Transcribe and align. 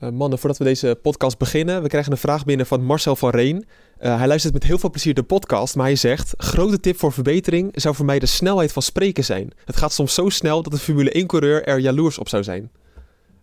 Uh, 0.00 0.10
mannen, 0.10 0.38
voordat 0.38 0.58
we 0.58 0.64
deze 0.64 0.98
podcast 1.02 1.38
beginnen, 1.38 1.82
we 1.82 1.88
krijgen 1.88 2.12
een 2.12 2.18
vraag 2.18 2.44
binnen 2.44 2.66
van 2.66 2.84
Marcel 2.84 3.16
van 3.16 3.30
Reen. 3.30 3.56
Uh, 4.00 4.18
hij 4.18 4.26
luistert 4.26 4.52
met 4.52 4.62
heel 4.62 4.78
veel 4.78 4.90
plezier 4.90 5.14
de 5.14 5.22
podcast, 5.22 5.76
maar 5.76 5.86
hij 5.86 5.96
zegt: 5.96 6.34
Grote 6.36 6.80
tip 6.80 6.98
voor 6.98 7.12
verbetering 7.12 7.70
zou 7.74 7.94
voor 7.94 8.04
mij 8.04 8.18
de 8.18 8.26
snelheid 8.26 8.72
van 8.72 8.82
spreken 8.82 9.24
zijn. 9.24 9.52
Het 9.64 9.76
gaat 9.76 9.92
soms 9.92 10.14
zo 10.14 10.28
snel 10.28 10.62
dat 10.62 10.72
een 10.72 10.78
Formule 10.78 11.22
1-coureur 11.22 11.64
er 11.64 11.78
jaloers 11.78 12.18
op 12.18 12.28
zou 12.28 12.42
zijn. 12.42 12.70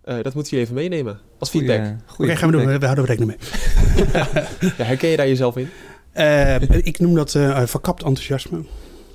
Uh, 0.05 0.21
dat 0.21 0.33
moet 0.33 0.49
je 0.49 0.57
even 0.57 0.75
meenemen 0.75 1.19
als 1.39 1.49
feedback. 1.49 1.79
Oké, 2.11 2.21
okay, 2.23 2.35
gaan 2.35 2.51
we 2.51 2.57
doen. 2.57 2.79
We 2.79 2.85
houden 2.85 3.03
er 3.03 3.09
rekening 3.09 3.37
mee. 3.37 4.13
ja, 4.77 4.83
herken 4.83 5.09
je 5.09 5.17
daar 5.17 5.27
jezelf 5.27 5.57
in? 5.57 5.69
ik 6.83 6.99
noem 6.99 7.15
dat 7.15 7.31
verkapt 7.65 8.03
enthousiasme. 8.03 8.63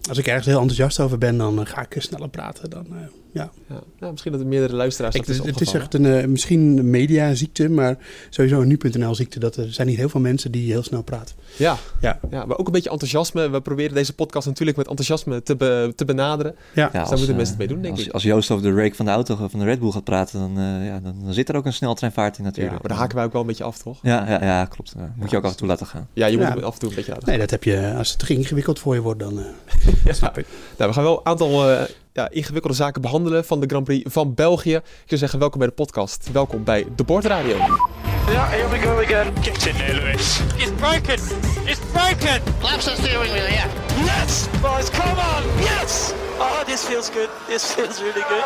Als 0.09 0.19
ik 0.19 0.27
ergens 0.27 0.47
heel 0.47 0.61
enthousiast 0.61 1.01
over 1.01 1.19
ben, 1.19 1.37
dan 1.37 1.67
ga 1.67 1.87
ik 1.89 1.95
sneller 1.99 2.29
praten. 2.29 2.71
Dan, 2.71 2.87
ja. 3.33 3.51
ja. 3.69 3.81
Nou, 3.99 4.11
misschien 4.11 4.33
dat 4.33 4.41
er 4.41 4.47
meerdere 4.47 4.75
luisteraars 4.75 5.15
ik, 5.15 5.27
is 5.27 5.39
Het 5.39 5.61
is 5.61 5.73
echt 5.73 5.95
een, 5.95 6.05
uh, 6.05 6.25
misschien 6.25 6.79
een 6.79 6.91
mediaziekte, 6.91 7.69
maar 7.69 7.99
sowieso 8.31 8.61
een 8.61 8.69
nu.nl 8.69 9.15
ziekte. 9.15 9.39
Dat 9.39 9.57
er 9.57 9.73
zijn 9.73 9.87
niet 9.87 9.97
heel 9.97 10.09
veel 10.09 10.21
mensen 10.21 10.53
die 10.53 10.71
heel 10.71 10.83
snel 10.83 11.03
praten. 11.03 11.35
Ja. 11.57 11.77
Ja. 12.01 12.21
ja, 12.31 12.45
maar 12.45 12.59
ook 12.59 12.67
een 12.67 12.73
beetje 12.73 12.91
enthousiasme. 12.91 13.51
We 13.51 13.61
proberen 13.61 13.95
deze 13.95 14.15
podcast 14.15 14.47
natuurlijk 14.47 14.77
met 14.77 14.89
enthousiasme 14.89 15.43
te, 15.43 15.57
be, 15.57 15.93
te 15.97 16.05
benaderen. 16.05 16.55
Ja. 16.75 16.85
Dus 16.85 16.93
daar 16.93 17.19
moeten 17.19 17.37
mensen 17.37 17.57
het 17.57 17.59
mee 17.59 17.69
doen, 17.69 17.83
denk 17.83 17.97
als, 17.97 18.07
ik. 18.07 18.13
Als 18.13 18.23
Joost 18.23 18.51
over 18.51 18.65
de 18.65 18.83
rake 18.83 18.95
van 18.95 19.05
de 19.05 19.11
auto 19.11 19.49
van 19.49 19.59
de 19.59 19.65
Red 19.65 19.81
Bull 19.81 19.91
gaat 19.91 20.05
praten, 20.05 20.41
dan, 20.41 20.59
uh, 20.59 20.87
ja, 20.87 21.01
dan, 21.01 21.15
dan, 21.25 21.35
zit 21.35 21.49
er 21.49 21.57
ook 21.57 21.67
een 21.67 21.73
sneltreinvaart 21.73 22.39
in 22.39 22.45
natuurlijk. 22.45 22.75
Ja, 22.75 22.81
maar 22.81 22.91
daar 22.91 23.01
haken 23.01 23.17
wij 23.17 23.25
ook 23.25 23.33
wel 23.33 23.41
een 23.41 23.47
beetje 23.47 23.65
af, 23.65 23.79
toch? 23.79 23.99
Ja, 24.03 24.29
ja, 24.29 24.45
ja 24.45 24.65
klopt. 24.65 24.95
Uh, 24.97 25.03
moet 25.17 25.31
je 25.31 25.37
ook 25.37 25.45
af 25.45 25.51
en 25.51 25.57
toe 25.57 25.69
laten 25.69 25.87
gaan. 25.87 26.09
Ja, 26.13 26.27
je 26.27 26.37
moet 26.37 26.47
het 26.47 26.63
af 26.63 26.75
en 26.75 26.81
toe 26.81 26.89
een 26.89 26.95
beetje 26.95 27.11
laten 27.11 27.27
gaan. 27.27 27.39
Nee, 27.39 27.47
dat 27.47 27.51
heb 27.51 27.65
je, 27.65 27.95
als 27.97 28.13
het 28.13 28.29
ingewikkeld 28.29 28.79
voor 28.79 28.95
je 28.95 29.01
wordt, 29.01 29.21
dan 29.21 29.41
snap 30.11 30.39
ik. 30.39 30.47
Nou, 30.77 30.91
we 30.91 30.97
gaan 30.97 31.05
wel 31.05 31.19
een 31.19 31.27
aantal 31.27 31.87
ja, 32.13 32.31
ingewikkelde 32.31 32.77
zaken 32.77 33.03
behandelen 33.03 33.45
van 33.45 33.61
de 33.61 33.67
Grand 33.67 33.85
Prix 33.85 34.13
van 34.13 34.35
België. 34.35 34.75
Ik 34.75 35.05
zou 35.07 35.21
zeggen, 35.21 35.39
welkom 35.39 35.59
bij 35.59 35.69
de 35.69 35.75
podcast. 35.75 36.29
Welkom 36.33 36.65
bij 36.65 36.87
de 36.97 37.05
Bordradio. 37.05 37.57
Ja, 37.57 38.47
here 38.47 38.69
we 38.69 38.79
go 38.79 39.01
again. 39.03 39.33
Get 39.43 39.67
in 39.67 39.75
there, 39.75 39.95
Lewis. 39.95 40.41
It's 40.57 40.71
broken. 40.77 41.19
It's 41.65 41.81
broken. 41.93 42.43
Claps 42.59 42.85
the 42.85 42.95
steering 42.99 43.33
wheel, 43.33 43.51
yeah. 43.51 43.67
Yes, 44.05 44.47
boys, 44.61 44.91
come 44.91 45.21
on. 45.21 45.63
Yes. 45.63 46.13
Oh, 46.39 46.65
this 46.65 46.81
feels 46.81 47.11
good. 47.11 47.29
This 47.49 47.65
feels 47.65 47.99
really 47.99 48.23
good. 48.29 48.45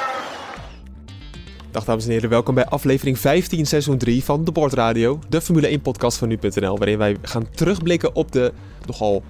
Dag 1.71 1.85
dames 1.85 2.05
en 2.05 2.11
heren, 2.11 2.29
welkom 2.29 2.55
bij 2.55 2.67
aflevering 2.67 3.19
15, 3.19 3.67
seizoen 3.67 3.99
3 3.99 4.25
van 4.25 4.45
de 4.45 4.53
Bordradio, 4.53 5.19
de 5.29 5.41
Formule 5.41 5.67
1 5.67 5.81
podcast 5.81 6.19
van 6.19 6.29
nu.nl, 6.29 6.79
waarin 6.79 6.99
wij 6.99 7.17
gaan 7.23 7.51
terugblikken 7.51 8.15
op 8.15 8.33
de 8.33 8.53
nogal 8.87 9.23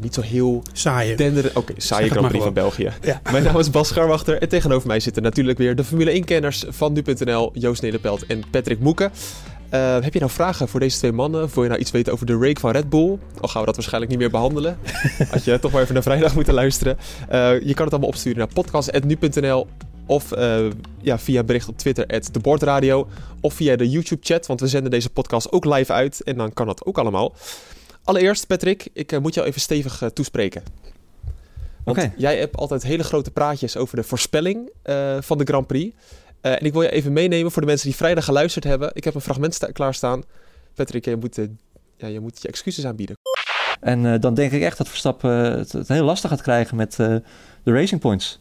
niet 0.00 0.14
zo 0.14 0.20
heel 0.20 0.62
saaie. 0.72 1.12
Oké, 1.12 1.50
okay, 1.54 1.74
saaie 1.76 2.10
Grand 2.10 2.28
Prix 2.28 2.44
van 2.44 2.52
België. 2.52 2.92
Ja. 3.02 3.20
Mijn 3.32 3.44
naam 3.44 3.58
is 3.58 3.70
Bas 3.70 3.88
Scharwachter 3.88 4.42
en 4.42 4.48
tegenover 4.48 4.86
mij 4.86 5.00
zitten 5.00 5.22
natuurlijk 5.22 5.58
weer 5.58 5.76
de 5.76 5.84
Formule 5.84 6.20
1-kenners 6.22 6.64
van 6.68 6.92
nu.nl, 6.92 7.50
Joost 7.54 7.82
Nederpelt 7.82 8.26
en 8.26 8.42
Patrick 8.50 8.80
Moeken. 8.80 9.12
Uh, 9.74 10.00
heb 10.00 10.12
je 10.12 10.18
nou 10.18 10.30
vragen 10.30 10.68
voor 10.68 10.80
deze 10.80 10.98
twee 10.98 11.12
mannen? 11.12 11.48
Wil 11.54 11.62
je 11.62 11.68
nou 11.68 11.80
iets 11.80 11.90
weten 11.90 12.12
over 12.12 12.26
de 12.26 12.38
rake 12.38 12.60
van 12.60 12.70
Red 12.70 12.88
Bull? 12.88 13.18
Al 13.40 13.48
gaan 13.48 13.60
we 13.60 13.66
dat 13.66 13.76
waarschijnlijk 13.76 14.12
niet 14.12 14.20
meer 14.20 14.30
behandelen. 14.30 14.78
Had 15.30 15.44
je 15.44 15.58
toch 15.58 15.72
maar 15.72 15.82
even 15.82 15.94
naar 15.94 16.02
vrijdag 16.02 16.34
moeten 16.34 16.54
luisteren. 16.54 16.98
Uh, 17.32 17.60
je 17.60 17.74
kan 17.74 17.84
het 17.84 17.92
allemaal 17.92 18.08
opsturen 18.08 18.38
naar 18.38 18.48
podcast.nu.nl 18.52 19.66
of 20.06 20.36
uh, 20.36 20.58
ja, 21.00 21.18
via 21.18 21.42
bericht 21.42 21.68
op 21.68 21.78
Twitter, 21.78 22.22
@debordradio 22.32 23.08
Of 23.40 23.54
via 23.54 23.76
de 23.76 23.88
YouTube-chat, 23.88 24.46
want 24.46 24.60
we 24.60 24.66
zenden 24.66 24.90
deze 24.90 25.10
podcast 25.10 25.52
ook 25.52 25.64
live 25.64 25.92
uit. 25.92 26.22
En 26.22 26.36
dan 26.36 26.52
kan 26.52 26.66
dat 26.66 26.84
ook 26.84 26.98
allemaal. 26.98 27.34
Allereerst, 28.10 28.46
Patrick, 28.46 28.88
ik 28.92 29.12
uh, 29.12 29.18
moet 29.18 29.34
jou 29.34 29.46
even 29.46 29.60
stevig 29.60 30.02
uh, 30.02 30.08
toespreken. 30.08 30.62
Want 31.84 31.98
okay. 31.98 32.12
jij 32.16 32.38
hebt 32.38 32.56
altijd 32.56 32.82
hele 32.82 33.04
grote 33.04 33.30
praatjes 33.30 33.76
over 33.76 33.96
de 33.96 34.02
voorspelling 34.02 34.70
uh, 34.84 35.16
van 35.20 35.38
de 35.38 35.44
Grand 35.44 35.66
Prix. 35.66 35.96
en 36.40 36.64
ik 36.64 36.72
wil 36.72 36.82
je 36.82 36.90
even 36.90 37.12
meenemen 37.12 37.52
voor 37.52 37.62
de 37.62 37.68
mensen 37.68 37.86
die 37.86 37.96
vrijdag 37.96 38.24
geluisterd 38.24 38.64
hebben. 38.64 38.90
Ik 38.92 39.04
heb 39.04 39.14
een 39.14 39.20
fragment 39.20 39.72
klaarstaan. 39.72 40.22
Patrick, 40.74 41.04
je 41.04 41.16
moet, 41.16 41.38
ja, 41.96 42.06
je 42.06 42.20
moet 42.20 42.42
je 42.42 42.48
excuses 42.48 42.86
aanbieden. 42.86 43.16
En 43.80 44.20
dan 44.20 44.34
denk 44.34 44.52
ik 44.52 44.62
echt 44.62 44.78
dat 44.78 44.88
Verstappen 44.88 45.30
het, 45.30 45.72
het, 45.72 45.88
heel 45.88 46.04
lastig 46.04 46.30
gaat 46.30 46.42
krijgen 46.42 46.76
met 46.76 46.96
de 46.96 47.22
Racing 47.64 48.00
Points. 48.00 48.40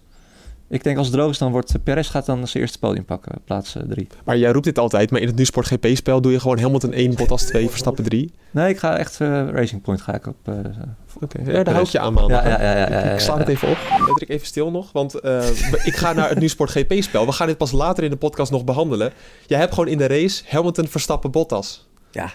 Ik 0.70 0.84
denk 0.84 0.98
als 0.98 1.08
het 1.08 1.16
droog 1.16 1.30
is, 1.30 1.38
dan 1.38 1.52
wordt 1.52 1.84
Perez 1.84 2.12
gaat 2.12 2.26
dan 2.26 2.48
zijn 2.48 2.64
eerste 2.64 2.80
podium 2.80 3.06
pakken, 3.06 3.42
plaats 3.46 3.76
3. 3.88 4.08
Maar 4.26 4.38
jij 4.38 4.52
roept 4.52 4.66
dit 4.66 4.80
altijd, 4.80 5.12
maar 5.12 5.22
in 5.22 5.28
het 5.28 5.36
Nusport 5.36 5.68
GP-spel 5.68 6.22
doe 6.22 6.32
je 6.32 6.40
gewoon 6.40 6.60
Hamilton 6.60 6.94
1, 6.94 7.16
Bottas 7.16 7.44
2, 7.44 7.70
Verstappen 7.70 8.04
3. 8.04 8.34
Nee, 8.52 8.70
ik 8.70 8.78
ga 8.78 8.98
echt 8.98 9.20
uh, 9.20 9.50
Racing 9.50 9.82
Point 9.82 10.02
ga 10.02 10.14
ik 10.14 10.28
op. 10.28 10.36
Uh, 10.50 10.56
Oké, 10.56 11.40
okay. 11.40 11.54
ja, 11.54 11.64
daar 11.64 11.74
hou 11.74 11.86
ik 11.86 11.92
je 11.92 12.00
aan, 12.00 12.14
man. 12.14 12.28
Ja, 12.28 12.48
ja, 12.48 12.62
ja, 12.62 12.78
ja, 12.78 12.90
ja, 12.90 13.02
Ik 13.02 13.20
sla 13.20 13.38
het 13.38 13.48
even 13.48 13.68
op. 13.68 13.78
Patrick, 14.08 14.30
even 14.30 14.48
stil 14.48 14.72
nog, 14.72 14.92
want 14.92 15.16
uh, 15.24 15.48
ik 15.84 15.96
ga 15.96 16.14
naar 16.14 16.30
het 16.30 16.40
Nusport 16.40 16.72
GP-spel. 16.72 17.26
We 17.26 17.32
gaan 17.32 17.48
dit 17.48 17.58
pas 17.58 17.72
later 17.72 18.04
in 18.04 18.10
de 18.10 18.16
podcast 18.16 18.52
nog 18.52 18.64
behandelen. 18.64 19.12
Jij 19.48 19.60
hebt 19.60 19.74
gewoon 19.74 19.90
in 19.90 19.98
de 19.98 20.08
race 20.08 20.44
Hamilton, 20.48 20.88
Verstappen, 20.88 21.32
Bottas. 21.32 21.90
Ja, 22.12 22.32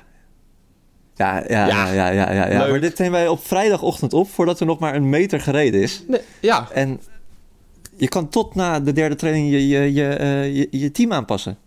ja, 1.15 1.45
ja, 1.49 1.67
ja, 1.67 1.93
ja, 1.93 2.09
ja, 2.09 2.33
ja, 2.33 2.51
ja. 2.51 2.59
Maar 2.69 2.81
dit 2.81 2.99
nemen 2.99 3.13
wij 3.13 3.29
op 3.29 3.47
vrijdagochtend 3.47 4.13
op 4.13 4.31
voordat 4.31 4.61
er 4.61 4.67
nog 4.67 4.79
maar 4.79 4.95
een 4.95 5.09
meter 5.09 5.41
gereden 5.41 5.81
is. 5.81 6.03
Nee, 6.09 6.21
ja. 6.41 6.69
En 6.73 7.01
je 7.97 8.09
kan 8.09 8.29
tot 8.29 8.55
na 8.55 8.81
de 8.81 8.93
derde 8.93 9.15
training 9.15 9.51
je, 9.51 9.69
je, 9.69 9.93
je, 9.93 10.19
uh, 10.21 10.57
je, 10.57 10.69
je, 10.71 10.91
team 10.91 11.13
aanpassen. 11.13 11.59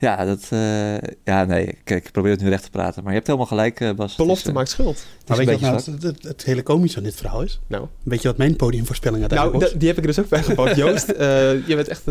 Ja, 0.00 0.24
dat, 0.24 0.48
uh, 0.52 0.96
ja, 1.24 1.44
nee, 1.44 1.78
kijk, 1.84 2.06
ik 2.06 2.12
probeer 2.12 2.30
het 2.30 2.40
nu 2.40 2.48
recht 2.48 2.62
te 2.62 2.70
praten. 2.70 3.02
Maar 3.02 3.10
je 3.10 3.16
hebt 3.16 3.26
helemaal 3.26 3.48
gelijk, 3.48 3.80
uh, 3.80 3.92
Bas. 3.92 4.16
Belofte 4.16 4.52
maakt 4.52 4.70
schuld. 4.70 5.06
Maar 5.26 5.36
weet 5.36 5.46
je 5.46 5.70
wat 5.70 5.86
nou 5.86 5.98
het, 6.00 6.22
het, 6.22 6.44
hele 6.44 6.62
komische 6.62 6.94
van 6.94 7.02
dit 7.02 7.16
verhaal 7.16 7.42
is? 7.42 7.60
Nou. 7.66 7.86
Weet 8.02 8.22
je 8.22 8.28
wat 8.28 8.36
mijn 8.36 8.56
podiumvoorspelling 8.56 9.20
uiteindelijk 9.20 9.60
nou, 9.60 9.78
die 9.78 9.88
heb 9.88 9.96
ik 9.96 10.02
er 10.02 10.08
dus 10.08 10.18
ook 10.18 10.28
bij 10.28 10.42
gepakt. 10.42 10.76
Joost, 10.82 11.06
je 11.06 11.62
bent 11.66 11.88
echt, 11.88 12.02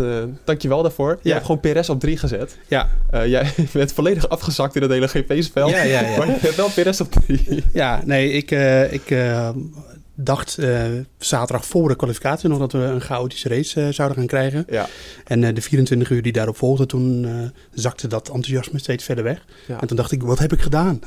dankjewel 0.43 0.81
daarvoor. 0.81 1.19
Je 1.21 1.29
ja. 1.29 1.33
hebt 1.33 1.45
gewoon 1.45 1.61
PRS 1.61 1.89
op 1.89 1.99
3 1.99 2.17
gezet. 2.17 2.57
Ja. 2.67 2.89
jij 3.11 3.53
bent 3.73 3.93
volledig 3.93 4.29
afgezakt 4.29 4.75
in 4.75 4.81
het 4.81 4.91
hele 4.91 5.07
GP-spel. 5.07 5.69
Ja, 5.69 5.83
ja, 5.83 6.01
ja. 6.01 6.17
Maar 6.17 6.27
je 6.27 6.33
hebt 6.39 6.55
wel 6.55 6.69
PRS 6.69 7.01
op 7.01 7.11
3. 7.11 7.63
Ja, 7.73 8.01
nee, 8.05 8.31
ik, 8.31 8.51
ik 8.91 9.15
dacht 10.19 10.57
uh, 10.59 10.85
zaterdag 11.17 11.65
voor 11.65 11.87
de 11.87 11.95
kwalificatie 11.95 12.49
nog 12.49 12.59
dat 12.59 12.71
we 12.71 12.79
een 12.79 13.01
chaotische 13.01 13.49
race 13.49 13.81
uh, 13.81 13.87
zouden 13.89 14.17
gaan 14.17 14.27
krijgen. 14.27 14.65
Ja. 14.69 14.87
En 15.25 15.41
uh, 15.41 15.53
de 15.53 15.61
24 15.61 16.09
uur 16.09 16.21
die 16.21 16.31
daarop 16.31 16.57
volgden, 16.57 16.87
toen 16.87 17.27
zakte 17.73 18.07
dat 18.07 18.27
enthousiasme 18.27 18.79
steeds 18.79 19.03
verder 19.03 19.23
weg. 19.23 19.45
Ja. 19.67 19.81
En 19.81 19.87
toen 19.87 19.97
dacht 19.97 20.11
ik, 20.11 20.21
wat 20.21 20.39
heb 20.39 20.53
ik 20.53 20.61
gedaan? 20.61 20.99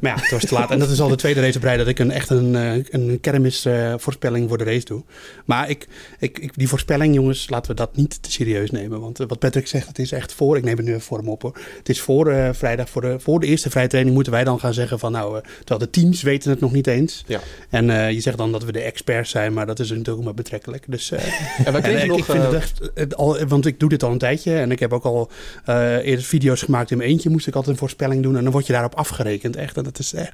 Maar 0.00 0.16
ja, 0.16 0.22
het 0.22 0.30
was 0.30 0.44
te 0.44 0.54
laat. 0.54 0.70
En 0.70 0.78
dat 0.78 0.90
is 0.90 1.00
al 1.00 1.08
de 1.08 1.16
tweede 1.16 1.40
race 1.40 1.56
op 1.56 1.64
rij 1.64 1.76
dat 1.76 1.86
ik 1.86 1.98
een, 1.98 2.10
echt 2.10 2.30
een, 2.30 2.56
eh, 2.56 2.84
een 2.90 3.18
kermisvoorspelling 3.20 4.42
uh, 4.42 4.48
voor 4.48 4.58
de 4.58 4.64
race 4.64 4.84
doe. 4.84 5.02
Maar 5.44 5.70
ik, 5.70 5.88
ik, 6.18 6.38
ik, 6.38 6.52
die 6.54 6.68
voorspelling, 6.68 7.14
jongens, 7.14 7.48
laten 7.48 7.70
we 7.70 7.76
dat 7.76 7.96
niet 7.96 8.22
te 8.22 8.32
serieus 8.32 8.70
nemen. 8.70 9.00
Want 9.00 9.20
uh, 9.20 9.26
wat 9.26 9.38
Patrick 9.38 9.66
zegt, 9.66 9.88
het 9.88 9.98
is 9.98 10.12
echt 10.12 10.32
voor, 10.32 10.56
ik 10.56 10.64
neem 10.64 10.76
het 10.76 10.86
nu 10.86 10.90
even 10.90 11.04
voor 11.04 11.18
hem 11.18 11.28
op 11.28 11.42
hoor. 11.42 11.58
Het 11.78 11.88
is 11.88 12.00
voor 12.00 12.32
uh, 12.32 12.48
vrijdag, 12.52 12.88
voor 12.88 13.02
de, 13.02 13.20
voor 13.20 13.40
de 13.40 13.46
eerste 13.46 13.70
vrije 13.70 13.88
training 13.88 14.14
moeten 14.14 14.32
wij 14.32 14.44
dan 14.44 14.60
gaan 14.60 14.74
zeggen 14.74 14.98
van 14.98 15.12
nou, 15.12 15.40
terwijl 15.58 15.78
de 15.78 15.90
teams 15.90 16.22
weten 16.22 16.50
het 16.50 16.60
nog 16.60 16.72
niet 16.72 16.86
eens. 16.86 17.24
Ja. 17.26 17.40
En 17.70 18.14
je 18.14 18.20
zegt 18.20 18.36
dan 18.36 18.52
dat 18.52 18.64
we 18.64 18.72
de 18.72 18.80
experts 18.80 19.30
zijn, 19.30 19.52
maar 19.52 19.66
dat 19.66 19.78
is 19.78 19.88
natuurlijk 19.88 20.18
ook 20.18 20.24
maar 20.24 20.34
betrekkelijk. 20.34 20.84
Dus, 20.88 21.10
en 21.64 21.72
wij 21.72 21.80
kregen 21.80 22.08
nog... 22.08 22.18
Ik 22.18 22.24
vind 22.24 22.42
het 22.42 22.52
echt, 22.52 22.90
het 22.94 23.16
al, 23.16 23.46
want 23.46 23.66
ik 23.66 23.80
doe 23.80 23.88
dit 23.88 24.02
al 24.02 24.12
een 24.12 24.18
tijdje 24.18 24.56
en 24.56 24.70
ik 24.70 24.78
heb 24.78 24.92
ook 24.92 25.04
al 25.04 25.30
eerder 26.02 26.24
video's 26.24 26.62
gemaakt 26.62 26.90
in 26.90 26.96
mijn 26.96 27.10
eentje. 27.10 27.30
Moest 27.30 27.46
ik 27.46 27.54
altijd 27.54 27.72
een 27.72 27.80
voorspelling 27.80 28.22
doen 28.22 28.36
en 28.36 28.42
dan 28.42 28.52
word 28.52 28.66
je 28.66 28.72
daarop 28.72 28.94
afgerekend. 28.94 29.56
Echt. 29.56 29.76
En 29.76 29.84
het 29.90 29.98
is, 29.98 30.12
eh, 30.12 30.24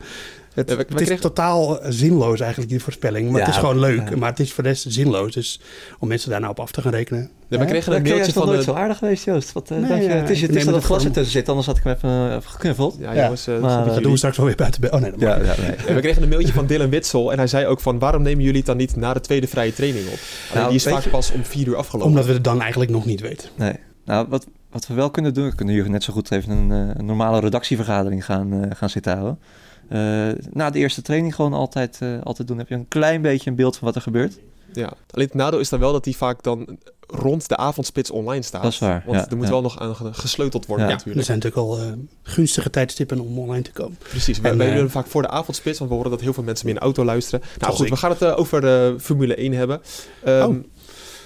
het, 0.55 0.71
ja, 0.71 0.77
het 0.77 1.11
is 1.11 1.21
totaal 1.21 1.79
zinloos 1.89 2.41
eigenlijk, 2.41 2.71
die 2.71 2.83
voorspelling. 2.83 3.31
Maar 3.31 3.41
het 3.41 3.51
is 3.51 3.57
gewoon 3.57 3.79
leuk. 3.79 4.17
Maar 4.17 4.31
het 4.31 4.41
is 4.41 4.53
voor 4.53 4.63
de 4.63 4.69
rest 4.69 4.85
zinloos. 4.89 5.35
Dus 5.35 5.61
om 5.99 6.09
mensen 6.09 6.31
daar 6.31 6.41
nou 6.41 6.53
op 6.53 6.61
af 6.61 6.71
te 6.71 6.83
gaan 6.83 6.93
rekenen. 6.93 7.31
Ja, 7.49 7.59
we 7.59 7.65
kregen 7.65 7.93
een 7.95 8.03
mailtje 8.03 8.33
van... 8.33 8.47
nooit 8.47 8.59
de... 8.59 8.65
zo 8.65 8.73
aardig 8.73 8.99
geweest, 8.99 9.25
Joost. 9.25 9.53
Wat, 9.53 9.71
uh, 9.71 9.79
nee, 9.79 10.03
je, 10.03 10.09
het 10.09 10.31
is, 10.31 10.41
het 10.41 10.55
is 10.55 10.65
dat 10.65 10.75
het 10.75 10.85
glas 10.85 11.03
tussen 11.03 11.25
zit, 11.25 11.49
anders 11.49 11.67
had 11.67 11.77
ik 11.77 11.83
hem 11.85 11.93
even, 11.93 12.11
uh, 12.11 12.37
geknuffeld. 12.41 12.97
Ja, 13.01 13.15
jongens. 13.15 13.49
Uh, 13.49 13.61
maar, 13.61 13.85
dat 13.85 14.03
doen 14.03 14.13
we 14.13 14.17
straks 14.19 14.37
wel 14.37 14.47
weer 14.47 14.57
buiten. 14.57 14.93
Oh 14.93 15.01
nee, 15.01 15.13
ja, 15.17 15.37
ja, 15.37 15.55
nee. 15.61 15.95
we 15.95 16.01
kregen 16.01 16.23
een 16.23 16.29
mailtje 16.29 16.53
van 16.53 16.67
Dylan 16.67 16.91
Witsel. 16.91 17.33
En 17.33 17.39
hij 17.39 17.47
zei 17.47 17.67
ook 17.67 17.81
van, 17.81 17.99
waarom 17.99 18.23
nemen 18.23 18.43
jullie 18.43 18.59
het 18.59 18.67
dan 18.67 18.77
niet 18.77 18.97
na 18.97 19.13
de 19.13 19.21
tweede 19.21 19.47
vrije 19.47 19.73
training 19.73 20.07
op? 20.09 20.19
Nou, 20.55 20.67
die 20.67 20.77
is 20.77 20.83
vaak 20.83 21.11
pas 21.11 21.33
om 21.33 21.45
vier 21.45 21.67
uur 21.67 21.77
afgelopen. 21.77 22.11
Omdat 22.11 22.27
we 22.27 22.33
het 22.33 22.45
dan 22.45 22.61
eigenlijk 22.61 22.91
nog 22.91 23.05
niet 23.05 23.21
weten. 23.21 23.49
Nee. 23.55 23.75
Nou, 24.05 24.27
wat, 24.29 24.47
wat 24.71 24.87
we 24.87 24.95
wel 24.95 25.11
kunnen 25.11 25.35
doen, 25.35 25.45
we 25.49 25.55
kunnen 25.55 25.75
hier 25.75 25.91
net 25.91 26.03
zo 26.03 26.13
goed 26.13 26.31
even 26.31 26.51
een, 26.51 26.71
een 26.71 27.05
normale 27.05 27.41
redactievergadering 27.41 28.25
gaan, 28.25 28.77
gaan 28.77 28.91
zitten 28.91 29.13
houden. 29.13 29.39
Uh, 29.91 30.29
na 30.53 30.71
de 30.71 30.79
eerste 30.79 31.03
training 31.03 31.35
gewoon 31.35 31.53
altijd, 31.53 31.99
uh, 32.03 32.23
altijd 32.23 32.49
doen. 32.49 32.59
heb 32.59 32.69
je 32.69 32.75
een 32.75 32.89
klein 32.89 33.23
beetje 33.23 33.51
een 33.51 33.57
beeld 33.57 33.77
van 33.77 33.87
wat 33.87 33.97
er 33.97 34.03
gebeurt. 34.03 34.39
Ja, 34.73 34.93
alleen 35.11 35.27
het 35.27 35.35
nadeel 35.35 35.59
is 35.59 35.69
dan 35.69 35.81
wel 35.81 35.93
dat 35.93 36.05
die 36.05 36.17
vaak 36.17 36.43
dan 36.43 36.79
rond 37.07 37.49
de 37.49 37.57
avondspits 37.57 38.11
online 38.11 38.43
staat. 38.43 38.63
Dat 38.63 38.73
is 38.73 38.79
waar. 38.79 39.03
Want 39.07 39.19
ja, 39.19 39.31
er 39.31 39.37
moet 39.37 39.47
ja. 39.47 39.53
wel 39.53 39.63
nog 39.63 39.79
aan 39.79 40.15
gesleuteld 40.15 40.67
worden 40.67 40.87
ja, 40.87 40.93
natuurlijk. 40.93 41.19
Er 41.19 41.25
zijn 41.25 41.39
natuurlijk 41.39 41.67
al 41.67 41.83
uh, 41.83 41.93
gunstige 42.23 42.71
tijdstippen 42.71 43.21
om 43.21 43.39
online 43.39 43.63
te 43.63 43.73
komen. 43.73 43.99
Precies, 43.99 44.41
wij, 44.41 44.57
wij 44.57 44.75
doen 44.75 44.91
vaak 44.91 45.07
voor 45.07 45.23
de 45.23 45.29
avondspits, 45.29 45.79
want 45.79 45.91
we 45.91 45.97
horen 45.97 46.11
dat 46.11 46.21
heel 46.21 46.33
veel 46.33 46.43
mensen 46.43 46.67
meer 46.67 46.75
in 46.75 46.81
de 46.81 46.87
auto 46.87 47.05
luisteren. 47.05 47.47
Nou 47.59 47.75
goed, 47.75 47.87
ik. 47.87 47.93
we 47.93 47.99
gaan 47.99 48.11
het 48.11 48.25
over 48.25 48.61
de 48.61 48.97
Formule 48.99 49.35
1 49.35 49.53
hebben. 49.53 49.81
Um, 50.27 50.43
oh. 50.43 50.65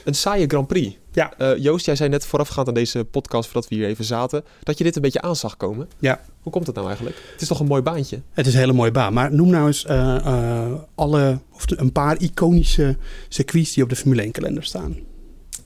Een 0.05 0.14
saaie 0.14 0.47
Grand 0.47 0.67
Prix. 0.67 0.97
Ja. 1.12 1.32
Uh, 1.38 1.56
Joost, 1.56 1.87
jij 1.87 1.97
zei 1.97 2.08
net 2.08 2.26
voorafgaand 2.26 2.69
aan 2.69 2.75
deze 2.75 3.05
podcast, 3.05 3.50
voordat 3.50 3.70
we 3.70 3.76
hier 3.76 3.87
even 3.87 4.05
zaten, 4.05 4.44
dat 4.62 4.79
je 4.79 4.85
dit 4.85 4.97
een 4.97 5.02
beetje 5.02 5.20
aan 5.20 5.37
zag 5.37 5.56
komen. 5.56 5.88
Ja. 5.99 6.20
Hoe 6.41 6.52
komt 6.52 6.67
het 6.67 6.75
nou 6.75 6.87
eigenlijk? 6.87 7.17
Het 7.32 7.41
is 7.41 7.49
toch 7.49 7.61
een 7.61 7.67
mooi 7.67 7.82
baantje? 7.82 8.20
Het 8.32 8.47
is 8.47 8.52
een 8.52 8.58
hele 8.58 8.73
mooie 8.73 8.91
baan. 8.91 9.12
Maar 9.12 9.35
noem 9.35 9.50
nou 9.50 9.67
eens 9.67 9.85
uh, 9.85 10.17
uh, 10.25 10.73
alle, 10.94 11.38
of 11.52 11.64
een 11.76 11.93
paar 11.93 12.20
iconische 12.20 12.97
circuits 13.29 13.73
die 13.73 13.82
op 13.82 13.88
de 13.88 13.97
Formule 13.97 14.23
1 14.23 14.31
kalender 14.31 14.64
staan. 14.64 14.97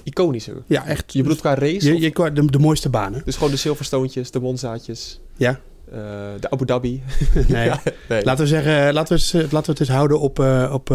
Iconische? 0.03 0.63
Ja, 0.67 0.87
echt. 0.87 1.13
Je 1.13 1.23
bedoelt 1.23 1.41
qua 1.41 1.55
race? 1.55 1.95
Je, 1.95 2.01
je, 2.01 2.31
de, 2.33 2.45
de 2.45 2.59
mooiste 2.59 2.89
banen. 2.89 3.23
Dus 3.25 3.35
gewoon 3.35 3.51
de 3.51 3.57
Silverstoontjes, 3.57 4.31
de 4.31 4.41
Monzaatjes? 4.41 5.21
Ja. 5.37 5.61
De 6.41 6.51
Abu 6.51 6.65
Dhabi. 6.65 7.03
nee. 7.49 7.65
ja, 7.71 7.83
nee. 8.09 8.25
Laten 8.25 8.45
we 8.45 8.51
zeggen, 8.51 8.93
laten 8.93 9.17
we, 9.17 9.39
laten 9.41 9.51
we 9.51 9.71
het 9.71 9.81
eens 9.81 9.89
houden 9.89 10.21
op, 10.21 10.39
op 10.71 10.95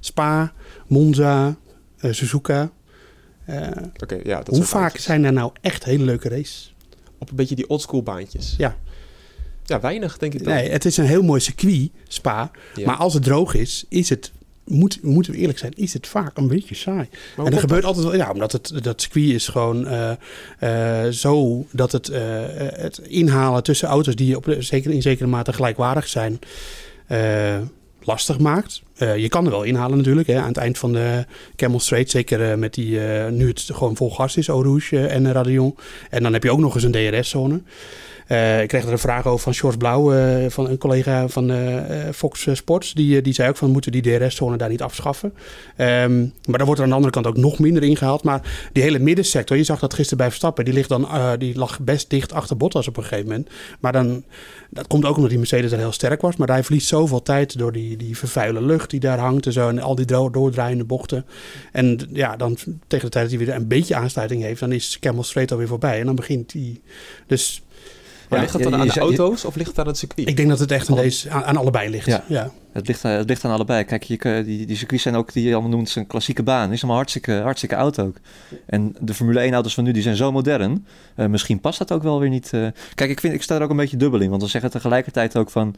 Spa, 0.00 0.52
Monza, 0.86 1.56
Suzuka. 2.10 2.70
okay, 4.02 4.20
ja, 4.24 4.42
dat 4.42 4.56
hoe 4.56 4.64
vaak 4.64 4.80
baantjes. 4.80 5.02
zijn 5.02 5.24
er 5.24 5.32
nou 5.32 5.52
echt 5.60 5.84
hele 5.84 6.04
leuke 6.04 6.28
races? 6.28 6.74
Op 7.18 7.30
een 7.30 7.36
beetje 7.36 7.54
die 7.54 7.68
oldschool 7.68 8.02
baantjes. 8.02 8.54
Ja. 8.58 8.76
Ja, 9.64 9.80
weinig 9.80 10.18
denk 10.18 10.34
ik 10.34 10.44
dan. 10.44 10.54
Nee, 10.54 10.70
het 10.70 10.84
is 10.84 10.96
een 10.96 11.06
heel 11.06 11.22
mooi 11.22 11.40
circuit, 11.40 11.90
Spa. 12.08 12.50
Ja. 12.74 12.86
Maar 12.86 12.96
als 12.96 13.14
het 13.14 13.22
droog 13.22 13.54
is, 13.54 13.84
is 13.88 14.08
het 14.08 14.32
moet, 14.64 15.02
moeten 15.02 15.32
we 15.32 15.38
eerlijk 15.38 15.58
zijn, 15.58 15.72
is 15.76 15.92
het 15.92 16.06
vaak 16.06 16.36
een 16.36 16.48
beetje 16.48 16.74
saai. 16.74 17.08
en 17.36 17.52
er 17.52 17.58
gebeurt 17.58 17.84
altijd 17.84 18.04
wel, 18.04 18.14
ja, 18.14 18.30
omdat 18.30 18.52
het, 18.52 18.72
dat 18.82 19.00
circuit 19.00 19.30
is 19.30 19.48
gewoon 19.48 19.86
uh, 19.86 20.10
uh, 20.60 21.08
zo 21.10 21.66
dat 21.70 21.92
het, 21.92 22.08
uh, 22.08 22.18
het 22.56 22.98
inhalen 22.98 23.62
tussen 23.62 23.88
auto's 23.88 24.14
die 24.14 24.36
op, 24.36 24.56
zeker 24.58 24.90
in 24.90 25.02
zekere 25.02 25.28
mate 25.28 25.52
gelijkwaardig 25.52 26.08
zijn, 26.08 26.38
lastig 28.04 28.38
maakt. 28.38 28.82
je 28.96 29.28
kan 29.28 29.44
er 29.44 29.50
wel 29.50 29.62
inhalen 29.62 29.96
natuurlijk, 29.96 30.26
hè, 30.26 30.38
aan 30.40 30.48
het 30.48 30.56
eind 30.56 30.78
van 30.78 30.92
de 30.92 31.24
Camel 31.56 31.80
Straight, 31.80 32.10
zeker 32.10 32.58
met 32.58 32.74
die, 32.74 32.98
nu 33.30 33.48
het 33.48 33.70
gewoon 33.72 33.96
vol 33.96 34.10
gas 34.10 34.36
is, 34.36 34.48
Eau 34.48 34.64
Rouge 34.64 35.06
en 35.06 35.32
Radion. 35.32 35.76
En 36.10 36.22
dan 36.22 36.32
heb 36.32 36.42
je 36.42 36.50
ook 36.50 36.58
nog 36.58 36.74
eens 36.74 36.84
een 36.84 36.92
DRS-zone. 36.92 37.60
Uh, 38.28 38.62
ik 38.62 38.68
kreeg 38.68 38.84
er 38.84 38.92
een 38.92 38.98
vraag 38.98 39.26
over 39.26 39.40
van 39.40 39.54
George 39.54 39.78
Blauw, 39.78 40.14
uh, 40.14 40.50
van 40.50 40.68
een 40.68 40.78
collega 40.78 41.28
van 41.28 41.50
uh, 41.50 41.80
Fox 42.12 42.48
Sports. 42.52 42.92
Die, 42.92 43.22
die 43.22 43.32
zei 43.32 43.48
ook 43.48 43.56
van, 43.56 43.70
moeten 43.70 43.92
die 43.92 44.02
DRS-zone 44.02 44.56
daar 44.56 44.68
niet 44.68 44.82
afschaffen? 44.82 45.34
Um, 45.76 46.32
maar 46.44 46.56
daar 46.58 46.66
wordt 46.66 46.78
er 46.78 46.82
aan 46.82 46.88
de 46.88 46.94
andere 46.94 47.12
kant 47.12 47.26
ook 47.26 47.36
nog 47.36 47.58
minder 47.58 47.82
ingehaald. 47.82 48.22
Maar 48.22 48.68
die 48.72 48.82
hele 48.82 48.98
middensector, 48.98 49.56
je 49.56 49.64
zag 49.64 49.80
dat 49.80 49.94
gisteren 49.94 50.18
bij 50.18 50.28
Verstappen, 50.28 50.64
die, 50.64 50.74
ligt 50.74 50.88
dan, 50.88 51.08
die 51.38 51.58
lag 51.58 51.80
best 51.80 52.10
dicht 52.10 52.32
achter 52.32 52.56
Bottas 52.56 52.88
op 52.88 52.96
een 52.96 53.02
gegeven 53.02 53.28
moment. 53.28 53.48
Maar 53.80 53.92
dan, 53.92 54.24
dat 54.70 54.86
komt 54.86 55.04
ook 55.04 55.14
omdat 55.14 55.30
die 55.30 55.38
Mercedes 55.38 55.72
er 55.72 55.78
heel 55.78 55.92
sterk 55.92 56.20
was. 56.20 56.36
Maar 56.36 56.48
hij 56.48 56.62
verliest 56.62 56.88
zoveel 56.88 57.22
tijd 57.22 57.58
door 57.58 57.72
die, 57.72 57.96
die 57.96 58.16
vervuile 58.16 58.62
lucht 58.62 58.90
die 58.90 59.00
daar 59.00 59.18
hangt 59.18 59.46
en 59.46 59.52
zo. 59.52 59.68
En 59.68 59.78
al 59.78 59.94
die 59.94 60.06
doordraaiende 60.06 60.84
bochten. 60.84 61.26
En 61.72 62.00
ja, 62.12 62.36
dan 62.36 62.54
tegen 62.86 63.04
de 63.04 63.12
tijd 63.12 63.30
dat 63.30 63.30
hij 63.30 63.38
weer 63.38 63.54
een 63.54 63.68
beetje 63.68 63.94
aansluiting 63.94 64.42
heeft, 64.42 64.60
dan 64.60 64.72
is 64.72 64.98
Camel 65.00 65.22
Straight 65.22 65.52
alweer 65.52 65.68
voorbij. 65.68 66.00
En 66.00 66.06
dan 66.06 66.14
begint 66.14 66.52
hij... 66.52 66.80
Dus 67.26 67.63
maar 68.34 68.46
ja, 68.46 68.52
ligt 68.52 68.64
het 68.64 68.72
dan 68.72 68.80
aan 68.80 68.88
de 68.88 69.00
auto's 69.00 69.44
of 69.44 69.56
ligt 69.56 69.68
het 69.68 69.78
aan 69.78 69.86
het 69.86 69.98
circuit? 69.98 70.28
Ik 70.28 70.36
denk 70.36 70.48
dat 70.48 70.58
het 70.58 70.70
echt 70.70 70.90
aan, 70.90 70.96
deze, 70.96 71.30
aan, 71.30 71.44
aan 71.44 71.56
allebei 71.56 71.90
ligt. 71.90 72.06
Ja. 72.06 72.24
ja. 72.28 72.50
Het, 72.72 72.86
ligt, 72.86 73.02
het 73.02 73.28
ligt 73.28 73.44
aan 73.44 73.52
allebei. 73.52 73.84
Kijk, 73.84 74.02
je, 74.02 74.42
die, 74.44 74.66
die 74.66 74.76
circuits 74.76 75.02
zijn 75.02 75.14
ook, 75.14 75.32
die 75.32 75.44
je 75.44 75.52
allemaal 75.52 75.70
noemt, 75.70 75.94
een 75.94 76.06
klassieke 76.06 76.42
baan. 76.42 76.72
is 76.72 76.78
allemaal 76.78 76.96
hartstikke, 76.96 77.32
hartstikke 77.32 77.76
oud 77.76 77.98
ook. 77.98 78.16
En 78.66 78.96
de 79.00 79.14
Formule 79.14 79.40
1 79.40 79.52
auto's 79.52 79.74
van 79.74 79.84
nu, 79.84 79.92
die 79.92 80.02
zijn 80.02 80.16
zo 80.16 80.32
modern. 80.32 80.86
Uh, 81.16 81.26
misschien 81.26 81.60
past 81.60 81.78
dat 81.78 81.92
ook 81.92 82.02
wel 82.02 82.20
weer 82.20 82.28
niet. 82.28 82.50
Uh... 82.54 82.66
Kijk, 82.94 83.10
ik, 83.10 83.20
vind, 83.20 83.34
ik 83.34 83.42
sta 83.42 83.56
er 83.56 83.62
ook 83.62 83.70
een 83.70 83.76
beetje 83.76 83.96
dubbel 83.96 84.20
in. 84.20 84.30
Want 84.30 84.42
we 84.42 84.48
zeggen 84.48 84.70
tegelijkertijd 84.70 85.36
ook 85.36 85.50
van... 85.50 85.74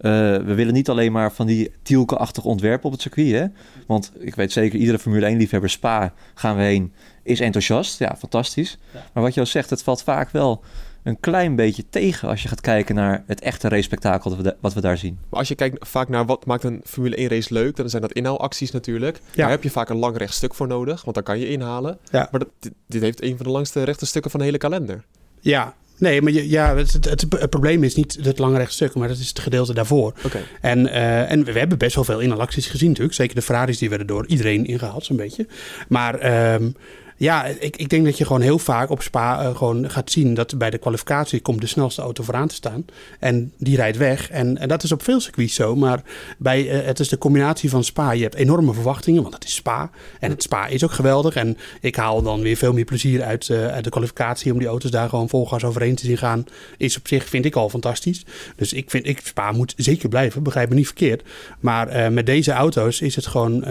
Uh, 0.00 0.10
we 0.36 0.54
willen 0.54 0.74
niet 0.74 0.88
alleen 0.88 1.12
maar 1.12 1.32
van 1.32 1.46
die 1.46 1.72
Tielke-achtig 1.82 2.44
ontwerpen 2.44 2.86
op 2.86 2.92
het 2.92 3.00
circuit. 3.00 3.32
Hè? 3.32 3.46
Want 3.86 4.12
ik 4.18 4.34
weet 4.34 4.52
zeker, 4.52 4.78
iedere 4.78 4.98
Formule 4.98 5.34
1-liefhebber 5.36 5.70
Spa 5.70 6.12
gaan 6.34 6.56
we 6.56 6.62
heen, 6.62 6.92
is 7.22 7.40
enthousiast. 7.40 7.98
Ja, 7.98 8.16
fantastisch. 8.18 8.78
Ja. 8.94 9.04
Maar 9.12 9.22
wat 9.22 9.34
je 9.34 9.40
al 9.40 9.46
zegt, 9.46 9.70
het 9.70 9.82
valt 9.82 10.02
vaak 10.02 10.30
wel 10.30 10.62
een 11.02 11.20
klein 11.20 11.56
beetje 11.56 11.84
tegen 11.90 12.28
als 12.28 12.42
je 12.42 12.48
gaat 12.48 12.60
kijken 12.60 12.94
naar 12.94 13.24
het 13.26 13.40
echte 13.40 13.68
race-spektakel 13.68 14.30
wat 14.30 14.40
we, 14.40 14.56
wat 14.60 14.74
we 14.74 14.80
daar 14.80 14.98
zien. 14.98 15.18
Maar 15.30 15.38
als 15.38 15.48
je 15.48 15.54
kijkt 15.54 15.88
vaak 15.88 16.08
naar 16.08 16.26
wat 16.26 16.46
maakt 16.46 16.64
een 16.64 16.80
Formule 16.84 17.16
1 17.16 17.28
race 17.28 17.52
leuk, 17.54 17.76
dan 17.76 17.90
zijn 17.90 18.02
dat 18.02 18.12
inhaalacties 18.12 18.70
natuurlijk. 18.70 19.16
Ja. 19.16 19.22
Daar 19.34 19.50
heb 19.50 19.62
je 19.62 19.70
vaak 19.70 19.88
een 19.88 19.96
lang 19.96 20.16
rechtstuk 20.16 20.54
voor 20.54 20.66
nodig, 20.66 21.02
want 21.02 21.14
dan 21.14 21.24
kan 21.24 21.38
je 21.38 21.48
inhalen. 21.48 21.98
Ja. 22.10 22.28
Maar 22.30 22.40
dat, 22.40 22.48
dit, 22.58 22.72
dit 22.86 23.02
heeft 23.02 23.22
een 23.22 23.36
van 23.36 23.46
de 23.46 23.52
langste 23.52 23.82
rechte 23.82 24.06
stukken 24.06 24.30
van 24.30 24.40
de 24.40 24.46
hele 24.46 24.58
kalender. 24.58 25.04
Ja, 25.40 25.74
Nee, 25.98 26.22
maar 26.22 26.32
je, 26.32 26.48
ja, 26.48 26.76
het, 26.76 26.92
het, 26.92 27.04
het, 27.04 27.50
probleem 27.50 27.84
is 27.84 27.94
niet 27.94 28.18
het 28.22 28.38
lange 28.38 28.58
rechtstuk, 28.58 28.94
maar 28.94 29.08
dat 29.08 29.18
is 29.18 29.28
het 29.28 29.38
gedeelte 29.38 29.74
daarvoor. 29.74 30.12
Okay. 30.24 30.42
En, 30.60 30.86
uh, 30.86 31.30
en 31.30 31.44
we 31.44 31.58
hebben 31.58 31.78
best 31.78 31.94
wel 31.94 32.04
veel 32.04 32.20
inhaalacties 32.20 32.66
gezien 32.66 32.88
natuurlijk. 32.88 33.16
Zeker 33.16 33.34
de 33.34 33.42
Ferraris 33.42 33.78
die 33.78 33.88
werden 33.88 34.06
door 34.06 34.26
iedereen 34.26 34.66
ingehaald 34.66 35.04
zo'n 35.04 35.16
beetje. 35.16 35.46
Maar... 35.88 36.54
Um, 36.54 36.74
ja, 37.18 37.44
ik, 37.44 37.76
ik 37.76 37.88
denk 37.88 38.04
dat 38.04 38.18
je 38.18 38.24
gewoon 38.24 38.40
heel 38.40 38.58
vaak 38.58 38.90
op 38.90 39.02
Spa 39.02 39.42
uh, 39.42 39.56
gewoon 39.56 39.90
gaat 39.90 40.10
zien 40.10 40.34
dat 40.34 40.58
bij 40.58 40.70
de 40.70 40.78
kwalificatie 40.78 41.40
komt 41.40 41.60
de 41.60 41.66
snelste 41.66 42.02
auto 42.02 42.22
vooraan 42.22 42.48
te 42.48 42.54
staan. 42.54 42.84
En 43.18 43.52
die 43.56 43.76
rijdt 43.76 43.96
weg. 43.96 44.30
En, 44.30 44.58
en 44.58 44.68
dat 44.68 44.82
is 44.82 44.92
op 44.92 45.02
veel 45.02 45.20
circuits 45.20 45.54
zo. 45.54 45.76
Maar 45.76 46.02
bij, 46.38 46.62
uh, 46.64 46.86
het 46.86 47.00
is 47.00 47.08
de 47.08 47.18
combinatie 47.18 47.70
van 47.70 47.84
Spa. 47.84 48.10
Je 48.12 48.22
hebt 48.22 48.34
enorme 48.34 48.74
verwachtingen, 48.74 49.22
want 49.22 49.34
het 49.34 49.44
is 49.44 49.54
Spa. 49.54 49.90
En 50.20 50.30
het 50.30 50.42
Spa 50.42 50.66
is 50.66 50.84
ook 50.84 50.92
geweldig. 50.92 51.34
En 51.34 51.56
ik 51.80 51.96
haal 51.96 52.22
dan 52.22 52.40
weer 52.40 52.56
veel 52.56 52.72
meer 52.72 52.84
plezier 52.84 53.22
uit, 53.22 53.48
uh, 53.48 53.66
uit 53.66 53.84
de 53.84 53.90
kwalificatie 53.90 54.52
om 54.52 54.58
die 54.58 54.68
auto's 54.68 54.90
daar 54.90 55.08
gewoon 55.08 55.28
vol 55.28 55.46
gas 55.46 55.64
overheen 55.64 55.94
te 55.94 56.06
zien 56.06 56.18
gaan. 56.18 56.44
Is 56.76 56.98
op 56.98 57.08
zich, 57.08 57.28
vind 57.28 57.44
ik 57.44 57.54
al 57.54 57.68
fantastisch. 57.68 58.24
Dus 58.56 58.72
ik 58.72 58.90
vind, 58.90 59.06
ik, 59.06 59.20
Spa 59.24 59.52
moet 59.52 59.74
zeker 59.76 60.08
blijven, 60.08 60.42
begrijp 60.42 60.68
me 60.68 60.74
niet 60.74 60.86
verkeerd. 60.86 61.22
Maar 61.60 62.12
met 62.12 62.26
deze 62.26 62.52
auto's 62.52 63.00
is 63.00 63.16
het 63.16 63.26
gewoon 63.26 63.64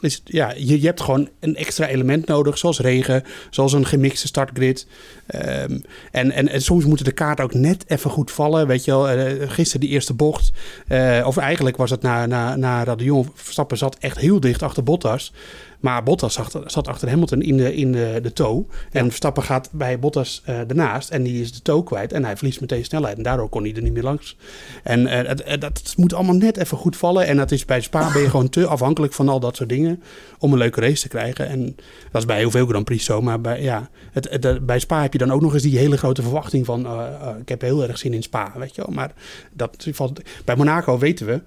is, 0.00 0.22
ja, 0.24 0.52
je, 0.56 0.80
je 0.80 0.86
hebt 0.86 1.00
gewoon 1.00 1.28
een 1.40 1.56
extra 1.56 1.86
element 1.86 2.26
nodig, 2.26 2.58
zoals 2.58 2.80
regen, 2.80 3.24
zoals 3.50 3.72
een 3.72 3.86
gemixte 3.86 4.26
startgrid. 4.26 4.86
Um, 5.34 5.82
en, 6.10 6.30
en, 6.30 6.48
en, 6.48 6.62
soms 6.62 6.84
moeten 6.84 7.04
de 7.04 7.12
kaarten 7.12 7.44
ook 7.44 7.54
net 7.54 7.84
even 7.86 8.10
goed 8.10 8.30
vallen. 8.30 8.66
Weet 8.66 8.84
je 8.84 8.90
wel, 8.90 9.12
uh, 9.12 9.50
gisteren 9.50 9.80
die 9.80 9.90
eerste 9.90 10.14
bocht, 10.14 10.52
uh, 10.88 11.22
of 11.26 11.36
eigenlijk 11.36 11.76
was 11.76 11.90
het 11.90 12.02
na, 12.02 12.26
na, 12.26 12.56
na 12.56 12.84
Radion, 12.84 13.30
Verstappen 13.34 13.78
zat 13.78 13.96
echt 13.98 14.18
heel 14.18 14.40
dicht 14.40 14.62
achter 14.62 14.82
Bottas. 14.82 15.32
Maar 15.80 16.02
Bottas 16.02 16.34
zat, 16.34 16.60
zat 16.66 16.88
achter 16.88 17.08
Hamilton 17.08 17.42
in 17.42 17.56
de, 17.56 17.74
in 17.74 17.92
de, 17.92 18.18
de 18.22 18.32
toe. 18.32 18.64
En 18.92 19.06
Verstappen 19.06 19.42
gaat 19.42 19.68
bij 19.72 19.98
Bottas 19.98 20.42
uh, 20.48 20.58
ernaast 20.58 21.10
en 21.10 21.22
die 21.22 21.40
is 21.40 21.52
de 21.52 21.62
toe 21.62 21.84
kwijt. 21.84 22.12
En 22.12 22.24
hij 22.24 22.36
verliest 22.36 22.60
meteen 22.60 22.84
snelheid. 22.84 23.16
En 23.16 23.22
daardoor 23.22 23.48
kon 23.48 23.62
hij 23.62 23.74
er 23.74 23.82
niet 23.82 23.92
meer 23.92 24.02
langs. 24.02 24.36
En 24.82 25.00
uh, 25.00 25.12
het, 25.12 25.60
dat 25.60 25.94
moet 25.96 26.14
allemaal 26.14 26.34
net 26.34 26.56
even 26.56 26.76
goed 26.76 26.96
vallen. 26.96 27.26
En 27.26 27.36
dat 27.36 27.50
is 27.50 27.64
bij 27.64 27.80
Spa 27.80 28.12
ben 28.12 28.22
je 28.22 28.30
gewoon 28.30 28.48
te 28.48 28.66
afhankelijk 28.66 29.12
van 29.12 29.28
al 29.28 29.40
dat 29.40 29.56
soort 29.56 29.68
dingen. 29.68 30.02
Om 30.38 30.52
een 30.52 30.58
leuke 30.58 30.80
race 30.80 31.02
te 31.02 31.08
krijgen. 31.08 31.48
En 31.48 31.76
dat 32.10 32.20
is 32.20 32.26
bij 32.26 32.38
heel 32.38 32.50
veel 32.50 32.66
Grand 32.66 32.84
Prix 32.84 33.04
zo. 33.04 33.22
Maar 33.22 33.40
bij, 33.40 33.62
ja, 33.62 33.88
het, 34.12 34.28
het, 34.30 34.66
bij 34.66 34.78
Spa 34.78 35.02
heb 35.02 35.12
je 35.12 35.18
dan 35.18 35.32
ook 35.32 35.40
nog 35.40 35.54
eens 35.54 35.62
die 35.62 35.78
hele 35.78 35.96
grote 35.96 36.22
verwachting 36.22 36.66
van... 36.66 36.86
Uh, 36.86 37.06
ik 37.40 37.48
heb 37.48 37.60
heel 37.60 37.82
erg 37.82 37.98
zin 37.98 38.14
in 38.14 38.22
Spa, 38.22 38.52
weet 38.56 38.74
je 38.74 38.82
wel. 38.86 38.94
Maar 38.94 39.12
dat 39.52 39.86
valt, 39.92 40.20
bij 40.44 40.56
Monaco 40.56 40.98
weten 40.98 41.26
we 41.26 41.40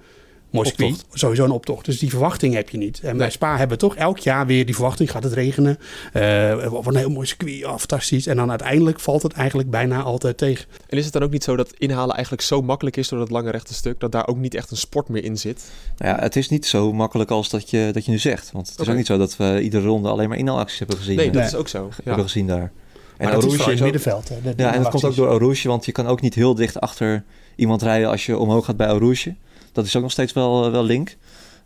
mooi 0.51 0.67
circuit. 0.67 1.05
Sowieso 1.13 1.43
een 1.43 1.51
optocht. 1.51 1.85
Dus 1.85 1.99
die 1.99 2.09
verwachting 2.09 2.53
heb 2.53 2.69
je 2.69 2.77
niet. 2.77 2.99
En 2.99 3.17
bij 3.17 3.29
Spa 3.29 3.49
hebben 3.49 3.77
we 3.77 3.83
toch 3.83 3.95
elk 3.95 4.17
jaar 4.17 4.45
weer 4.45 4.65
die 4.65 4.75
verwachting. 4.75 5.11
Gaat 5.11 5.23
het 5.23 5.33
regenen? 5.33 5.79
Uh, 6.13 6.67
wat 6.67 6.87
een 6.87 6.95
heel 6.95 7.09
mooi 7.09 7.27
circuit. 7.27 7.65
Oh, 7.65 7.77
fantastisch. 7.77 8.27
En 8.27 8.35
dan 8.35 8.49
uiteindelijk 8.49 8.99
valt 8.99 9.23
het 9.23 9.33
eigenlijk 9.33 9.69
bijna 9.69 10.01
altijd 10.01 10.37
tegen. 10.37 10.65
En 10.87 10.97
is 10.97 11.03
het 11.03 11.13
dan 11.13 11.23
ook 11.23 11.31
niet 11.31 11.43
zo 11.43 11.55
dat 11.55 11.73
inhalen 11.77 12.13
eigenlijk 12.13 12.43
zo 12.43 12.61
makkelijk 12.61 12.97
is 12.97 13.07
door 13.09 13.19
dat 13.19 13.29
lange 13.29 13.51
rechte 13.51 13.73
stuk... 13.73 13.99
dat 13.99 14.11
daar 14.11 14.27
ook 14.27 14.37
niet 14.37 14.55
echt 14.55 14.71
een 14.71 14.77
sport 14.77 15.09
meer 15.09 15.23
in 15.23 15.37
zit? 15.37 15.71
Nou 15.97 16.15
ja, 16.15 16.21
het 16.21 16.35
is 16.35 16.49
niet 16.49 16.65
zo 16.65 16.93
makkelijk 16.93 17.31
als 17.31 17.49
dat 17.49 17.69
je, 17.69 17.89
dat 17.93 18.05
je 18.05 18.11
nu 18.11 18.19
zegt. 18.19 18.51
Want 18.51 18.69
het 18.69 18.79
is 18.79 18.89
ook 18.89 18.95
niet 18.95 19.05
zo 19.05 19.17
dat 19.17 19.37
we 19.37 19.59
iedere 19.61 19.87
ronde 19.87 20.09
alleen 20.09 20.29
maar 20.29 20.37
inhaalacties 20.37 20.79
hebben 20.79 20.97
gezien. 20.97 21.15
Nee, 21.15 21.31
dat 21.31 21.45
is 21.45 21.55
ook 21.55 21.67
zo. 21.67 21.89
Ja. 21.89 22.01
Hebben 22.03 22.23
gezien 22.23 22.47
daar. 22.47 22.71
En 23.17 23.27
maar 23.27 23.37
is 23.37 23.53
in 23.53 23.59
het 23.59 23.79
middenveld. 23.79 24.29
Hè, 24.29 24.35
ja, 24.55 24.73
en 24.73 24.81
dat 24.81 24.91
komt 24.91 25.03
ook 25.03 25.15
door 25.15 25.39
Rouge, 25.39 25.67
want 25.67 25.85
je 25.85 25.91
kan 25.91 26.07
ook 26.07 26.21
niet 26.21 26.35
heel 26.35 26.55
dicht 26.55 26.79
achter 26.79 27.23
iemand 27.55 27.81
rijden 27.81 28.09
als 28.09 28.25
je 28.25 28.37
omhoog 28.37 28.65
gaat 28.65 28.77
bij 28.77 28.87
Rouge. 28.87 29.35
Dat 29.71 29.85
is 29.85 29.95
ook 29.95 30.01
nog 30.01 30.11
steeds 30.11 30.33
wel, 30.33 30.71
wel 30.71 30.83
link. 30.83 31.17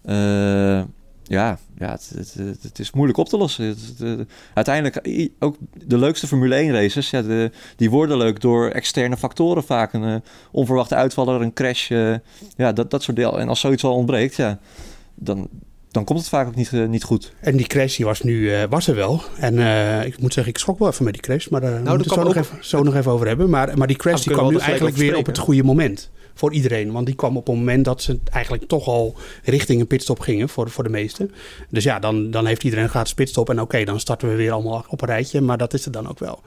Uh, 0.06 0.82
ja, 1.28 1.58
ja 1.78 1.92
het, 1.92 2.12
het, 2.16 2.36
het, 2.62 2.80
is 2.80 2.92
moeilijk 2.92 3.18
op 3.18 3.30
te 3.30 3.38
lossen. 3.38 3.66
Het, 3.66 4.28
uiteindelijk, 4.54 5.10
ook 5.40 5.58
de 5.86 5.98
leukste 5.98 6.28
Formule 6.28 6.56
1 6.56 6.72
races, 6.72 7.10
ja, 7.10 7.22
de, 7.22 7.52
die 7.76 7.90
worden 7.90 8.18
leuk 8.18 8.42
door 8.42 8.70
externe 8.70 9.18
factoren 9.18 9.64
vaak. 9.64 9.94
Een 9.94 10.04
uh, 10.04 10.16
onverwachte 10.52 10.96
uitvaller, 10.96 11.42
een 11.42 11.54
crash, 11.54 11.90
uh, 11.90 12.16
ja, 12.58 12.72
dat, 12.72 12.92
dat 12.92 13.04
soort 13.04 13.18
deel. 13.18 13.40
En 13.40 13.50
als 13.50 13.60
zoiets 13.60 13.84
al 13.84 13.96
ontbreekt, 13.96 14.36
ja, 14.36 14.60
dan, 15.16 15.50
dan 15.92 16.04
komt 16.04 16.20
het 16.20 16.30
vaak 16.30 16.48
ook 16.48 16.56
niet, 16.56 16.72
uh, 16.72 16.88
niet 16.88 17.04
goed. 17.04 17.34
En 17.40 17.58
die 17.58 17.68
crash 17.68 17.96
die 17.96 18.06
was 18.06 18.22
nu 18.22 18.34
uh, 18.34 18.64
was 18.70 18.88
er 18.88 18.96
wel. 18.96 19.22
En 19.40 19.54
uh, 19.54 20.06
ik 20.06 20.22
moet 20.22 20.34
zeggen, 20.34 20.54
ik 20.54 20.60
schrok 20.60 20.80
wel 20.80 20.88
even 20.88 21.04
met 21.04 21.14
die 21.14 21.22
crash. 21.22 21.48
Maar 21.48 21.62
daar 21.62 21.82
nou, 21.82 21.98
moeten 21.98 21.98
we 21.98 22.04
het 22.04 22.14
zo, 22.14 22.34
nog 22.34 22.36
even, 22.36 22.66
zo 22.66 22.84
nog 22.84 22.96
even 22.96 23.12
over 23.12 23.28
hebben. 23.28 23.50
Maar, 23.50 23.78
maar 23.78 23.88
die 23.88 23.96
crash 23.96 24.24
die 24.24 24.34
kwam 24.34 24.52
nu 24.52 24.58
eigenlijk 24.58 24.96
weer 24.96 25.16
op 25.16 25.26
het 25.26 25.38
goede 25.38 25.64
moment 25.64 26.10
voor 26.36 26.54
iedereen. 26.54 26.92
Want 26.92 27.06
die 27.06 27.16
kwam 27.16 27.38
op 27.38 27.48
een 27.48 27.58
moment 27.58 27.86
dat 27.86 28.02
ze 28.02 28.20
eigenlijk 28.32 28.68
toch 28.68 28.88
al 28.88 29.16
richting 29.44 29.82
een 29.82 29.88
pitstop 29.88 30.20
gingen 30.20 30.50
voor, 30.50 30.70
voor 30.70 30.84
de 30.84 30.90
meesten. 30.90 31.32
Dus 31.70 31.84
ja, 31.84 32.00
dan, 32.00 32.32
dan 32.32 32.46
heeft 32.46 32.64
iedereen 32.64 32.84
een 32.84 32.90
gratis 32.90 33.14
pitstop. 33.14 33.50
En 33.50 33.62
oké, 33.62 33.84
dan 33.84 34.00
starten 34.00 34.30
we 34.30 34.36
weer 34.36 34.52
allemaal 34.52 34.86
op 34.88 35.02
een 35.02 35.08
rijtje. 35.08 35.42
Maar 35.42 35.58
dat 35.58 35.74
is 35.74 35.86
het 35.86 35.94
dan 35.94 36.10
ook 36.10 36.20
wel. 36.20 36.42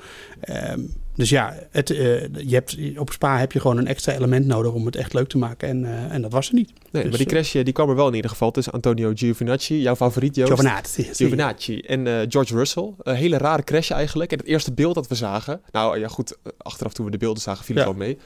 Um, 0.48 0.92
Dus 1.18 1.28
ja, 1.28 1.54
het, 1.70 1.90
uh, 1.90 1.98
je 2.36 2.54
hebt, 2.54 2.76
op 2.96 3.12
Spa 3.12 3.38
heb 3.38 3.52
je 3.52 3.60
gewoon 3.60 3.76
een 3.76 3.86
extra 3.86 4.12
element 4.12 4.46
nodig 4.46 4.72
om 4.72 4.86
het 4.86 4.96
echt 4.96 5.12
leuk 5.12 5.28
te 5.28 5.38
maken. 5.38 5.68
En, 5.68 5.82
uh, 5.82 6.14
en 6.14 6.22
dat 6.22 6.32
was 6.32 6.48
er 6.48 6.54
niet. 6.54 6.72
Nee, 6.90 7.02
dus, 7.02 7.10
maar 7.10 7.18
die 7.18 7.28
crash 7.28 7.52
die 7.52 7.72
kwam 7.72 7.88
er 7.88 7.94
wel 7.94 8.08
in 8.08 8.14
ieder 8.14 8.30
geval 8.30 8.50
tussen 8.50 8.72
Antonio 8.72 9.12
Giovinazzi, 9.14 9.80
jouw 9.80 9.96
favoriet 9.96 10.34
Joost. 10.34 10.52
Giovinazzi. 10.52 11.08
Giovinazzi 11.12 11.78
en 11.78 12.06
uh, 12.06 12.20
George 12.28 12.54
Russell. 12.54 12.92
Een 13.02 13.14
hele 13.14 13.38
rare 13.38 13.64
crash 13.64 13.90
eigenlijk. 13.90 14.32
En 14.32 14.38
het 14.38 14.46
eerste 14.46 14.72
beeld 14.72 14.94
dat 14.94 15.08
we 15.08 15.14
zagen... 15.14 15.60
Nou 15.72 15.98
ja, 15.98 16.08
goed, 16.08 16.36
achteraf 16.58 16.92
toen 16.92 17.04
we 17.04 17.10
de 17.10 17.18
beelden 17.18 17.42
zagen 17.42 17.64
viel 17.64 17.76
het 17.76 17.84
ja. 17.84 17.90
wel 17.90 17.98
mee. 17.98 18.18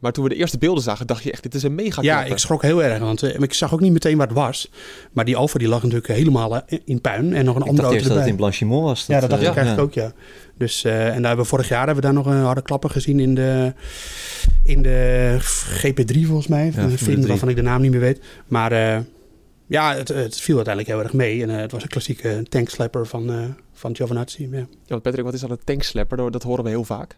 maar 0.00 0.12
toen 0.12 0.24
we 0.24 0.30
de 0.30 0.36
eerste 0.36 0.58
beelden 0.58 0.82
zagen, 0.82 1.06
dacht 1.06 1.22
je 1.22 1.32
echt, 1.32 1.42
dit 1.42 1.54
is 1.54 1.62
een 1.62 1.74
mega 1.74 2.02
Ja, 2.02 2.24
ik 2.24 2.38
schrok 2.38 2.62
heel 2.62 2.82
erg, 2.82 2.98
want 2.98 3.22
ik 3.22 3.54
zag 3.54 3.72
ook 3.74 3.80
niet 3.80 3.92
meteen 3.92 4.16
waar 4.16 4.26
het 4.26 4.36
was. 4.36 4.70
Maar 5.12 5.24
die 5.24 5.36
Alfa 5.36 5.58
die 5.58 5.68
lag 5.68 5.82
natuurlijk 5.82 6.12
helemaal 6.12 6.62
in 6.84 7.00
puin. 7.00 7.34
En 7.34 7.44
nog 7.44 7.54
een 7.54 7.62
ik 7.62 7.68
andere 7.68 7.86
auto 7.86 8.02
erbij. 8.02 8.08
dat 8.08 8.18
het 8.18 8.26
in 8.26 8.36
Blanchimont 8.36 8.84
was. 8.84 9.06
Dat, 9.06 9.08
ja, 9.08 9.20
dat 9.20 9.30
dacht 9.30 9.42
ik 9.42 9.56
eigenlijk 9.56 9.80
ook, 9.80 9.94
ja. 9.94 10.12
Dus, 10.62 10.84
uh, 10.84 10.92
en 10.92 11.14
daar 11.14 11.26
hebben 11.26 11.44
we 11.44 11.50
vorig 11.50 11.68
jaar 11.68 11.86
hebben 11.86 11.96
we 11.96 12.00
daar 12.00 12.12
nog 12.12 12.26
een 12.26 12.42
harde 12.42 12.62
klapper 12.62 12.90
gezien 12.90 13.20
in 13.20 13.34
de, 13.34 13.72
in 14.64 14.82
de 14.82 15.36
GP3 15.40 16.26
volgens 16.26 16.46
mij. 16.46 16.72
Ja, 16.74 16.82
een 16.82 16.98
film 16.98 17.26
waarvan 17.26 17.48
ik 17.48 17.56
de 17.56 17.62
naam 17.62 17.80
niet 17.80 17.90
meer 17.90 18.00
weet. 18.00 18.20
Maar 18.46 18.72
uh, 18.72 18.98
ja, 19.66 19.94
het, 19.94 20.08
het, 20.08 20.40
viel 20.40 20.56
uiteindelijk 20.56 20.94
heel 20.94 21.04
erg 21.04 21.12
mee. 21.12 21.42
En 21.42 21.50
uh, 21.50 21.56
het 21.56 21.72
was 21.72 21.82
een 21.82 21.88
klassieke 21.88 22.42
tankslepper 22.48 23.06
van, 23.06 23.54
van 23.72 23.96
Giovinazzi. 23.96 24.48
Ja. 24.50 24.66
ja, 24.86 24.98
Patrick, 24.98 25.24
wat 25.24 25.34
is 25.34 25.40
dan 25.40 25.50
een 25.50 25.64
tankslepper? 25.64 26.30
Dat 26.30 26.42
horen 26.42 26.64
we 26.64 26.70
heel 26.70 26.84
vaak. 26.84 27.16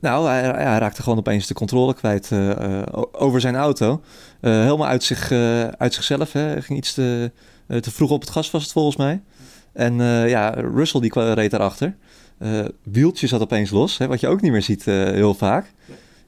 Nou, 0.00 0.28
hij, 0.28 0.42
hij, 0.42 0.78
raakte 0.78 1.02
gewoon 1.02 1.18
opeens 1.18 1.46
de 1.46 1.54
controle 1.54 1.94
kwijt 1.94 2.30
uh, 2.32 2.82
over 3.12 3.40
zijn 3.40 3.56
auto. 3.56 4.02
Uh, 4.40 4.52
helemaal 4.62 4.86
uit, 4.86 5.02
zich, 5.02 5.32
uit 5.78 5.94
zichzelf. 5.94 6.32
Hè. 6.32 6.40
Hij 6.40 6.62
ging 6.62 6.78
iets 6.78 6.94
te, 6.94 7.32
te 7.80 7.90
vroeg 7.90 8.10
op 8.10 8.20
het 8.20 8.30
gas 8.30 8.50
was 8.50 8.62
het 8.62 8.72
volgens 8.72 8.96
mij. 8.96 9.22
En 9.72 9.94
ja, 10.28 10.50
Russell 10.50 11.00
die 11.00 11.34
reed 11.34 11.50
daarachter. 11.50 11.96
Wieltje 12.82 13.26
zat 13.26 13.40
opeens 13.40 13.70
los, 13.70 13.98
hè, 13.98 14.06
wat 14.06 14.20
je 14.20 14.28
ook 14.28 14.40
niet 14.40 14.52
meer 14.52 14.62
ziet 14.62 14.84
heel 14.84 15.34
vaak. 15.34 15.72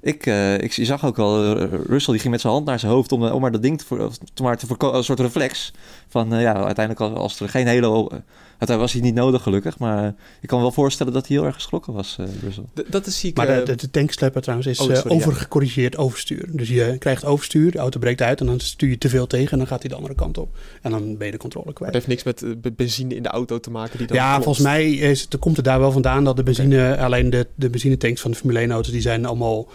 Ik, 0.01 0.27
ik 0.61 0.73
zag 0.73 1.05
ook 1.05 1.19
al, 1.19 1.57
Russell 1.67 2.13
die 2.13 2.21
ging 2.21 2.33
met 2.33 2.41
zijn 2.41 2.53
hand 2.53 2.67
naar 2.67 2.79
zijn 2.79 2.93
hoofd 2.93 3.13
om, 3.13 3.25
om 3.25 3.41
maar 3.41 3.53
dat 3.53 3.63
ding 3.63 3.79
te, 3.79 3.85
voor, 3.85 4.11
maar 4.43 4.57
te 4.57 4.67
een 4.79 5.05
soort 5.05 5.21
reflex. 5.21 5.73
Van 6.09 6.41
ja, 6.41 6.55
uiteindelijk 6.55 7.17
als 7.17 7.41
er 7.41 7.49
geen 7.49 7.67
hele 7.67 8.23
dat 8.67 8.79
was 8.79 8.93
hij 8.93 9.01
niet 9.03 9.15
nodig, 9.15 9.43
gelukkig. 9.43 9.79
Maar 9.79 10.15
ik 10.41 10.49
kan 10.49 10.59
me 10.59 10.65
wel 10.65 10.73
voorstellen 10.73 11.13
dat 11.13 11.27
hij 11.27 11.37
heel 11.37 11.47
erg 11.47 11.55
geschrokken 11.55 11.93
was, 11.93 12.17
uh, 12.21 12.27
Russell. 12.43 12.65
dat 12.89 13.07
is 13.07 13.21
ziek. 13.21 13.37
Maar 13.37 13.47
de, 13.47 13.63
de, 13.63 13.75
de 13.75 13.91
tankslepper 13.91 14.43
trouwens 14.43 14.69
is 14.69 14.81
oh, 14.81 14.95
sorry, 14.95 15.11
uh, 15.11 15.17
overgecorrigeerd 15.17 15.93
ja. 15.93 15.99
overstuur. 15.99 16.49
Dus 16.53 16.69
je 16.69 16.97
krijgt 16.99 17.25
overstuur, 17.25 17.71
de 17.71 17.79
auto 17.79 17.99
breekt 17.99 18.23
uit 18.23 18.41
en 18.41 18.47
dan 18.47 18.61
stuur 18.61 18.89
je 18.89 18.99
te 18.99 19.09
veel 19.09 19.27
tegen 19.27 19.53
en 19.53 19.59
dan 19.59 19.67
gaat 19.67 19.81
hij 19.81 19.89
de 19.89 19.97
andere 19.97 20.15
kant 20.15 20.39
op. 20.39 20.57
En 20.83 20.91
dan 20.91 21.17
ben 21.17 21.27
je 21.27 21.33
de 21.33 21.39
controle 21.39 21.73
kwijt. 21.73 21.93
Maar 21.93 22.01
het 22.01 22.07
heeft 22.07 22.25
niks 22.27 22.41
met 22.41 22.57
uh, 22.65 22.73
benzine 22.77 23.15
in 23.15 23.23
de 23.23 23.29
auto 23.29 23.61
te 23.61 23.71
maken? 23.71 23.99
Die 23.99 24.07
dan 24.07 24.17
ja, 24.17 24.29
klopt. 24.29 24.45
volgens 24.45 24.65
mij 24.65 24.93
is, 24.93 25.21
het, 25.21 25.39
komt 25.39 25.57
het 25.57 25.65
daar 25.65 25.81
wel 25.81 25.93
vandaan 25.93 26.25
dat 26.25 26.37
de 26.37 26.43
benzine, 26.43 26.93
okay. 26.93 27.05
alleen 27.05 27.31
de, 27.31 27.47
de 27.55 27.71
benzinetanks 27.71 28.21
van 28.21 28.31
de 28.31 28.37
Formule 28.37 28.59
1 28.59 28.71
auto's, 28.71 28.93
die 28.93 29.01
zijn 29.01 29.25
allemaal 29.25 29.69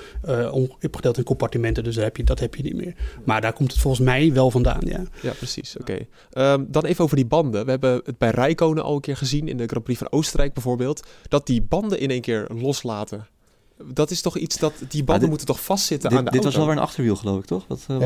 opgedeeld 0.81 1.17
in 1.17 1.23
compartimenten. 1.23 1.83
Dus 1.83 1.95
daar 1.95 2.03
heb 2.03 2.17
je, 2.17 2.23
dat 2.23 2.39
heb 2.39 2.55
je 2.55 2.63
niet 2.63 2.75
meer. 2.75 2.93
Maar 3.25 3.41
daar 3.41 3.53
komt 3.53 3.71
het 3.71 3.81
volgens 3.81 4.05
mij 4.05 4.33
wel 4.33 4.51
vandaan, 4.51 4.81
ja. 4.85 5.03
Ja, 5.21 5.31
precies. 5.31 5.77
Oké. 5.79 5.91
Okay. 6.31 6.53
Um, 6.53 6.67
dan 6.69 6.85
even 6.85 7.03
over 7.03 7.15
die 7.15 7.25
banden. 7.25 7.65
We 7.65 7.69
hebben 7.69 8.01
het 8.05 8.17
bij 8.17 8.31
Al 8.81 8.95
een 8.95 9.01
keer 9.01 9.17
gezien 9.17 9.47
in 9.47 9.57
de 9.57 9.67
Grand 9.67 9.83
Prix 9.83 9.99
van 9.99 10.11
Oostenrijk 10.11 10.53
bijvoorbeeld, 10.53 11.07
dat 11.27 11.47
die 11.47 11.61
banden 11.61 11.99
in 11.99 12.09
één 12.09 12.21
keer 12.21 12.47
loslaten. 12.53 13.27
Dat 13.93 14.11
is 14.11 14.21
toch 14.21 14.37
iets 14.37 14.57
dat 14.57 14.73
die 14.87 15.03
banden 15.03 15.19
dit, 15.19 15.29
moeten 15.29 15.47
toch 15.47 15.63
vastzitten 15.63 16.09
dit, 16.09 16.17
aan 16.17 16.25
de 16.25 16.31
dit 16.31 16.39
auto? 16.39 16.57
was 16.57 16.65
wel 16.65 16.73
weer 16.73 16.83
een 16.83 16.89
achterwiel, 16.89 17.15
geloof 17.15 17.39
ik, 17.39 17.45
toch? 17.45 17.65
Wat, 17.67 17.85
uh, 17.91 17.97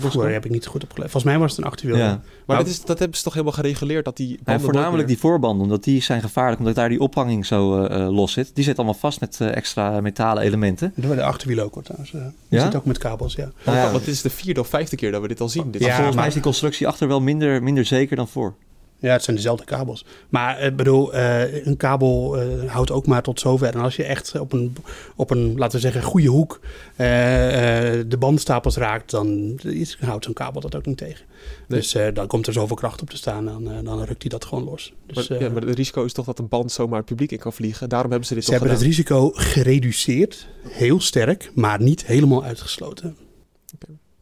wat, 0.00 0.14
uh, 0.14 0.32
heb 0.32 0.44
ik 0.44 0.50
niet 0.50 0.66
goed 0.66 0.82
opgelet. 0.82 1.10
Volgens 1.10 1.32
mij 1.32 1.40
was 1.40 1.50
het 1.50 1.60
een 1.60 1.70
achterwiel. 1.70 1.96
Ja. 1.96 2.06
Maar 2.06 2.22
nou, 2.46 2.58
dat, 2.58 2.66
is, 2.66 2.84
dat 2.84 2.98
hebben 2.98 3.16
ze 3.16 3.22
toch 3.22 3.32
helemaal 3.32 3.54
gereguleerd 3.54 4.04
dat 4.04 4.16
die 4.16 4.38
banden 4.44 4.64
voornamelijk 4.64 5.08
die 5.08 5.18
voorbanden, 5.18 5.62
omdat 5.62 5.84
die 5.84 6.02
zijn 6.02 6.20
gevaarlijk, 6.20 6.58
omdat 6.58 6.74
daar 6.74 6.88
die 6.88 7.00
ophanging 7.00 7.46
zo 7.46 7.84
uh, 7.84 8.08
los 8.10 8.32
zit. 8.32 8.50
Die 8.54 8.64
zit 8.64 8.76
allemaal 8.76 8.94
vast 8.94 9.20
met 9.20 9.40
extra 9.40 10.00
metalen 10.00 10.42
elementen. 10.42 10.92
Dat 10.96 11.16
de 11.16 11.22
achterwiel 11.22 11.60
ook, 11.60 11.74
hoor, 11.74 11.82
trouwens. 11.82 12.10
die 12.10 12.20
ja? 12.48 12.64
zit 12.64 12.74
ook 12.74 12.84
met 12.84 12.98
kabels, 12.98 13.34
ja. 13.34 13.50
Oh, 13.66 13.74
ja. 13.74 13.90
Want 13.90 14.04
dit 14.04 14.14
is 14.14 14.22
de 14.22 14.30
vierde 14.30 14.60
of 14.60 14.68
vijfde 14.68 14.96
keer 14.96 15.12
dat 15.12 15.20
we 15.20 15.28
dit 15.28 15.40
al 15.40 15.48
zien. 15.48 15.70
Dit 15.70 15.82
ja, 15.82 15.94
volgens 15.94 16.16
mij 16.16 16.26
is 16.26 16.32
die 16.32 16.42
constructie 16.42 16.86
achter 16.86 17.08
wel 17.08 17.20
minder, 17.20 17.62
minder 17.62 17.84
zeker 17.84 18.16
dan 18.16 18.28
voor. 18.28 18.54
Ja, 18.98 19.12
het 19.12 19.22
zijn 19.22 19.36
dezelfde 19.36 19.64
kabels. 19.64 20.04
Maar 20.28 20.60
ik 20.60 20.76
bedoel, 20.76 21.14
uh, 21.14 21.66
een 21.66 21.76
kabel 21.76 22.42
uh, 22.42 22.70
houdt 22.70 22.90
ook 22.90 23.06
maar 23.06 23.22
tot 23.22 23.40
zover. 23.40 23.74
En 23.74 23.80
als 23.80 23.96
je 23.96 24.04
echt 24.04 24.38
op 24.38 24.52
een, 24.52 24.76
op 25.16 25.30
een 25.30 25.54
laten 25.56 25.74
we 25.76 25.82
zeggen, 25.82 26.02
goede 26.02 26.28
hoek 26.28 26.60
de 26.96 28.16
bandstapels 28.18 28.76
raakt, 28.76 29.10
dan 29.10 29.58
is, 29.62 29.98
houdt 30.00 30.24
zo'n 30.24 30.34
kabel 30.34 30.60
dat 30.60 30.76
ook 30.76 30.86
niet 30.86 30.96
tegen. 30.96 31.24
Nee. 31.66 31.80
Dus 31.80 31.96
dan 32.14 32.26
komt 32.26 32.46
er 32.46 32.52
zoveel 32.52 32.76
kracht 32.76 33.02
op 33.02 33.10
te 33.10 33.16
staan 33.16 33.44
dan, 33.44 33.84
dan 33.84 34.02
rukt 34.02 34.22
hij 34.22 34.30
dat 34.30 34.44
gewoon 34.44 34.64
los. 34.64 34.92
Dus, 35.06 35.28
maar, 35.28 35.42
ja, 35.42 35.48
maar 35.48 35.62
het 35.62 35.76
risico 35.76 36.04
is 36.04 36.12
toch 36.12 36.26
dat 36.26 36.38
een 36.38 36.48
band 36.48 36.72
zomaar 36.72 36.98
het 36.98 37.06
publiek 37.06 37.32
in 37.32 37.38
kan 37.38 37.52
vliegen. 37.52 37.88
Daarom 37.88 38.10
hebben 38.10 38.28
ze 38.28 38.34
dit 38.34 38.44
ze 38.44 38.50
hebben 38.50 38.68
gedaan. 38.68 38.84
het 38.84 38.96
risico 38.96 39.30
gereduceerd, 39.34 40.48
heel 40.68 41.00
sterk, 41.00 41.50
maar 41.54 41.82
niet 41.82 42.06
helemaal 42.06 42.44
uitgesloten. 42.44 43.16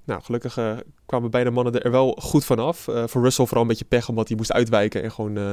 Nou, 0.06 0.22
gelukkig 0.22 0.58
uh, 0.58 0.72
kwamen 1.06 1.30
beide 1.30 1.50
mannen 1.50 1.82
er 1.82 1.90
wel 1.90 2.18
goed 2.20 2.44
vanaf. 2.44 2.86
Uh, 2.86 3.04
voor 3.06 3.22
Russell 3.22 3.44
vooral 3.44 3.62
een 3.62 3.68
beetje 3.68 3.84
pech, 3.84 4.08
omdat 4.08 4.28
hij 4.28 4.36
moest 4.36 4.52
uitwijken 4.52 5.02
en 5.02 5.12
gewoon 5.12 5.38
uh, 5.38 5.52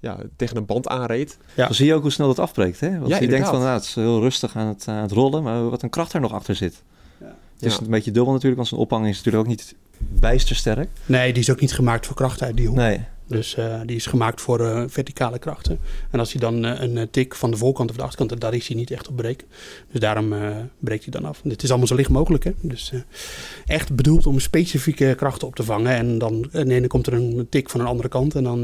ja, 0.00 0.18
tegen 0.36 0.56
een 0.56 0.66
band 0.66 0.88
aanreed. 0.88 1.38
Ja. 1.54 1.64
Dan 1.64 1.74
zie 1.74 1.86
je 1.86 1.94
ook 1.94 2.02
hoe 2.02 2.10
snel 2.10 2.26
dat 2.26 2.38
afbreekt. 2.38 2.80
Hè? 2.80 2.98
Want 2.98 3.08
ja, 3.08 3.20
je 3.20 3.28
denkt 3.28 3.48
van, 3.48 3.58
nou, 3.58 3.74
het 3.74 3.84
is 3.84 3.94
heel 3.94 4.20
rustig 4.20 4.56
aan 4.56 4.66
het, 4.66 4.88
aan 4.88 5.02
het 5.02 5.12
rollen, 5.12 5.42
maar 5.42 5.70
wat 5.70 5.82
een 5.82 5.90
kracht 5.90 6.12
er 6.12 6.20
nog 6.20 6.32
achter 6.32 6.54
zit. 6.54 6.82
Ja. 7.20 7.36
Het 7.54 7.64
is 7.64 7.74
ja. 7.74 7.80
een 7.80 7.90
beetje 7.90 8.10
dubbel 8.10 8.32
natuurlijk, 8.32 8.56
want 8.56 8.68
zijn 8.68 8.80
ophanging 8.80 9.10
is 9.10 9.16
natuurlijk 9.16 9.44
ook 9.44 9.50
niet 9.50 9.74
bijster 9.98 10.56
sterk. 10.56 10.88
Nee, 11.06 11.32
die 11.32 11.42
is 11.42 11.50
ook 11.50 11.60
niet 11.60 11.74
gemaakt 11.74 12.06
voor 12.06 12.16
kracht 12.16 12.42
uit 12.42 12.56
die 12.56 12.66
hoek. 12.66 12.76
Nee. 12.76 13.04
Dus 13.26 13.56
uh, 13.56 13.80
die 13.86 13.96
is 13.96 14.06
gemaakt 14.06 14.40
voor 14.40 14.60
uh, 14.60 14.84
verticale 14.86 15.38
krachten. 15.38 15.78
En 16.10 16.18
als 16.18 16.32
hij 16.32 16.40
dan 16.40 16.64
uh, 16.64 16.80
een 16.80 17.10
tik 17.10 17.34
van 17.34 17.50
de 17.50 17.56
voorkant 17.56 17.90
of 17.90 17.96
de 17.96 18.02
achterkant, 18.02 18.40
daar 18.40 18.54
is 18.54 18.68
hij 18.68 18.76
niet 18.76 18.90
echt 18.90 19.08
op 19.08 19.16
breken. 19.16 19.46
Dus 19.90 20.00
daarom 20.00 20.34
breekt 20.78 21.02
hij 21.02 21.12
dan 21.12 21.24
af. 21.24 21.40
Dit 21.44 21.62
is 21.62 21.68
allemaal 21.68 21.86
zo 21.86 21.94
licht 21.94 22.10
mogelijk. 22.10 22.44
Hè? 22.44 22.52
Dus 22.60 22.92
echt 23.66 23.94
bedoeld 23.94 24.26
om 24.26 24.38
specifieke 24.38 25.14
krachten 25.16 25.46
op 25.46 25.54
te 25.54 25.62
vangen. 25.62 25.92
En 25.92 26.18
dan, 26.18 26.48
nee, 26.52 26.80
dan 26.80 26.88
komt 26.88 27.06
er 27.06 27.12
een 27.12 27.46
tik 27.50 27.70
van 27.70 27.80
een 27.80 27.86
andere 27.86 28.08
kant 28.08 28.34
en 28.34 28.44
dan 28.44 28.60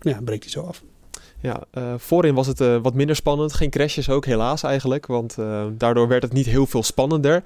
ja, 0.00 0.20
breekt 0.24 0.42
hij 0.42 0.52
zo 0.52 0.62
af. 0.62 0.82
Ja, 1.40 1.62
voorin 1.96 2.34
was 2.34 2.46
het 2.46 2.58
wat 2.58 2.94
minder 2.94 3.16
spannend. 3.16 3.52
Geen 3.52 3.70
crashes 3.70 4.08
ook, 4.08 4.26
helaas 4.26 4.62
eigenlijk. 4.62 5.06
Want 5.06 5.36
daardoor 5.72 6.08
werd 6.08 6.22
het 6.22 6.32
niet 6.32 6.46
heel 6.46 6.66
veel 6.66 6.82
spannender. 6.82 7.42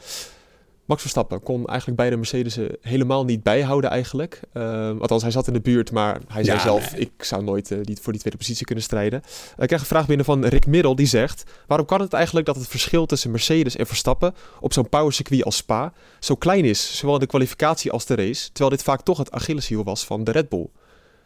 Max 0.91 1.03
Verstappen 1.03 1.43
kon 1.43 1.67
eigenlijk 1.67 1.99
beide 1.99 2.17
Mercedes 2.17 2.59
helemaal 2.81 3.25
niet 3.25 3.43
bijhouden 3.43 3.91
eigenlijk. 3.91 4.41
Uh, 4.55 4.91
althans, 5.01 5.23
hij 5.23 5.31
zat 5.31 5.47
in 5.47 5.53
de 5.53 5.61
buurt, 5.61 5.91
maar 5.93 6.21
hij 6.29 6.45
zei 6.45 6.57
ja, 6.57 6.63
zelf... 6.63 6.93
Nee. 6.93 7.01
ik 7.01 7.25
zou 7.25 7.43
nooit 7.45 7.71
uh, 7.71 7.79
die, 7.83 7.99
voor 8.01 8.13
die 8.13 8.21
tweede 8.21 8.39
positie 8.39 8.67
kunnen 8.67 8.85
strijden. 8.85 9.23
Uh, 9.25 9.51
ik 9.59 9.67
krijg 9.67 9.81
een 9.81 9.87
vraag 9.89 10.07
binnen 10.07 10.27
van 10.27 10.45
Rick 10.45 10.67
Middel, 10.67 10.95
die 10.95 11.07
zegt... 11.07 11.43
waarom 11.67 11.87
kan 11.87 12.01
het 12.01 12.13
eigenlijk 12.13 12.47
dat 12.47 12.57
het 12.57 12.69
verschil 12.69 13.07
tussen 13.07 13.31
Mercedes 13.31 13.77
en 13.77 13.87
Verstappen... 13.87 14.35
op 14.61 14.73
zo'n 14.73 14.89
powercircuit 14.89 15.45
als 15.45 15.57
Spa 15.57 15.93
zo 16.21 16.35
klein 16.35 16.65
is... 16.65 16.99
zowel 16.99 17.15
in 17.15 17.21
de 17.21 17.27
kwalificatie 17.27 17.91
als 17.91 18.07
de 18.07 18.15
race... 18.15 18.47
terwijl 18.47 18.71
dit 18.71 18.83
vaak 18.83 19.03
toch 19.03 19.19
het 19.19 19.31
Achilleshiel 19.31 19.85
was 19.85 20.05
van 20.05 20.25
de 20.25 20.31
Red 20.31 20.49
Bull? 20.49 20.67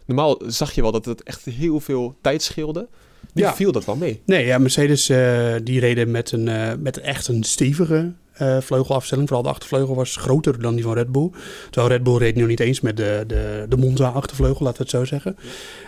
Normaal 0.07 0.41
zag 0.47 0.73
je 0.73 0.83
wel 0.83 0.93
dat 0.93 1.05
het 1.05 1.23
echt 1.23 1.45
heel 1.45 1.81
veel 1.81 2.17
tijd 2.21 2.43
scheelde... 2.43 2.89
Die 3.33 3.45
ja. 3.45 3.55
viel 3.55 3.73
dat 3.73 3.85
wel 3.85 3.97
mee. 3.97 4.23
Nee, 4.27 4.47
ja, 4.47 4.59
Mercedes 4.59 5.11
uh, 5.11 5.55
die 5.63 5.81
reden 5.81 6.11
met, 6.11 6.33
een, 6.33 6.47
uh, 6.47 6.73
met 6.79 6.99
echt 6.99 7.29
een 7.29 7.43
stevige 7.43 8.13
uh, 8.43 8.61
vleugelafstelling. 8.61 9.29
Vooral 9.29 9.45
de 9.45 9.53
achtervleugel 9.53 9.95
was 9.95 10.17
groter 10.17 10.61
dan 10.61 10.75
die 10.75 10.85
van 10.85 10.95
Red 10.95 11.13
Bull. 11.13 11.31
Terwijl 11.71 11.93
Red 11.93 12.03
Bull 12.03 12.17
reed 12.17 12.35
nu 12.35 12.47
niet 12.47 12.61
eens 12.61 12.81
met 12.81 12.97
de, 12.97 13.25
de, 13.27 13.67
de 13.69 13.77
Monza-achtervleugel, 13.77 14.65
laten 14.65 14.79
we 14.79 14.83
het 14.83 14.91
zo 14.91 15.05
zeggen. 15.05 15.37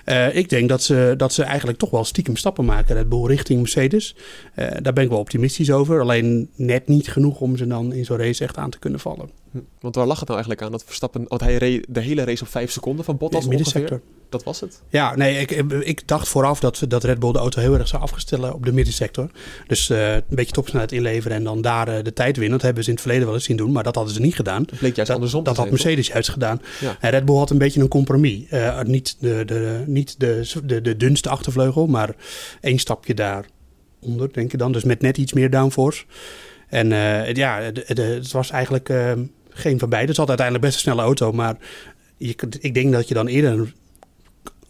Ja. 0.04 0.26
ik 0.26 0.48
denk 0.48 0.68
dat 0.68 0.82
ze, 0.82 1.14
dat 1.16 1.32
ze 1.32 1.42
eigenlijk 1.42 1.78
toch 1.78 1.90
wel 1.90 2.04
stiekem 2.04 2.36
stappen 2.36 2.64
maken, 2.64 2.94
Red 2.94 3.08
Bull, 3.08 3.26
richting 3.26 3.60
Mercedes. 3.60 4.16
daar 4.54 4.92
ben 4.92 5.04
ik 5.04 5.10
wel 5.10 5.18
optimistisch 5.18 5.70
over. 5.70 6.00
Alleen 6.00 6.50
net 6.54 6.88
niet 6.88 7.08
genoeg 7.08 7.40
om 7.40 7.56
ze 7.56 7.66
dan 7.66 7.92
in 7.92 8.04
zo'n 8.04 8.16
race 8.16 8.44
echt 8.44 8.56
aan 8.56 8.70
te 8.70 8.78
kunnen 8.78 9.00
vallen. 9.00 9.30
Hm. 9.50 9.58
Want 9.80 9.94
waar 9.94 10.06
lag 10.06 10.18
het 10.18 10.28
nou 10.28 10.40
eigenlijk 10.40 10.62
aan 10.62 10.72
dat 10.72 10.84
Verstappen... 10.84 11.24
Want 11.28 11.40
hij 11.40 11.56
reed 11.56 11.86
de 11.88 12.00
hele 12.00 12.24
race 12.24 12.42
op 12.42 12.48
vijf 12.48 12.70
seconden 12.70 13.04
van 13.04 13.16
Bottas 13.16 13.42
de 13.42 13.48
middensector. 13.48 14.00
Dat 14.36 14.44
was 14.44 14.60
het? 14.60 14.82
Ja, 14.88 15.16
nee, 15.16 15.38
ik, 15.38 15.50
ik 15.80 16.08
dacht 16.08 16.28
vooraf 16.28 16.60
dat, 16.60 16.82
dat 16.88 17.04
Red 17.04 17.18
Bull 17.18 17.32
de 17.32 17.38
auto 17.38 17.60
heel 17.60 17.74
erg 17.74 17.88
zou 17.88 18.02
afgestellen 18.02 18.54
op 18.54 18.64
de 18.64 18.72
middensector. 18.72 19.30
Dus 19.66 19.88
uh, 19.88 20.14
een 20.14 20.22
beetje 20.28 20.52
topsnelheid 20.52 20.92
inleveren 20.92 21.36
en 21.36 21.44
dan 21.44 21.60
daar 21.60 21.88
uh, 21.88 22.02
de 22.02 22.12
tijd 22.12 22.36
winnen. 22.36 22.54
Dat 22.56 22.62
hebben 22.62 22.82
ze 22.82 22.88
in 22.88 22.94
het 22.94 23.04
verleden 23.04 23.26
wel 23.26 23.36
eens 23.36 23.44
zien 23.44 23.56
doen, 23.56 23.72
maar 23.72 23.82
dat 23.82 23.94
hadden 23.94 24.14
ze 24.14 24.20
niet 24.20 24.34
gedaan. 24.34 24.62
Dat 24.62 24.78
bleek 24.78 24.94
juist 24.94 25.10
dat, 25.10 25.16
andersom 25.20 25.44
Dat 25.44 25.56
had 25.56 25.70
Mercedes 25.70 26.06
juist 26.06 26.28
gedaan. 26.28 26.62
Ja. 26.80 26.96
En 27.00 27.10
Red 27.10 27.24
Bull 27.24 27.36
had 27.36 27.50
een 27.50 27.58
beetje 27.58 27.80
een 27.80 27.88
compromis. 27.88 28.44
Uh, 28.50 28.82
niet 28.82 29.16
de, 29.20 29.42
de, 29.44 29.82
niet 29.86 30.20
de, 30.20 30.50
de, 30.64 30.80
de 30.80 30.96
dunste 30.96 31.28
achtervleugel, 31.28 31.86
maar 31.86 32.14
één 32.60 32.78
stapje 32.78 33.14
daaronder, 33.14 34.32
denk 34.32 34.52
ik 34.52 34.58
dan. 34.58 34.72
Dus 34.72 34.84
met 34.84 35.00
net 35.00 35.18
iets 35.18 35.32
meer 35.32 35.50
downforce. 35.50 36.04
En 36.68 36.88
ja, 37.34 37.70
de, 37.70 37.84
de, 37.94 38.02
het 38.02 38.32
was 38.32 38.50
eigenlijk 38.50 38.92
geen 39.50 39.78
van 39.78 39.88
beide. 39.88 40.08
Het 40.08 40.18
altijd 40.18 40.40
uiteindelijk 40.40 40.64
best 40.64 40.74
een 40.74 40.80
snelle 40.80 41.02
auto, 41.02 41.32
maar 41.32 41.56
je, 42.16 42.34
ik 42.60 42.74
denk 42.74 42.92
dat 42.92 43.08
je 43.08 43.14
dan 43.14 43.26
eerder 43.26 43.72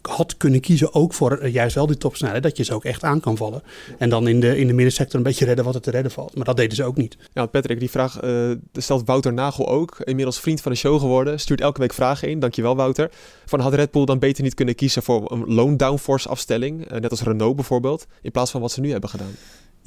had 0.07 0.37
kunnen 0.37 0.59
kiezen 0.59 0.93
ook 0.93 1.13
voor 1.13 1.39
uh, 1.41 1.53
juist 1.53 1.75
wel 1.75 1.87
die 1.87 1.97
topsnelheid. 1.97 2.43
Dat 2.43 2.57
je 2.57 2.63
ze 2.63 2.73
ook 2.73 2.85
echt 2.85 3.03
aan 3.03 3.19
kan 3.19 3.37
vallen. 3.37 3.63
En 3.97 4.09
dan 4.09 4.27
in 4.27 4.39
de, 4.39 4.57
in 4.57 4.67
de 4.67 4.73
middensector 4.73 5.15
een 5.15 5.23
beetje 5.23 5.45
redden 5.45 5.65
wat 5.65 5.75
er 5.75 5.81
te 5.81 5.91
redden 5.91 6.11
valt. 6.11 6.35
Maar 6.35 6.45
dat 6.45 6.57
deden 6.57 6.75
ze 6.75 6.83
ook 6.83 6.97
niet. 6.97 7.17
Ja, 7.33 7.45
Patrick, 7.45 7.79
die 7.79 7.89
vraag 7.89 8.23
uh, 8.23 8.51
stelt 8.73 9.05
Wouter 9.05 9.33
Nagel 9.33 9.67
ook. 9.67 9.99
Inmiddels 9.99 10.39
vriend 10.39 10.61
van 10.61 10.71
de 10.71 10.77
show 10.77 10.99
geworden. 10.99 11.39
Stuurt 11.39 11.61
elke 11.61 11.79
week 11.79 11.93
vragen 11.93 12.29
in. 12.29 12.39
Dankjewel 12.39 12.75
Wouter. 12.75 13.11
Van 13.45 13.59
had 13.59 13.73
Red 13.73 13.91
Bull 13.91 14.05
dan 14.05 14.19
beter 14.19 14.43
niet 14.43 14.53
kunnen 14.53 14.75
kiezen 14.75 15.03
voor 15.03 15.31
een 15.31 15.53
loan 15.53 15.77
downforce 15.77 16.29
afstelling? 16.29 16.91
Uh, 16.91 16.99
net 16.99 17.11
als 17.11 17.21
Renault 17.21 17.55
bijvoorbeeld. 17.55 18.07
In 18.21 18.31
plaats 18.31 18.51
van 18.51 18.61
wat 18.61 18.71
ze 18.71 18.81
nu 18.81 18.91
hebben 18.91 19.09
gedaan. 19.09 19.35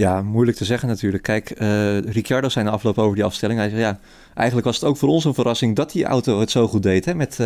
Ja, 0.01 0.23
moeilijk 0.23 0.57
te 0.57 0.65
zeggen 0.65 0.89
natuurlijk. 0.89 1.23
Kijk, 1.23 1.61
uh, 1.61 1.99
Ricciardo 1.99 2.49
zei 2.49 2.65
na 2.65 2.71
afloop 2.71 2.99
over 2.99 3.15
die 3.15 3.25
afstelling. 3.25 3.59
Hij 3.59 3.69
zei, 3.69 3.81
ja, 3.81 3.99
eigenlijk 4.35 4.67
was 4.67 4.77
het 4.77 4.85
ook 4.85 4.97
voor 4.97 5.09
ons 5.09 5.25
een 5.25 5.35
verrassing 5.35 5.77
dat 5.77 5.93
die 5.93 6.05
auto 6.05 6.41
het 6.41 6.51
zo 6.51 6.69
goed 6.69 6.83
deed. 6.83 7.05
Hè? 7.05 7.15
Met, 7.15 7.37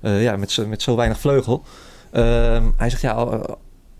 ja, 0.00 0.36
met, 0.36 0.50
zo, 0.50 0.66
met 0.66 0.82
zo 0.82 0.96
weinig 0.96 1.20
vleugel. 1.20 1.64
Ehm, 2.10 2.64
hij 2.76 2.90
zegt, 2.90 3.02
ja, 3.02 3.40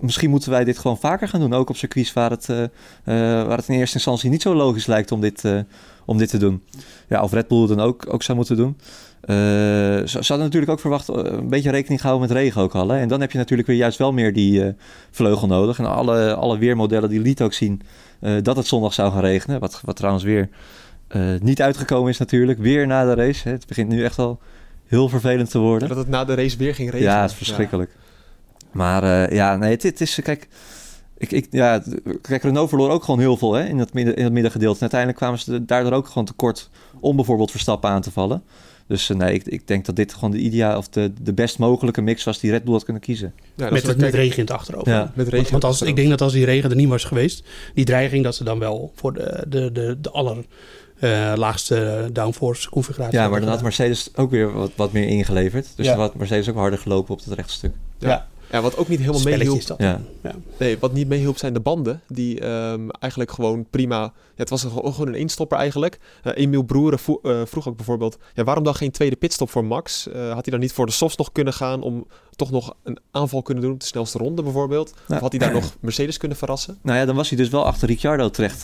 misschien 0.00 0.30
moeten 0.30 0.50
wij 0.50 0.64
dit 0.64 0.78
gewoon 0.78 0.98
vaker 0.98 1.28
gaan 1.28 1.40
doen. 1.40 1.54
Ook 1.54 1.68
op 1.68 1.76
circuits 1.76 2.12
waar 2.12 2.30
het, 2.30 2.46
waar 3.04 3.56
het 3.56 3.68
in 3.68 3.74
eerste 3.74 3.96
instantie 3.96 4.30
niet 4.30 4.42
zo 4.42 4.54
logisch 4.54 4.86
lijkt 4.86 5.12
om 5.12 5.20
dit, 5.20 5.42
om 6.04 6.18
dit 6.18 6.28
te 6.28 6.38
doen. 6.38 6.62
Ja, 7.08 7.22
of 7.22 7.32
Red 7.32 7.48
Bull 7.48 7.66
dan 7.66 7.80
ook, 7.80 8.06
ook 8.08 8.22
zou 8.22 8.36
moeten 8.36 8.56
doen. 8.56 8.76
Uh, 9.30 10.06
ze, 10.06 10.18
hadden 10.18 10.38
natuurlijk 10.38 10.72
ook 10.72 10.80
verwacht 10.80 11.08
eh, 11.08 11.16
een 11.24 11.48
beetje 11.48 11.70
rekening 11.70 12.00
gehouden 12.00 12.28
met 12.28 12.36
regen 12.36 12.62
ook 12.62 12.74
al. 12.74 12.88
Hè? 12.88 12.98
En 12.98 13.08
dan 13.08 13.20
heb 13.20 13.32
je 13.32 13.38
natuurlijk 13.38 13.68
weer 13.68 13.76
juist 13.76 13.98
wel 13.98 14.12
meer 14.12 14.32
die 14.32 14.64
uh, 14.64 14.72
vleugel 15.10 15.46
nodig. 15.46 15.78
En 15.78 15.86
alle, 15.86 16.34
alle 16.34 16.58
weermodellen 16.58 17.08
die 17.08 17.20
lieten 17.20 17.44
ook 17.44 17.52
zien 17.52 17.82
dat 18.42 18.56
het 18.56 18.66
zondag 18.66 18.94
zou 18.94 19.12
gaan 19.12 19.20
regenen. 19.20 19.60
Wat, 19.60 19.80
wat 19.84 19.96
trouwens 19.96 20.24
weer 20.24 20.48
niet 21.40 21.62
uitgekomen 21.62 22.10
is 22.10 22.18
natuurlijk. 22.18 22.58
Weer 22.58 22.86
na 22.86 23.04
de 23.04 23.14
race. 23.14 23.48
Hè? 23.48 23.54
Het 23.54 23.66
begint 23.66 23.88
nu 23.88 24.04
echt 24.04 24.18
al 24.18 24.40
heel 24.86 25.08
vervelend 25.08 25.50
te 25.50 25.58
worden. 25.58 25.88
Dat 25.88 25.96
het 25.96 26.08
na 26.08 26.24
de 26.24 26.34
race 26.34 26.56
weer 26.56 26.74
ging 26.74 26.90
regenen. 26.90 27.12
Ja, 27.12 27.20
het 27.20 27.30
is 27.30 27.36
verschrikkelijk. 27.36 27.96
Maar 28.70 29.34
ja, 29.34 29.56
nee, 29.56 29.70
het, 29.70 29.82
het 29.82 30.00
is... 30.00 30.20
Kijk, 30.22 30.48
ik, 31.18 31.32
ik, 31.32 31.46
ja, 31.50 31.82
kijk, 32.22 32.42
Renault 32.42 32.68
verloor 32.68 32.90
ook 32.90 33.04
gewoon 33.04 33.20
heel 33.20 33.36
veel 33.36 33.52
hè, 33.52 33.64
in, 33.64 33.78
het 33.78 33.92
midden, 33.92 34.16
in 34.16 34.24
het 34.24 34.32
middengedeelte. 34.32 34.74
En 34.74 34.80
uiteindelijk 34.80 35.20
kwamen 35.20 35.38
ze 35.38 35.64
daardoor 35.64 35.92
ook 35.92 36.06
gewoon 36.06 36.24
tekort 36.24 36.70
om 37.00 37.16
bijvoorbeeld 37.16 37.50
Verstappen 37.50 37.90
aan 37.90 38.02
te 38.02 38.10
vallen. 38.10 38.42
Dus 38.90 39.08
uh, 39.08 39.16
nee, 39.16 39.34
ik, 39.34 39.46
ik, 39.46 39.68
denk 39.68 39.84
dat 39.84 39.96
dit 39.96 40.14
gewoon 40.14 40.30
de 40.30 40.38
idea 40.38 40.76
of 40.76 40.88
de, 40.88 41.12
de 41.20 41.32
best 41.32 41.58
mogelijke 41.58 42.00
mix 42.00 42.24
was 42.24 42.38
die 42.38 42.50
Red 42.50 42.64
Bull 42.64 42.72
had 42.72 42.84
kunnen 42.84 43.02
kiezen. 43.02 43.32
Ja, 43.54 43.70
met, 43.70 43.96
met 43.96 44.14
regen 44.14 44.36
in 44.36 44.42
het 44.42 44.50
achterover. 44.50 44.92
Ja. 44.92 45.12
Met 45.14 45.28
regen 45.28 45.50
want 45.50 45.64
als, 45.64 45.82
ik 45.82 45.96
denk 45.96 46.08
dat 46.08 46.20
als 46.20 46.32
die 46.32 46.44
regen 46.44 46.70
er 46.70 46.76
niet 46.76 46.88
was 46.88 47.04
geweest, 47.04 47.44
die 47.74 47.84
dreiging 47.84 48.24
dat 48.24 48.34
ze 48.34 48.44
dan 48.44 48.58
wel 48.58 48.92
voor 48.94 49.12
de, 49.12 49.44
de, 49.48 49.72
de, 49.72 49.96
de 50.00 50.10
aller 50.10 50.36
uh, 51.00 51.32
laagste 51.36 52.08
downforce 52.12 52.70
configuratie. 52.70 53.18
Ja, 53.18 53.28
maar 53.28 53.40
dan 53.40 53.48
had 53.48 53.62
Mercedes 53.62 54.10
ook 54.14 54.30
weer 54.30 54.52
wat, 54.52 54.70
wat 54.76 54.92
meer 54.92 55.06
ingeleverd. 55.06 55.66
Dus 55.76 55.86
ja. 55.86 55.96
had 55.96 56.14
Mercedes 56.14 56.48
ook 56.48 56.56
harder 56.56 56.78
gelopen 56.78 57.14
op 57.14 57.20
het 57.24 57.34
rechtstuk. 57.34 57.72
Ja. 57.98 58.08
ja. 58.08 58.26
Ja, 58.50 58.60
wat 58.60 58.76
ook 58.76 58.88
niet 58.88 58.98
helemaal 58.98 59.22
meehielp. 59.22 59.74
Ja. 59.78 60.00
ja. 60.22 60.34
Nee, 60.58 60.78
wat 60.78 60.92
niet 60.92 61.08
meehielp 61.08 61.38
zijn 61.38 61.52
de 61.52 61.60
banden. 61.60 62.00
Die 62.08 62.46
um, 62.46 62.90
eigenlijk 62.90 63.30
gewoon 63.32 63.66
prima. 63.70 64.00
Ja, 64.00 64.12
het 64.34 64.50
was 64.50 64.62
gewoon 64.62 65.08
een 65.08 65.14
instopper 65.14 65.58
eigenlijk. 65.58 65.98
Uh, 66.24 66.32
Emiel 66.36 66.62
Broeren 66.62 66.98
uh, 67.22 67.40
vroeg 67.44 67.68
ook 67.68 67.76
bijvoorbeeld. 67.76 68.18
Ja, 68.34 68.44
waarom 68.44 68.64
dan 68.64 68.74
geen 68.74 68.90
tweede 68.90 69.16
pitstop 69.16 69.50
voor 69.50 69.64
Max? 69.64 70.06
Uh, 70.06 70.14
had 70.14 70.44
hij 70.44 70.52
dan 70.52 70.60
niet 70.60 70.72
voor 70.72 70.86
de 70.86 70.92
softs 70.92 71.16
nog 71.16 71.32
kunnen 71.32 71.52
gaan 71.52 71.82
om 71.82 72.06
toch 72.36 72.50
nog 72.50 72.76
een 72.82 72.98
aanval 73.10 73.42
kunnen 73.42 73.62
doen 73.62 73.72
op 73.72 73.80
de 73.80 73.86
snelste 73.86 74.18
ronde 74.18 74.42
bijvoorbeeld? 74.42 74.94
Of 75.08 75.18
had 75.18 75.32
hij 75.32 75.40
daar 75.40 75.52
nog 75.52 75.76
Mercedes 75.80 76.16
kunnen 76.16 76.36
verrassen? 76.36 76.78
Nou 76.82 76.98
ja, 76.98 77.04
dan 77.04 77.16
was 77.16 77.28
hij 77.28 77.38
dus 77.38 77.48
wel 77.48 77.66
achter 77.66 77.88
Ricciardo 77.88 78.30
terecht, 78.30 78.60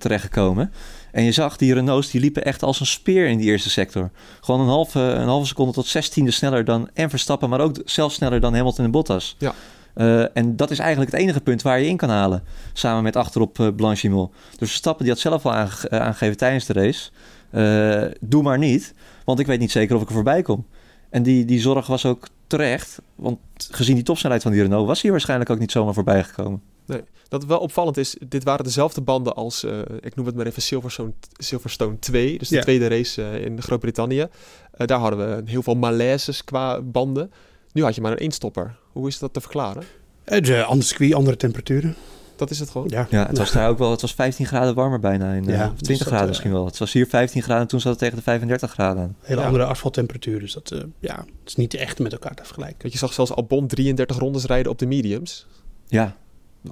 terechtgekomen. 0.00 0.72
En 1.12 1.22
je 1.22 1.32
zag 1.32 1.56
die 1.56 1.74
Renaults, 1.74 2.10
die 2.10 2.20
liepen 2.20 2.44
echt 2.44 2.62
als 2.62 2.80
een 2.80 2.86
speer 2.86 3.26
in 3.26 3.38
die 3.38 3.46
eerste 3.46 3.70
sector. 3.70 4.10
Gewoon 4.40 4.60
een 4.60 4.66
halve, 4.66 5.00
een 5.00 5.28
halve 5.28 5.46
seconde 5.46 5.72
tot 5.72 5.86
zestiende 5.86 6.30
sneller 6.30 6.64
dan 6.64 6.88
en 6.94 7.10
Verstappen, 7.10 7.48
maar 7.48 7.60
ook 7.60 7.76
zelfs 7.84 8.14
sneller 8.14 8.40
dan 8.40 8.54
Hamilton 8.54 8.84
en 8.84 8.90
Bottas. 8.90 9.36
Ja. 9.38 9.54
Uh, 9.98 10.36
en 10.36 10.56
dat 10.56 10.70
is 10.70 10.78
eigenlijk 10.78 11.10
het 11.10 11.20
enige 11.20 11.40
punt 11.40 11.62
waar 11.62 11.80
je 11.80 11.86
in 11.86 11.96
kan 11.96 12.08
halen. 12.08 12.42
Samen 12.72 13.02
met 13.02 13.16
achterop 13.16 13.58
uh, 13.58 13.68
Blanchimol. 13.76 14.30
Dus 14.58 14.68
Verstappen 14.68 15.04
die 15.04 15.12
had 15.12 15.22
zelf 15.22 15.46
al 15.46 15.54
aange 15.54 15.88
eh, 15.88 16.00
aangegeven 16.00 16.36
tijdens 16.36 16.66
de 16.66 16.72
race. 16.72 17.10
Uh, 17.52 18.14
doe 18.20 18.42
maar 18.42 18.58
niet, 18.58 18.94
want 19.24 19.38
ik 19.38 19.46
weet 19.46 19.58
niet 19.58 19.70
zeker 19.70 19.96
of 19.96 20.02
ik 20.02 20.08
er 20.08 20.14
voorbij 20.14 20.42
kom. 20.42 20.66
En 21.10 21.22
die, 21.22 21.44
die 21.44 21.60
zorg 21.60 21.86
was 21.86 22.06
ook 22.06 22.28
terecht. 22.46 22.98
Want 23.14 23.38
gezien 23.70 23.94
die 23.94 24.04
topsnelheid 24.04 24.42
van 24.42 24.52
die 24.52 24.62
Renault 24.62 24.86
was 24.86 25.02
hij 25.02 25.10
waarschijnlijk 25.10 25.50
ook 25.50 25.58
niet 25.58 25.72
zomaar 25.72 25.94
voorbij 25.94 26.24
gekomen. 26.24 26.62
Nee, 26.86 27.02
dat 27.28 27.44
wel 27.44 27.58
opvallend 27.58 27.96
is, 27.96 28.16
dit 28.28 28.44
waren 28.44 28.64
dezelfde 28.64 29.00
banden 29.00 29.34
als, 29.34 29.64
uh, 29.64 29.78
ik 30.00 30.14
noem 30.14 30.26
het 30.26 30.34
maar 30.34 30.46
even 30.46 30.62
Silverstone, 30.62 31.12
Silverstone 31.32 31.98
2, 31.98 32.38
dus 32.38 32.48
de 32.48 32.58
tweede 32.58 32.86
race 32.86 33.22
uh, 33.22 33.44
in 33.44 33.62
Groot-Brittannië. 33.62 34.20
Uh, 34.20 34.86
daar 34.86 34.98
hadden 34.98 35.18
we 35.18 35.50
heel 35.50 35.62
veel 35.62 35.74
malaises 35.74 36.44
qua 36.44 36.80
banden. 36.80 37.32
Nu 37.72 37.82
had 37.82 37.94
je 37.94 38.00
maar 38.00 38.12
een 38.12 38.18
eenstopper. 38.18 38.76
Hoe 38.92 39.08
is 39.08 39.18
dat 39.18 39.32
te 39.32 39.40
verklaren? 39.40 39.82
De 40.24 40.64
andere 40.64 40.86
circuit, 40.86 41.14
andere 41.14 41.36
temperaturen. 41.36 41.96
Dat 42.36 42.50
is 42.50 42.58
het 42.58 42.70
gewoon? 42.70 42.86
Ja, 42.90 43.06
ja 43.10 43.26
het 43.26 43.38
was 43.38 43.52
daar 43.52 43.68
ook 43.68 43.78
wel, 43.78 43.90
het 43.90 44.00
was 44.00 44.14
15 44.14 44.46
graden 44.46 44.74
warmer 44.74 45.00
bijna, 45.00 45.32
in, 45.32 45.44
ja, 45.44 45.72
20 45.80 46.06
graden 46.06 46.28
misschien 46.28 46.52
wel. 46.52 46.64
Het 46.64 46.78
was 46.78 46.92
hier 46.92 47.06
15 47.06 47.42
graden 47.42 47.62
en 47.62 47.68
toen 47.68 47.80
zat 47.80 47.90
het 47.90 48.00
tegen 48.00 48.16
de 48.16 48.22
35 48.22 48.72
graden 48.72 49.02
aan. 49.02 49.16
Hele 49.20 49.44
andere 49.44 49.64
asfalttemperatuur, 49.64 50.40
dus 50.40 50.52
dat 50.52 50.84
ja, 51.00 51.16
het 51.16 51.48
is 51.48 51.54
niet 51.54 51.74
echt 51.74 51.98
met 51.98 52.12
elkaar 52.12 52.34
te 52.34 52.44
vergelijken. 52.44 52.90
Je 52.92 52.98
zag 52.98 53.12
zelfs 53.12 53.32
Albon 53.32 53.66
33 53.66 54.18
rondes 54.18 54.44
rijden 54.44 54.72
op 54.72 54.78
de 54.78 54.86
mediums. 54.86 55.46
Ja, 55.86 56.16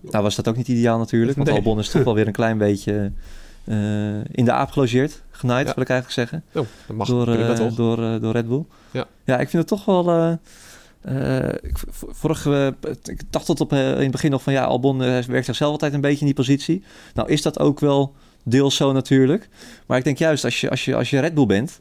nou 0.02 0.22
was 0.22 0.35
dat 0.35 0.48
ook 0.48 0.56
niet 0.56 0.68
ideaal 0.68 0.98
natuurlijk, 0.98 1.37
want 1.37 1.48
Albon 1.48 1.78
is 1.78 1.88
toch 1.88 2.04
wel 2.04 2.14
weer 2.14 2.26
een 2.26 2.32
klein 2.32 2.59
beetje 2.59 3.12
uh, 3.64 4.24
in 4.30 4.44
de 4.44 4.52
aap 4.52 4.70
gelogeerd. 4.70 5.22
Genaaid, 5.30 5.66
ja. 5.66 5.74
wil 5.74 5.82
ik 5.82 5.90
eigenlijk 5.90 6.30
zeggen. 6.30 6.44
Oh, 6.52 6.66
dat 6.87 6.96
mag 6.96 7.09
door, 7.09 7.28
uh, 7.28 7.76
door, 7.76 7.98
uh, 7.98 8.20
door 8.20 8.32
Red 8.32 8.48
Bull. 8.48 8.64
Ja. 8.90 9.06
ja, 9.24 9.38
ik 9.38 9.48
vind 9.48 9.70
het 9.70 9.80
toch 9.80 9.85
wel... 9.85 10.38
ik, 11.62 11.78
vorige, 11.92 12.74
ik 13.02 13.20
dacht 13.30 13.46
tot 13.46 13.61
op 13.61 13.72
in 13.72 13.78
het 13.78 14.11
begin 14.11 14.30
nog 14.30 14.42
van 14.42 14.52
ja, 14.52 14.64
Albon 14.64 14.98
werkt 14.98 15.44
zichzelf 15.44 15.72
altijd 15.72 15.92
een 15.92 16.00
beetje 16.00 16.20
in 16.20 16.26
die 16.26 16.35
positie. 16.35 16.82
Nou 17.14 17.28
is 17.28 17.42
dat 17.42 17.59
ook 17.59 17.80
wel 17.80 18.14
deels 18.42 18.76
zo 18.76 18.92
natuurlijk. 18.92 19.48
Maar 19.87 19.98
ik 19.98 20.04
denk 20.04 20.18
juist 20.18 20.44
als 20.44 20.61
je, 20.61 20.70
als 20.70 20.85
je, 20.85 20.94
als 20.94 21.11
je 21.11 21.20
Red 21.20 21.35
Bull 21.35 21.46
bent, 21.46 21.80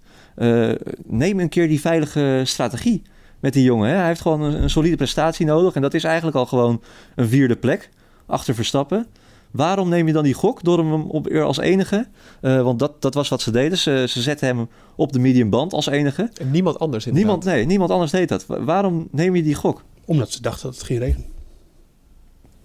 neem 1.06 1.40
een 1.40 1.50
keer 1.50 1.68
die 1.68 1.82
veilige 1.82 2.42
strategie 2.44 3.02
met 3.40 3.54
die 3.54 3.64
jongen. 3.64 3.90
Hè? 3.90 3.96
Hij 3.96 4.08
heeft 4.08 4.22
gewoon 4.22 4.42
een, 4.42 4.64
een, 4.64 4.70
solide 4.70 4.96
prestatie 4.96 5.46
nodig. 5.46 5.74
En 5.74 5.82
dat 5.82 5.94
is 5.94 6.04
eigenlijk 6.04 6.38
al 6.38 6.46
gewoon 6.46 6.82
een 7.16 7.28
vierde 7.28 7.56
plek 7.56 7.90
achter 8.26 8.56
Verstappen. 8.56 9.08
Waarom 9.52 9.90
neem 9.90 10.08
je 10.08 10.14
dan 10.14 10.24
die 10.24 10.34
gok 10.34 10.64
door 10.64 10.78
hem 10.78 10.94
op 10.94 11.28
als 11.28 11.58
enige? 11.58 12.08
Uh, 12.42 12.62
want 12.62 12.80
dat, 12.80 13.02
dat 13.02 13.14
was 13.14 13.30
wat 13.30 13.42
ze 13.42 13.52
deden. 13.52 13.78
Ze, 13.78 14.06
ze 14.10 14.22
zetten 14.22 14.48
hem 14.48 14.68
op 14.96 15.14
de 15.14 15.20
medium 15.20 15.50
band 15.50 15.74
als 15.74 15.86
enige. 15.86 16.30
En 16.42 16.52
niemand 16.52 16.80
anders 16.80 17.06
Niemand, 17.06 17.44
nee, 17.44 17.66
niemand 17.66 17.92
anders 17.92 18.12
deed 18.12 18.30
dat. 18.30 18.46
Waarom 18.48 19.08
neem 19.12 19.36
je 19.36 19.44
die 19.44 19.56
gok? 19.56 19.84
Omdat 20.06 20.32
ze 20.32 20.42
dachten 20.42 20.66
dat 20.66 20.76
het 20.76 20.86
ging 20.86 21.00
regenen. 21.00 21.35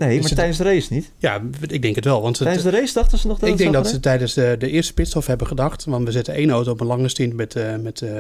Nee, 0.07 0.21
maar 0.21 0.31
tijdens 0.31 0.59
de 0.59 0.65
race 0.65 0.93
niet? 0.93 1.11
Ja, 1.19 1.41
ik 1.67 1.83
denk 1.83 1.95
het 1.95 2.05
wel. 2.05 2.23
Want 2.23 2.37
tijdens 2.37 2.63
de 2.63 2.71
race 2.71 2.93
dachten 2.93 3.19
ze 3.19 3.27
nog 3.27 3.39
dat 3.39 3.49
Ik 3.49 3.57
denk 3.57 3.73
dat 3.73 3.89
ze 3.89 4.01
tijdens 4.01 4.35
de, 4.35 4.57
de 4.59 4.71
eerste 4.71 4.95
pitstop 4.95 5.27
hebben 5.27 5.47
gedacht. 5.47 5.85
Want 5.85 6.05
we 6.05 6.13
zetten 6.13 6.35
één 6.35 6.51
auto 6.51 6.71
op 6.71 6.81
een 6.81 6.87
lange 6.87 7.09
stint 7.09 7.35
met, 7.35 7.55
uh, 7.55 7.77
met 7.77 8.01
uh, 8.01 8.11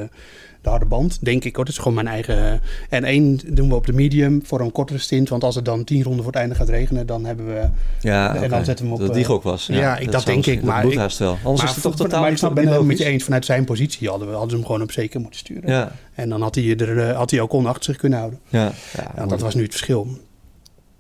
de 0.63 0.69
harde 0.69 0.85
band. 0.85 1.19
Denk 1.25 1.45
ik 1.45 1.57
hoor. 1.57 1.65
Dat 1.65 1.75
is 1.75 1.81
gewoon 1.81 1.95
mijn 1.95 2.07
eigen. 2.07 2.61
En 2.89 3.05
één 3.05 3.41
doen 3.47 3.69
we 3.69 3.75
op 3.75 3.87
de 3.87 3.93
medium 3.93 4.41
voor 4.45 4.61
een 4.61 4.73
kortere 4.73 4.99
stint. 4.99 5.29
Want 5.29 5.45
als 5.45 5.55
het 5.55 5.65
dan 5.65 5.85
tien 5.85 6.03
ronden 6.03 6.23
voor 6.23 6.33
het 6.33 6.41
einde 6.41 6.55
gaat 6.55 6.69
regenen, 6.69 7.07
dan 7.07 7.25
hebben 7.25 7.47
we. 7.47 7.69
Ja, 8.01 8.35
en 8.35 8.51
dan 8.51 8.65
zetten 8.65 8.85
we 8.85 8.91
hem 8.91 9.01
op. 9.01 9.07
Dat 9.07 9.17
die 9.17 9.29
ook 9.29 9.43
was. 9.43 9.67
Ja, 9.67 9.77
ja 9.77 9.99
ik, 9.99 10.13
dat, 10.13 10.25
denk 10.25 10.47
ik. 10.47 10.63
Maar 10.63 10.85
ik. 10.85 10.99
Anders 10.99 11.19
maar, 11.19 11.65
is 11.65 11.75
het 11.75 11.83
toch 11.83 11.97
totaal. 11.97 12.21
Maar 12.21 12.31
ik 12.31 12.37
snap, 12.37 12.55
ben 12.55 12.69
het 12.69 12.83
met 12.83 12.99
je 12.99 13.05
eens. 13.05 13.25
Vanuit 13.25 13.45
zijn 13.45 13.65
positie 13.65 14.09
hadden 14.09 14.27
we 14.27 14.33
hadden 14.33 14.51
ze 14.51 14.57
hem 14.57 14.67
gewoon 14.67 14.83
op 14.83 14.93
zeker 14.93 15.21
moeten 15.21 15.39
sturen. 15.39 15.71
Ja. 15.71 15.93
En 16.15 16.29
dan 16.29 16.43
had 16.43 16.55
hij, 16.55 16.77
er, 16.77 17.13
had 17.15 17.31
hij 17.31 17.41
ook 17.41 17.53
on 17.53 17.67
achter 17.67 17.85
zich 17.85 17.97
kunnen 17.97 18.19
houden. 18.19 18.39
Ja. 18.49 18.73
ja 19.17 19.27
dat 19.27 19.41
was 19.41 19.55
nu 19.55 19.63
het 19.63 19.71
verschil. 19.71 20.19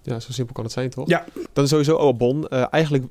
Ja, 0.02 0.20
zo 0.20 0.32
simpel 0.32 0.54
kan 0.54 0.64
het 0.64 0.72
zijn, 0.72 0.90
toch? 0.90 1.08
Ja. 1.08 1.24
Dan 1.52 1.68
sowieso 1.68 1.96
Albon. 1.96 2.46
Uh, 2.48 2.64
eigenlijk, 2.70 3.04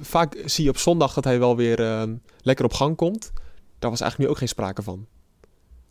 vaak 0.00 0.42
zie 0.44 0.64
je 0.64 0.70
op 0.70 0.78
zondag 0.78 1.14
dat 1.14 1.24
hij 1.24 1.38
wel 1.38 1.56
weer 1.56 1.80
uh, 1.80 2.02
lekker 2.42 2.64
op 2.64 2.72
gang 2.72 2.96
komt. 2.96 3.32
Daar 3.78 3.90
was 3.90 4.00
eigenlijk 4.00 4.18
nu 4.18 4.28
ook 4.28 4.38
geen 4.38 4.48
sprake 4.48 4.82
van. 4.82 5.06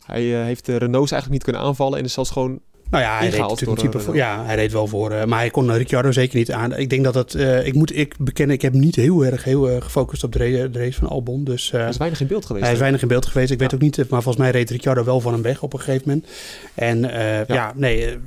Hij 0.04 0.24
uh, 0.24 0.44
heeft 0.44 0.66
de 0.66 0.76
Renaults 0.76 1.10
eigenlijk 1.10 1.32
niet 1.32 1.52
kunnen 1.52 1.68
aanvallen 1.68 1.98
en 1.98 2.04
is 2.04 2.12
zelfs 2.12 2.30
gewoon 2.30 2.60
nou 2.94 3.06
ja, 3.06 3.18
hij 3.18 3.28
reed 3.28 3.48
natuurlijk 3.48 3.80
type 3.80 4.00
voor, 4.00 4.14
ja, 4.14 4.44
hij 4.44 4.54
reed 4.54 4.72
wel 4.72 4.86
voor. 4.86 5.12
Uh, 5.12 5.24
maar 5.24 5.38
hij 5.38 5.50
kon 5.50 5.72
Ricciardo 5.72 6.12
zeker 6.12 6.38
niet 6.38 6.52
aan. 6.52 6.76
Ik 6.76 6.90
denk 6.90 7.04
dat 7.04 7.14
het. 7.14 7.34
Uh, 7.34 7.66
ik 7.66 7.74
moet 7.74 7.96
ik 7.96 8.14
bekennen, 8.18 8.56
ik 8.56 8.62
heb 8.62 8.72
niet 8.72 8.96
heel 8.96 9.24
erg 9.24 9.44
heel, 9.44 9.70
uh, 9.70 9.76
gefocust 9.80 10.24
op 10.24 10.32
de, 10.32 10.38
race, 10.38 10.70
de 10.70 10.78
race 10.78 10.98
van 10.98 11.08
Albon. 11.08 11.44
Dus, 11.44 11.70
hij 11.70 11.88
is 11.88 11.96
weinig 11.96 12.20
in 12.20 12.26
beeld 12.26 12.46
geweest. 12.46 12.64
Hij 12.64 12.74
is 12.74 12.80
weinig 12.80 13.02
in 13.02 13.08
beeld 13.08 13.26
geweest. 13.26 13.50
Ik 13.50 13.60
ja. 13.60 13.64
weet 13.64 13.74
ook 13.74 13.80
niet, 13.80 13.96
maar 13.96 14.22
volgens 14.22 14.36
mij 14.36 14.50
reed 14.50 14.70
Ricciardo 14.70 15.04
wel 15.04 15.20
van 15.20 15.32
hem 15.32 15.42
weg 15.42 15.62
op 15.62 15.72
een 15.72 15.80
gegeven 15.80 16.08
moment. 16.08 16.26
En 16.74 17.00
ja. 17.00 17.44
ja. 17.46 17.72
nee, 17.76 18.18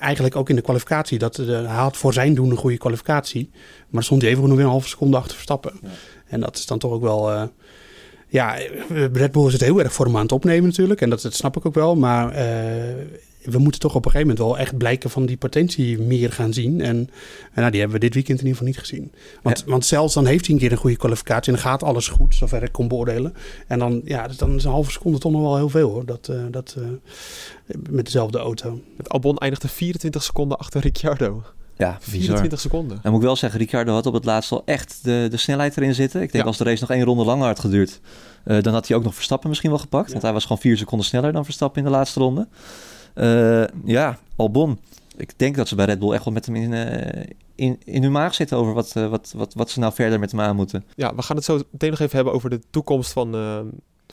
eigenlijk 0.00 0.36
ook 0.36 0.48
in 0.48 0.56
de 0.56 0.62
kwalificatie. 0.62 1.18
Dat, 1.18 1.36
hij 1.36 1.62
had 1.64 1.96
voor 1.96 2.12
zijn 2.12 2.34
doen 2.34 2.50
een 2.50 2.56
goede 2.56 2.78
kwalificatie. 2.78 3.50
Maar 3.88 4.02
stond 4.02 4.22
hij 4.22 4.30
even 4.30 4.42
nog 4.42 4.56
weer 4.56 4.64
een 4.64 4.70
halve 4.70 4.88
seconde 4.88 5.16
achter 5.16 5.34
Verstappen. 5.34 5.72
Ja. 5.82 5.88
En 6.28 6.40
dat 6.40 6.56
is 6.56 6.66
dan 6.66 6.78
toch 6.78 6.92
ook 6.92 7.02
wel 7.02 7.50
ja, 8.28 8.56
Red 9.12 9.32
Bull 9.32 9.46
is 9.46 9.52
het 9.52 9.62
heel 9.62 9.82
erg 9.82 9.92
voor 9.92 10.06
hem 10.06 10.16
aan 10.16 10.22
het 10.22 10.32
opnemen 10.32 10.68
natuurlijk. 10.68 11.00
En 11.00 11.10
dat, 11.10 11.22
dat 11.22 11.34
snap 11.34 11.56
ik 11.56 11.66
ook 11.66 11.74
wel. 11.74 11.96
Maar 11.96 12.32
uh, 12.32 12.40
we 13.42 13.58
moeten 13.58 13.80
toch 13.80 13.94
op 13.94 14.04
een 14.04 14.10
gegeven 14.10 14.34
moment 14.34 14.48
wel 14.48 14.58
echt 14.58 14.76
blijken 14.76 15.10
van 15.10 15.26
die 15.26 15.36
potentie 15.36 15.98
meer 15.98 16.32
gaan 16.32 16.52
zien. 16.52 16.80
En, 16.80 16.96
en 16.96 17.10
nou, 17.54 17.70
die 17.70 17.80
hebben 17.80 17.98
we 18.00 18.04
dit 18.04 18.14
weekend 18.14 18.40
in 18.40 18.46
ieder 18.46 18.58
geval 18.58 18.66
niet 18.66 18.78
gezien. 18.78 19.12
Want, 19.42 19.58
ja. 19.58 19.70
want 19.70 19.86
zelfs 19.86 20.14
dan 20.14 20.26
heeft 20.26 20.46
hij 20.46 20.54
een 20.54 20.60
keer 20.60 20.72
een 20.72 20.78
goede 20.78 20.96
kwalificatie 20.96 21.52
en 21.52 21.58
dan 21.58 21.70
gaat 21.70 21.82
alles 21.82 22.08
goed, 22.08 22.34
zover 22.34 22.62
ik 22.62 22.72
kon 22.72 22.88
beoordelen. 22.88 23.34
En 23.66 23.78
dan, 23.78 24.00
ja, 24.04 24.26
dus 24.28 24.36
dan 24.36 24.54
is 24.54 24.64
een 24.64 24.70
halve 24.70 24.90
seconde 24.90 25.18
toch 25.18 25.32
nog 25.32 25.40
wel 25.40 25.56
heel 25.56 25.68
veel 25.68 25.90
hoor. 25.90 26.06
Dat, 26.06 26.28
uh, 26.30 26.42
dat, 26.50 26.76
uh, 26.78 26.84
met 27.90 28.04
dezelfde 28.04 28.38
auto. 28.38 28.80
Het 28.96 29.08
Albon 29.08 29.38
eindigde 29.38 29.68
24 29.68 30.22
seconden 30.22 30.58
achter 30.58 30.80
Ricciardo. 30.80 31.42
Ja, 31.76 31.96
24 32.00 32.60
seconden. 32.60 32.98
En 33.02 33.10
moet 33.10 33.20
ik 33.20 33.26
wel 33.26 33.36
zeggen, 33.36 33.58
Ricciardo 33.58 33.92
had 33.92 34.06
op 34.06 34.12
het 34.12 34.24
laatst 34.24 34.52
al 34.52 34.62
echt 34.64 34.98
de, 35.02 35.26
de 35.30 35.36
snelheid 35.36 35.76
erin 35.76 35.94
zitten. 35.94 36.22
Ik 36.22 36.32
denk 36.32 36.44
ja. 36.44 36.48
als 36.48 36.58
de 36.58 36.64
race 36.64 36.80
nog 36.80 36.90
één 36.90 37.04
ronde 37.04 37.24
langer 37.24 37.46
had 37.46 37.58
geduurd, 37.58 38.00
uh, 38.44 38.62
dan 38.62 38.72
had 38.72 38.88
hij 38.88 38.96
ook 38.96 39.02
nog 39.02 39.14
Verstappen 39.14 39.48
misschien 39.48 39.70
wel 39.70 39.78
gepakt. 39.78 40.06
Ja. 40.06 40.12
Want 40.12 40.22
hij 40.22 40.32
was 40.32 40.42
gewoon 40.42 40.58
vier 40.58 40.76
seconden 40.76 41.06
sneller 41.06 41.32
dan 41.32 41.44
Verstappen 41.44 41.78
in 41.78 41.90
de 41.90 41.96
laatste 41.96 42.20
ronde. 42.20 42.48
Uh, 43.14 43.64
ja, 43.84 44.18
Albon. 44.36 44.78
Ik 45.16 45.32
denk 45.36 45.56
dat 45.56 45.68
ze 45.68 45.74
bij 45.74 45.84
Red 45.84 45.98
Bull 45.98 46.12
echt 46.12 46.24
wel 46.24 46.34
met 46.34 46.46
hem 46.46 46.56
in, 46.56 46.72
uh, 46.72 47.24
in, 47.54 47.80
in 47.84 48.02
hun 48.02 48.12
maag 48.12 48.34
zitten 48.34 48.56
over 48.56 48.72
wat, 48.72 48.92
wat, 48.92 49.32
wat, 49.36 49.54
wat 49.54 49.70
ze 49.70 49.78
nou 49.78 49.92
verder 49.92 50.18
met 50.18 50.30
hem 50.30 50.40
aan 50.40 50.56
moeten. 50.56 50.84
Ja, 50.94 51.14
we 51.14 51.22
gaan 51.22 51.36
het 51.36 51.44
zo 51.44 51.60
meteen 51.70 51.90
nog 51.90 52.00
even 52.00 52.16
hebben 52.16 52.34
over 52.34 52.50
de 52.50 52.60
toekomst 52.70 53.12
van, 53.12 53.34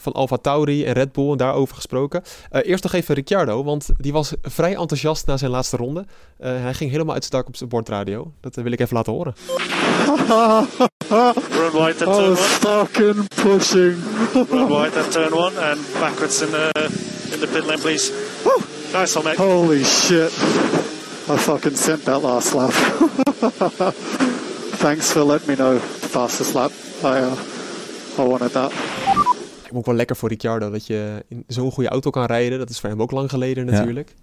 van 0.01 0.13
Alfa 0.13 0.37
Tauri 0.37 0.85
en 0.85 0.93
Red 0.93 1.11
Bull 1.11 1.31
en 1.31 1.37
daarover 1.37 1.75
gesproken. 1.75 2.21
Uh, 2.51 2.61
eerst 2.63 2.83
nog 2.83 2.93
even 2.93 3.15
Ricciardo, 3.15 3.63
want 3.63 3.89
die 3.97 4.13
was 4.13 4.33
vrij 4.41 4.75
enthousiast 4.75 5.25
na 5.25 5.37
zijn 5.37 5.51
laatste 5.51 5.77
ronde. 5.77 5.99
Uh, 5.99 6.07
hij 6.61 6.73
ging 6.73 6.91
helemaal 6.91 7.13
uit 7.13 7.23
zijn 7.23 7.35
dak 7.35 7.47
op 7.47 7.55
zijn 7.55 7.69
bordradio. 7.69 8.31
Dat 8.39 8.57
uh, 8.57 8.63
wil 8.63 8.71
ik 8.71 8.79
even 8.79 8.95
laten 8.95 9.13
horen. 9.13 9.33
Run 11.49 11.71
wide 11.71 12.05
at 12.05 12.15
turn 12.15 12.25
one. 12.25 12.35
fucking 12.35 13.27
pushing. 13.27 13.95
Run 14.49 14.67
wide 14.67 14.99
at 14.99 15.11
turn 15.11 15.33
one 15.33 15.59
and 15.59 15.79
backwards 15.99 16.41
in 16.41 16.49
the, 16.49 16.89
in 17.31 17.39
the 17.39 17.47
pit 17.47 17.65
lane, 17.65 17.79
please. 17.79 18.11
Woo! 18.95 19.01
Nice 19.01 19.15
one, 19.17 19.25
mate. 19.25 19.37
Holy 19.37 19.83
shit. 19.83 20.31
I 21.27 21.37
fucking 21.37 21.75
sent 21.75 22.05
that 22.05 22.21
last 22.21 22.53
lap. 22.53 22.71
Thanks 24.79 25.11
for 25.11 25.23
letting 25.23 25.47
me 25.47 25.55
know 25.55 25.73
the 25.73 26.07
fastest 26.07 26.55
lap. 26.55 26.71
I, 27.03 27.19
uh, 27.19 27.35
I 28.17 28.27
wanted 28.27 28.51
that 28.53 28.71
ook 29.73 29.85
wel 29.85 29.95
lekker 29.95 30.15
voor 30.15 30.29
Ricciardo 30.29 30.69
dat 30.69 30.87
je 30.87 31.25
in 31.27 31.43
zo'n 31.47 31.71
goede 31.71 31.89
auto 31.89 32.09
kan 32.09 32.25
rijden. 32.25 32.59
Dat 32.59 32.69
is 32.69 32.79
voor 32.79 32.89
hem 32.89 33.01
ook 33.01 33.11
lang 33.11 33.29
geleden 33.29 33.65
natuurlijk. 33.65 34.13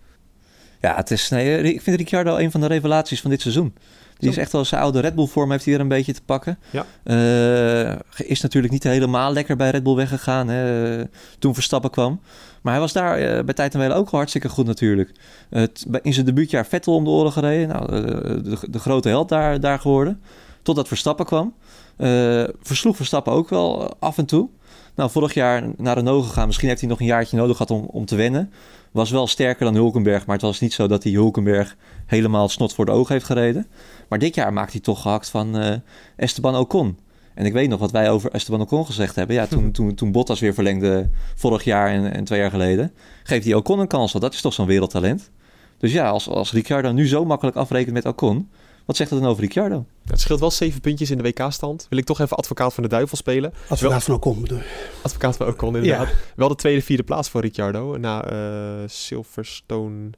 Ja, 0.80 0.96
het 0.96 1.11
is, 1.11 1.28
nee, 1.28 1.62
ik 1.62 1.82
vind 1.82 1.96
Ricciardo 1.96 2.37
een 2.37 2.50
van 2.50 2.61
de 2.61 2.66
revelaties 2.66 3.20
van 3.20 3.30
dit 3.30 3.40
seizoen. 3.40 3.74
Die 4.18 4.30
is 4.30 4.37
echt 4.37 4.52
wel 4.52 4.64
zijn 4.64 4.80
oude 4.80 5.00
Red 5.00 5.14
Bull 5.14 5.26
vorm 5.26 5.50
heeft 5.50 5.64
hij 5.64 5.74
er 5.74 5.80
een 5.80 5.88
beetje 5.88 6.12
te 6.12 6.22
pakken. 6.22 6.58
Ja. 6.70 6.87
Uh, 7.04 8.28
is 8.28 8.40
natuurlijk 8.40 8.72
niet 8.72 8.82
helemaal 8.82 9.32
lekker 9.32 9.56
bij 9.56 9.70
Red 9.70 9.82
Bull 9.82 9.94
weggegaan 9.94 10.48
hè, 10.48 11.04
toen 11.38 11.54
Verstappen 11.54 11.90
kwam. 11.90 12.20
Maar 12.62 12.72
hij 12.72 12.83
was 12.83 12.92
daar 12.92 13.20
uh, 13.20 13.44
bij 13.44 13.55
tijd 13.55 13.75
en 13.75 13.81
wele 13.81 13.94
ook 13.94 14.11
hartstikke 14.11 14.48
goed 14.48 14.66
natuurlijk. 14.66 15.12
in 16.03 16.12
zijn 16.12 16.27
debuutjaar 16.27 16.66
Vettel 16.66 16.94
om 16.94 17.05
de 17.05 17.11
oren 17.11 17.33
gereden. 17.33 17.68
Nou, 17.68 17.87
de, 18.42 18.59
de, 18.70 18.79
grote 18.79 19.09
held 19.09 19.29
daar, 19.29 19.61
daar 19.61 19.79
geworden. 19.79 20.20
Totdat 20.62 20.88
Verstappen 20.88 21.27
kwam. 21.27 21.55
versloeg 22.62 22.96
Verstappen 22.96 23.33
ook 23.33 23.48
wel 23.48 23.94
af 23.98 24.18
en 24.18 24.27
toe. 24.27 24.48
Nou, 24.94 25.11
vorig 25.11 25.35
jaar 25.35 25.64
naar 25.77 25.96
Renault 25.96 26.27
gegaan. 26.27 26.46
Misschien 26.46 26.68
heeft 26.68 26.81
hij 26.81 26.88
nog 26.88 27.01
een 27.01 27.07
jaartje 27.07 27.37
nodig 27.37 27.57
gehad 27.57 27.70
om, 27.70 27.85
om 27.90 28.05
te 28.05 28.16
wennen. 28.16 28.53
Was 28.90 29.11
wel 29.11 29.27
sterker 29.27 29.64
dan 29.64 29.75
Hulkenberg. 29.75 30.27
Maar 30.27 30.37
het 30.37 30.44
was 30.44 30.61
niet 30.61 30.72
zo 30.72 30.87
dat 30.87 31.03
hij 31.03 31.12
Hulkenberg 31.12 31.77
helemaal 32.07 32.48
snot 32.48 32.75
voor 32.75 32.85
de 32.85 32.92
ogen 32.92 33.12
heeft 33.12 33.27
gereden. 33.27 33.66
Maar 34.09 34.18
dit 34.18 34.35
jaar 34.35 34.53
maakt 34.53 34.72
hij 34.72 34.81
toch 34.81 35.03
gehakt 35.03 35.29
van 35.29 35.81
Esteban 36.16 36.57
Ocon. 36.57 36.98
En 37.35 37.47
ik 37.47 37.53
weet 37.53 37.68
nog 37.68 37.81
wat 37.81 37.90
wij 37.90 38.11
over 38.11 38.31
Esteban 38.31 38.61
Ocon 38.61 38.87
gezegd 38.87 39.14
hebben. 39.14 39.37
Ja, 39.37 39.47
toen, 39.47 39.73
toen, 39.77 39.95
toen 39.95 40.12
Bottas 40.12 40.40
weer 40.40 40.55
verlengde 40.55 41.11
vorig 41.35 41.64
jaar 41.64 41.88
en, 41.88 42.12
en 42.12 42.25
twee 42.25 42.40
jaar 42.40 42.51
geleden. 42.51 42.92
Geeft 43.23 43.45
hij 43.45 43.55
Ocon 43.55 43.79
een 43.79 43.87
kans, 43.87 44.12
want 44.12 44.25
dat 44.25 44.35
is 44.35 44.40
toch 44.40 44.53
zo'n 44.53 44.66
wereldtalent. 44.66 45.31
Dus 45.79 45.92
ja, 45.92 46.09
als, 46.09 46.29
als 46.29 46.53
Ricciardo 46.53 46.92
nu 46.92 47.09
zo 47.09 47.25
makkelijk 47.25 47.57
afrekent 47.57 47.95
met 47.95 48.07
Ocon... 48.07 48.49
Wat 48.85 48.97
zegt 48.97 49.11
het 49.11 49.21
dan 49.21 49.29
over 49.29 49.42
Ricciardo? 49.42 49.87
Het 50.07 50.21
scheelt 50.21 50.40
wel 50.40 50.51
zeven 50.51 50.81
puntjes 50.81 51.11
in 51.11 51.18
de 51.18 51.23
WK-stand. 51.23 51.87
Wil 51.88 51.99
ik 51.99 52.05
toch 52.05 52.21
even 52.21 52.37
advocaat 52.37 52.75
van 52.75 52.83
de 52.83 52.88
duivel 52.88 53.16
spelen. 53.16 53.53
Advocaat 53.68 54.05
van 54.05 54.14
Ocon 54.14 54.40
bedoel 54.40 54.61
Advocaat 55.03 55.37
van 55.37 55.47
Ocon, 55.47 55.77
inderdaad. 55.77 56.09
Wel 56.37 56.49
de 56.49 56.55
tweede, 56.55 56.83
vierde 56.83 57.03
plaats 57.03 57.29
voor 57.29 57.40
Ricciardo. 57.40 57.97
Na 57.97 58.33
uh, 58.33 58.79
Silverstone 58.87 60.11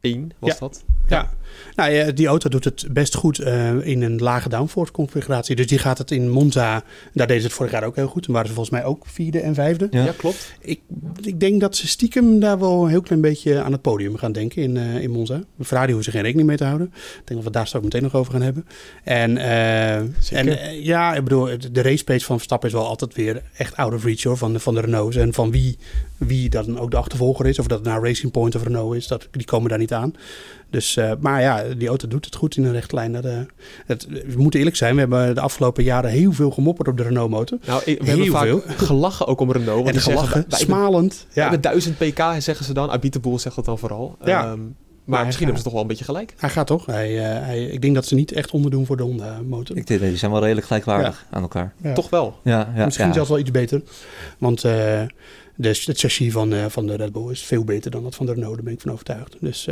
1 0.00 0.32
was 0.38 0.52
ja. 0.52 0.56
dat. 0.58 0.84
Ja. 1.08 1.30
Nou, 1.76 1.90
ja, 1.90 2.10
die 2.10 2.26
auto 2.26 2.48
doet 2.48 2.64
het 2.64 2.86
best 2.90 3.14
goed 3.14 3.40
uh, 3.40 3.86
in 3.86 4.02
een 4.02 4.18
lage 4.18 4.48
downforce 4.48 4.92
configuratie. 4.92 5.56
Dus 5.56 5.66
die 5.66 5.78
gaat 5.78 5.98
het 5.98 6.10
in 6.10 6.30
Monza, 6.30 6.82
daar 7.12 7.26
deden 7.26 7.42
ze 7.42 7.46
het 7.46 7.56
vorig 7.56 7.72
jaar 7.72 7.84
ook 7.84 7.96
heel 7.96 8.06
goed. 8.06 8.26
En 8.26 8.32
waren 8.32 8.48
ze 8.48 8.54
volgens 8.54 8.76
mij 8.76 8.84
ook 8.84 9.06
vierde 9.06 9.40
en 9.40 9.54
vijfde. 9.54 9.88
Ja, 9.90 10.14
klopt. 10.16 10.52
Ik, 10.60 10.80
ik 11.22 11.40
denk 11.40 11.60
dat 11.60 11.76
ze 11.76 11.88
stiekem 11.88 12.40
daar 12.40 12.58
wel 12.58 12.82
een 12.82 12.90
heel 12.90 13.00
klein 13.00 13.20
beetje 13.20 13.62
aan 13.62 13.72
het 13.72 13.82
podium 13.82 14.16
gaan 14.16 14.32
denken 14.32 14.62
in, 14.62 14.76
uh, 14.76 15.02
in 15.02 15.10
Monza. 15.10 15.40
Ferrari 15.62 15.92
hoeven 15.92 16.04
ze 16.04 16.10
geen 16.10 16.22
rekening 16.22 16.48
mee 16.48 16.56
te 16.56 16.64
houden. 16.64 16.86
Ik 16.86 17.22
denk 17.24 17.26
dat 17.26 17.44
we 17.44 17.50
daar 17.50 17.66
straks 17.66 17.84
meteen 17.84 18.02
nog 18.02 18.14
over 18.14 18.32
gaan 18.32 18.42
hebben. 18.42 18.66
En, 19.04 19.36
uh, 19.36 19.96
en 20.32 20.82
ja, 20.82 21.14
ik 21.14 21.22
bedoel, 21.22 21.48
de 21.72 21.82
race 21.82 22.04
pace 22.04 22.24
van 22.24 22.36
Verstappen 22.36 22.68
is 22.68 22.74
wel 22.74 22.86
altijd 22.86 23.14
weer 23.14 23.42
echt 23.56 23.76
out 23.76 23.94
of 23.94 24.04
reach 24.04 24.22
hoor, 24.22 24.36
van, 24.36 24.52
de, 24.52 24.58
van 24.58 24.74
de 24.74 24.80
Renaults. 24.80 25.16
En 25.16 25.32
van 25.32 25.50
wie, 25.50 25.78
wie 26.16 26.48
dan 26.48 26.78
ook 26.78 26.90
de 26.90 26.96
achtervolger 26.96 27.46
is, 27.46 27.58
of 27.58 27.66
dat 27.66 27.78
het 27.78 27.88
nou 27.88 28.04
Racing 28.04 28.32
Point 28.32 28.54
of 28.54 28.62
Renault 28.62 28.96
is, 28.96 29.06
dat, 29.06 29.28
die 29.30 29.46
komen 29.46 29.68
daar 29.68 29.78
niet 29.78 29.92
aan. 29.92 30.14
Dus, 30.70 30.96
uh, 30.96 31.12
maar 31.20 31.40
ja, 31.40 31.62
die 31.76 31.88
auto 31.88 32.08
doet 32.08 32.24
het 32.24 32.34
goed 32.34 32.56
in 32.56 32.64
een 32.64 32.72
rechtlijn. 32.72 33.12
Dat, 33.12 33.24
uh, 33.24 33.38
het, 33.86 34.06
we 34.06 34.34
moeten 34.36 34.58
eerlijk 34.58 34.76
zijn, 34.76 34.94
we 34.94 35.00
hebben 35.00 35.34
de 35.34 35.40
afgelopen 35.40 35.84
jaren 35.84 36.10
heel 36.10 36.32
veel 36.32 36.50
gemopperd 36.50 36.88
op 36.88 36.96
de 36.96 37.02
Renault-motor. 37.02 37.58
Nou, 37.66 37.82
we 37.84 37.90
heel 37.90 38.04
hebben 38.04 38.26
vaak 38.26 38.42
veel. 38.42 38.62
gelachen 38.66 39.26
ook 39.26 39.40
om 39.40 39.52
Renault. 39.52 39.84
Want 39.84 39.96
en 39.96 40.02
gelachen, 40.02 40.44
zeggen, 40.48 40.66
smalend. 40.66 41.26
Ja. 41.32 41.50
Met 41.50 41.62
1000 41.62 41.98
pk 41.98 42.22
zeggen 42.38 42.64
ze 42.64 42.72
dan. 42.72 42.90
Abiteboel 42.90 43.38
zegt 43.38 43.56
dat 43.56 43.64
dan 43.64 43.78
vooral. 43.78 44.16
Ja. 44.24 44.50
Um, 44.50 44.76
maar, 45.06 45.16
maar 45.16 45.26
misschien 45.26 45.46
hebben 45.46 45.62
ze 45.62 45.68
toch 45.68 45.72
wel 45.72 45.82
een 45.82 45.96
beetje 45.96 46.04
gelijk. 46.04 46.34
Hij 46.36 46.50
gaat 46.50 46.66
toch? 46.66 46.86
Hij, 46.86 47.14
uh, 47.14 47.46
hij, 47.46 47.64
ik 47.64 47.80
denk 47.80 47.94
dat 47.94 48.06
ze 48.06 48.14
niet 48.14 48.32
echt 48.32 48.50
onderdoen 48.50 48.86
voor 48.86 48.96
de 48.96 49.02
Honda-motor. 49.02 49.76
Ik 49.76 49.86
denk, 49.86 50.00
die 50.00 50.16
zijn 50.16 50.30
wel 50.30 50.40
redelijk 50.40 50.66
gelijkwaardig 50.66 51.26
ja. 51.30 51.36
aan 51.36 51.42
elkaar. 51.42 51.74
Ja. 51.82 51.92
Toch 51.92 52.10
wel? 52.10 52.38
Ja, 52.42 52.72
ja 52.74 52.84
Misschien 52.84 53.12
zelfs 53.12 53.28
wel 53.28 53.38
iets 53.38 53.50
beter. 53.50 53.82
Want 54.38 54.64
uh, 54.64 54.72
de, 55.56 55.68
het 55.68 55.98
chassis 55.98 56.32
van, 56.32 56.52
uh, 56.52 56.64
van 56.68 56.86
de 56.86 56.96
Red 56.96 57.12
Bull 57.12 57.30
is 57.30 57.42
veel 57.42 57.64
beter 57.64 57.90
dan 57.90 58.02
dat 58.02 58.14
van 58.14 58.26
de 58.26 58.32
Renault. 58.32 58.54
Daar 58.54 58.64
ben 58.64 58.72
ik 58.72 58.80
van 58.80 58.92
overtuigd. 58.92 59.36
Dus 59.40 59.68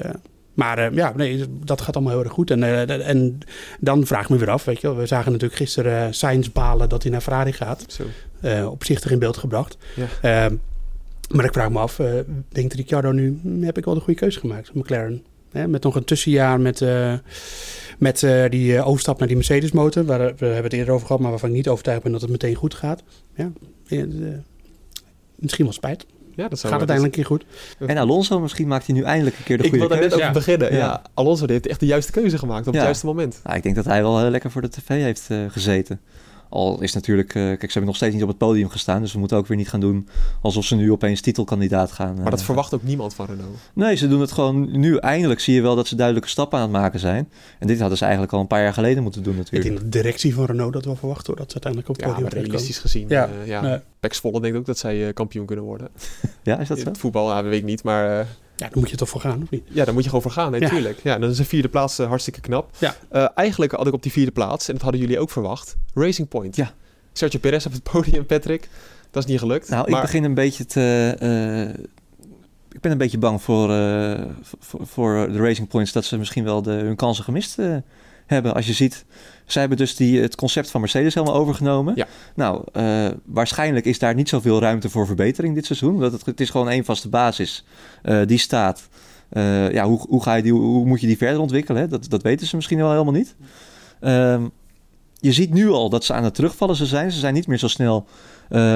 maar 0.55 0.79
uh, 0.79 0.97
ja, 0.97 1.12
nee, 1.17 1.45
dat 1.64 1.81
gaat 1.81 1.95
allemaal 1.95 2.14
heel 2.14 2.25
erg 2.25 2.33
goed. 2.33 2.51
En, 2.51 2.62
uh, 2.62 3.09
en 3.09 3.38
dan 3.81 4.07
vraag 4.07 4.23
ik 4.23 4.29
me 4.29 4.37
weer 4.37 4.51
af, 4.51 4.64
weet 4.64 4.81
je 4.81 4.95
We 4.95 5.07
zagen 5.07 5.33
natuurlijk 5.33 5.61
gisteren 5.61 6.07
uh, 6.07 6.12
Sainz 6.12 6.49
balen 6.49 6.88
dat 6.88 7.03
hij 7.03 7.12
naar 7.12 7.21
Ferrari 7.21 7.53
gaat. 7.53 7.85
Zo. 7.87 8.05
opzichtig 8.69 9.11
in 9.11 9.19
beeld 9.19 9.37
gebracht. 9.37 9.77
Ja. 9.95 10.07
Ehm, 10.45 10.57
maar 11.31 11.45
ik 11.45 11.53
vraag 11.53 11.71
me 11.71 11.79
af, 11.79 12.01
denkt 12.49 12.75
Ricciardo 12.75 13.12
nu, 13.12 13.38
hm, 13.43 13.62
heb 13.62 13.79
ik 13.79 13.85
wel 13.85 13.95
de 13.95 14.01
goede 14.01 14.21
keuze 14.21 14.40
gemaakt, 14.40 14.75
McLaren? 14.75 15.25
Hè, 15.51 15.69
met 15.69 15.83
nog 15.83 15.95
een 15.95 16.05
tussenjaar 16.05 16.61
met, 16.61 16.85
met 17.99 18.27
die 18.49 18.83
overstap 18.83 19.19
naar 19.19 19.29
die 19.29 19.37
Mercedes 19.37 19.73
motor. 19.73 20.05
Waar, 20.05 20.19
we 20.19 20.47
hebben 20.47 20.62
het 20.62 20.73
eerder 20.73 20.95
over 20.95 21.07
gehad, 21.07 21.23
maar 21.23 21.31
waarvan 21.31 21.49
ik 21.49 21.55
niet 21.55 21.69
overtuigd 21.69 22.03
ben 22.03 22.12
dat 22.12 22.21
het 22.21 22.31
meteen 22.31 22.55
goed 22.55 22.75
gaat. 22.75 23.03
Ja, 23.35 23.53
misschien 25.37 25.64
wel 25.64 25.73
spijt. 25.73 26.07
Ja, 26.37 26.49
dat 26.49 26.59
zou 26.59 26.73
Gaat 26.73 26.88
uiteindelijk 26.88 27.16
een 27.16 27.25
keer 27.25 27.37
goed. 27.37 27.44
En 27.90 27.97
Alonso, 27.97 28.40
misschien 28.40 28.68
maakt 28.68 28.87
hij 28.87 28.94
nu 28.94 29.03
eindelijk 29.03 29.38
een 29.38 29.44
keer 29.44 29.57
de 29.59 29.64
ik 29.64 29.70
goede 29.70 29.87
keuze. 29.87 30.05
Ik 30.05 30.11
wilde 30.11 30.25
net 30.25 30.29
over 30.29 30.44
beginnen. 30.44 30.73
Ja. 30.73 30.79
ja. 30.79 31.03
Alonso 31.14 31.47
heeft 31.47 31.66
echt 31.66 31.81
de 31.81 31.87
juiste 31.87 32.12
keuze 32.12 32.38
gemaakt 32.38 32.66
op 32.66 32.73
ja. 32.73 32.79
het 32.79 32.88
juiste 32.88 33.07
moment. 33.07 33.40
Nou, 33.44 33.57
ik 33.57 33.62
denk 33.62 33.75
dat 33.75 33.85
hij 33.85 34.03
wel 34.03 34.20
heel 34.20 34.31
lekker 34.31 34.51
voor 34.51 34.62
de 34.62 34.68
tv 34.68 34.88
heeft 34.88 35.29
uh, 35.31 35.38
gezeten. 35.49 36.01
Al 36.48 36.83
is 36.83 36.92
natuurlijk, 36.92 37.35
uh, 37.35 37.42
kijk, 37.42 37.61
ze 37.61 37.66
hebben 37.66 37.87
nog 37.87 37.96
steeds 37.96 38.14
niet 38.14 38.22
op 38.22 38.28
het 38.28 38.38
podium 38.38 38.68
gestaan. 38.68 39.00
Dus 39.00 39.12
we 39.12 39.18
moeten 39.18 39.37
ook 39.37 39.46
weer 39.46 39.57
niet 39.57 39.68
gaan 39.68 39.80
doen 39.80 40.09
alsof 40.42 40.64
ze 40.64 40.76
nu 40.76 40.92
opeens 40.92 41.20
titelkandidaat 41.20 41.92
gaan. 41.92 42.14
Maar 42.14 42.30
dat 42.30 42.38
uh, 42.38 42.44
verwacht 42.44 42.74
ook 42.74 42.83
niemand 42.83 43.14
van 43.14 43.26
Renault. 43.26 43.59
Nee, 43.72 43.96
ze 43.96 44.09
doen 44.09 44.20
het 44.20 44.33
gewoon 44.33 44.78
nu. 44.80 44.96
Eindelijk 44.96 45.40
zie 45.40 45.54
je 45.54 45.61
wel 45.61 45.76
dat 45.76 45.87
ze 45.87 45.96
duidelijke 45.96 46.28
stappen 46.28 46.59
aan 46.59 46.64
het 46.64 46.80
maken 46.80 47.00
zijn. 47.00 47.28
En 47.59 47.66
dit 47.66 47.78
hadden 47.78 47.98
ze 47.98 48.04
eigenlijk 48.04 48.33
al 48.33 48.40
een 48.40 48.46
paar 48.46 48.62
jaar 48.62 48.72
geleden 48.72 49.02
moeten 49.02 49.22
doen 49.22 49.37
natuurlijk. 49.37 49.64
Ik 49.64 49.70
denk 49.70 49.92
de 49.92 49.98
directie 49.98 50.35
van 50.35 50.44
Renault 50.44 50.72
dat 50.72 50.85
wel 50.85 50.96
verwacht 50.96 51.26
hoor. 51.26 51.37
Dat 51.37 51.52
ze 51.52 51.61
uiteindelijk 51.62 51.92
op 51.92 51.96
het 51.96 52.14
podium 52.14 52.42
ja, 52.42 52.42
realistisch 52.42 52.78
gezien. 52.78 53.09
Ja. 53.09 53.28
Uh, 53.28 53.46
ja. 53.46 53.61
Nee. 53.61 53.78
Pex 54.00 54.18
Volle 54.18 54.40
denkt 54.40 54.57
ook 54.57 54.66
dat 54.66 54.78
zij 54.78 55.12
kampioen 55.12 55.46
kunnen 55.46 55.64
worden. 55.64 55.88
ja, 56.42 56.59
is 56.59 56.68
dat 56.68 56.78
zo? 56.78 56.85
Het 56.85 56.98
voetbal, 56.98 57.28
ja, 57.28 57.42
weet 57.42 57.59
ik 57.59 57.64
niet, 57.64 57.83
maar... 57.83 58.26
Ja, 58.57 58.69
daar 58.69 58.79
moet 58.79 58.90
je 58.90 58.97
toch 58.97 59.09
voor 59.09 59.21
gaan, 59.21 59.43
of 59.43 59.51
niet? 59.51 59.62
Ja, 59.69 59.85
daar 59.85 59.95
moet 59.95 60.03
je 60.03 60.09
gewoon 60.09 60.25
voor 60.25 60.33
gaan, 60.33 60.53
natuurlijk. 60.53 61.01
Ja. 61.03 61.12
ja, 61.12 61.19
dan 61.19 61.31
is 61.31 61.38
een 61.38 61.45
vierde 61.45 61.69
plaats 61.69 62.01
uh, 62.01 62.07
hartstikke 62.07 62.40
knap. 62.40 62.71
Ja. 62.79 62.97
Uh, 63.12 63.29
eigenlijk 63.35 63.73
had 63.73 63.87
ik 63.87 63.93
op 63.93 64.03
die 64.03 64.12
vierde 64.12 64.31
plaats, 64.31 64.69
en 64.69 64.75
dat 64.75 64.83
hadden 64.83 65.01
jullie 65.01 65.19
ook 65.19 65.31
verwacht, 65.31 65.77
Racing 65.95 66.29
Point. 66.29 66.57
Ja. 66.57 66.73
Sergio 67.12 67.38
Perez 67.40 67.67
op 67.67 67.73
het 67.73 67.83
podium, 67.83 68.27
Patrick. 68.27 68.69
Dat 69.11 69.25
is 69.25 69.31
niet 69.31 69.38
gelukt. 69.38 69.69
Nou, 69.69 69.90
maar... 69.90 70.01
ik 70.01 70.07
begin 70.07 70.25
een 70.25 70.35
beetje 70.35 70.67
te... 70.67 71.17
Uh, 71.23 71.85
ik 72.73 72.81
ben 72.81 72.93
een 72.93 72.99
beetje 72.99 73.19
bang 73.19 73.43
voor, 73.43 73.69
voor, 74.59 74.87
voor, 74.87 75.33
de 75.33 75.38
Racing 75.38 75.69
Points 75.69 75.93
dat 75.93 76.05
ze 76.05 76.19
misschien 76.19 76.45
wel 76.45 76.62
de, 76.62 76.71
hun 76.71 76.97
kansen 76.97 77.25
gemist 77.25 77.59
hebben. 78.27 78.55
Als 78.55 78.67
je 78.67 78.73
ziet, 78.73 79.05
zij 79.46 79.61
hebben 79.61 79.78
dus 79.78 79.96
die, 79.96 80.20
het 80.20 80.35
concept 80.35 80.70
van 80.70 80.80
Mercedes 80.80 81.14
helemaal 81.14 81.37
overgenomen. 81.37 81.92
Ja. 81.96 82.07
Nou, 82.35 82.64
uh, 82.72 83.07
waarschijnlijk 83.24 83.87
is 83.87 83.98
daar 83.98 84.14
niet 84.14 84.28
zoveel 84.28 84.61
ruimte 84.61 84.88
voor 84.88 85.07
verbetering 85.07 85.54
dit 85.54 85.66
seizoen. 85.66 86.00
Dat 86.00 86.12
het, 86.12 86.26
het 86.26 86.40
is 86.40 86.50
gewoon 86.50 86.68
één 86.68 86.85
vaste 86.85 87.09
basis 87.09 87.64
uh, 88.04 88.26
die 88.26 88.38
staat. 88.38 88.88
Uh, 89.33 89.72
ja, 89.72 89.85
hoe, 89.85 90.07
hoe, 90.09 90.22
ga 90.22 90.35
je 90.35 90.42
die, 90.42 90.52
hoe 90.52 90.87
moet 90.87 91.00
je 91.00 91.07
die 91.07 91.16
verder 91.16 91.40
ontwikkelen? 91.40 91.80
Hè? 91.80 91.88
Dat, 91.88 92.11
dat 92.11 92.22
weten 92.22 92.46
ze 92.46 92.57
misschien 92.57 92.78
wel 92.78 92.90
helemaal 92.90 93.12
niet. 93.12 93.35
Um, 94.00 94.50
je 95.18 95.33
ziet 95.33 95.52
nu 95.52 95.70
al 95.70 95.88
dat 95.88 96.04
ze 96.04 96.12
aan 96.12 96.24
het 96.24 96.35
terugvallen 96.35 96.76
ze 96.76 96.87
zijn. 96.87 97.12
Ze 97.12 97.18
zijn 97.18 97.35
niet 97.35 97.46
meer 97.46 97.59
zo 97.59 97.68
snel 97.68 98.07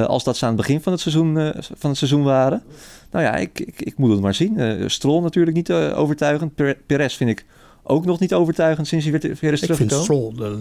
als 0.06 0.24
dat 0.24 0.36
ze 0.36 0.44
aan 0.44 0.52
het 0.52 0.60
begin 0.60 0.80
van 0.80 0.92
het 0.92 1.00
seizoen, 1.00 1.52
van 1.74 1.90
het 1.90 1.98
seizoen 1.98 2.22
waren. 2.22 2.62
Nou 3.10 3.24
ja, 3.24 3.36
ik, 3.36 3.60
ik, 3.60 3.80
ik 3.80 3.98
moet 3.98 4.10
het 4.10 4.20
maar 4.20 4.34
zien. 4.34 4.84
Stroll 4.90 5.22
natuurlijk 5.22 5.56
niet 5.56 5.72
overtuigend. 5.72 6.54
Perez 6.86 7.16
vind 7.16 7.30
ik 7.30 7.44
ook 7.88 8.04
nog 8.04 8.20
niet 8.20 8.34
overtuigend 8.34 8.86
sinds 8.86 9.04
hij 9.06 9.20
weer, 9.20 9.36
weer 9.40 9.52
is 9.52 9.60
teruggekomen. 9.60 10.00
Ik 10.00 10.06
vind 10.06 10.34
Stroll 10.36 10.50
uh, 10.50 10.56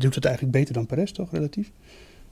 doet 0.00 0.14
het 0.14 0.24
eigenlijk 0.24 0.56
beter 0.56 0.74
dan 0.74 0.86
Perez, 0.86 1.10
toch, 1.10 1.28
relatief? 1.32 1.70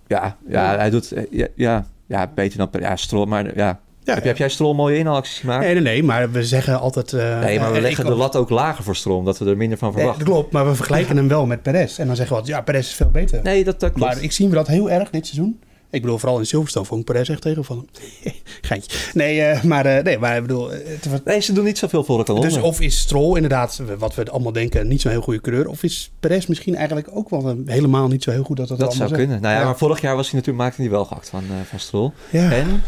Ja, 0.06 0.36
ja, 0.48 0.76
hij 0.76 0.90
doet... 0.90 1.14
Ja, 1.30 1.46
ja, 1.54 1.86
ja 2.06 2.30
beter 2.34 2.58
dan 2.58 2.70
Perez. 2.70 2.86
Ja, 2.86 2.96
Stroll, 2.96 3.26
maar 3.26 3.56
ja... 3.56 3.80
Ja, 4.04 4.14
heb, 4.14 4.24
heb, 4.24 4.36
jij 4.36 4.48
Stroll 4.48 4.74
mooie 4.74 4.98
inhaalacties 4.98 5.38
gemaakt? 5.38 5.64
Nee, 5.64 5.74
nee, 5.74 5.82
nee, 5.82 6.02
maar 6.02 6.30
we 6.30 6.44
zeggen 6.44 6.80
altijd... 6.80 7.12
Uh, 7.12 7.40
nee, 7.40 7.60
maar 7.60 7.72
we 7.72 7.80
leggen 7.80 8.04
de 8.04 8.14
lat 8.14 8.36
ook 8.36 8.50
lager 8.50 8.84
voor 8.84 8.96
Stroll, 8.96 9.16
omdat 9.16 9.38
we 9.38 9.50
er 9.50 9.56
minder 9.56 9.78
van 9.78 9.92
verwachten. 9.92 10.18
Nee, 10.24 10.26
dat 10.26 10.36
klopt, 10.36 10.52
maar 10.52 10.68
we 10.68 10.74
vergelijken 10.74 11.16
hem 11.16 11.28
wel 11.28 11.46
met 11.46 11.62
Perez. 11.62 11.98
En 11.98 12.06
dan 12.06 12.16
zeggen 12.16 12.34
we 12.34 12.40
altijd, 12.40 12.58
ja, 12.58 12.64
Perez 12.64 12.86
is 12.86 12.94
veel 12.94 13.10
beter. 13.10 13.42
Nee, 13.42 13.64
dat, 13.64 13.80
dat 13.80 13.92
klopt. 13.92 14.14
Maar 14.14 14.22
ik 14.22 14.32
zie 14.32 14.48
we 14.48 14.54
dat 14.54 14.66
heel 14.66 14.90
erg 14.90 15.10
dit 15.10 15.26
seizoen. 15.26 15.60
Ik 15.90 16.02
bedoel, 16.02 16.18
vooral 16.18 16.38
in 16.38 16.46
Silverstone 16.46 16.86
vond 16.86 17.00
ik 17.00 17.06
Perez 17.06 17.28
echt 17.28 17.42
tegenvallen. 17.42 17.88
Geintje. 18.68 18.98
Nee, 19.12 19.40
uh, 19.40 19.62
maar, 19.62 19.86
uh, 19.86 20.02
nee, 20.02 20.18
maar 20.18 20.36
ik 20.36 20.42
bedoel... 20.42 20.70
Het, 20.70 21.24
nee, 21.24 21.40
ze 21.40 21.52
doen 21.52 21.64
niet 21.64 21.78
zoveel 21.78 22.04
voor 22.04 22.18
elkaar. 22.18 22.40
Dus 22.40 22.56
of 22.56 22.80
is 22.80 22.98
Stroll 22.98 23.34
inderdaad, 23.34 23.82
wat 23.98 24.14
we 24.14 24.30
allemaal 24.30 24.52
denken, 24.52 24.88
niet 24.88 25.00
zo'n 25.00 25.10
heel 25.10 25.20
goede 25.20 25.40
coureur. 25.40 25.68
Of 25.68 25.82
is 25.82 26.10
Perez 26.20 26.46
misschien 26.46 26.74
eigenlijk 26.74 27.08
ook 27.12 27.30
wel 27.30 27.56
helemaal 27.66 28.08
niet 28.08 28.22
zo 28.22 28.30
heel 28.30 28.44
goed 28.44 28.56
dat 28.56 28.68
dat, 28.68 28.78
dat 28.78 28.94
zou 28.94 29.12
kunnen. 29.12 29.40
Nou 29.40 29.54
ja, 29.54 29.64
maar 29.64 29.78
vorig 29.78 30.00
jaar 30.00 30.16
was 30.16 30.30
hij 30.30 30.38
natuurlijk, 30.38 30.64
maakte 30.64 30.82
hij 30.82 30.90
wel 30.90 31.04
gehakt 31.04 31.28
van, 31.28 31.44
uh, 31.44 31.50
van 31.64 31.78
Stroll. 31.78 32.10
Ja. 32.30 32.52
En 32.52 32.82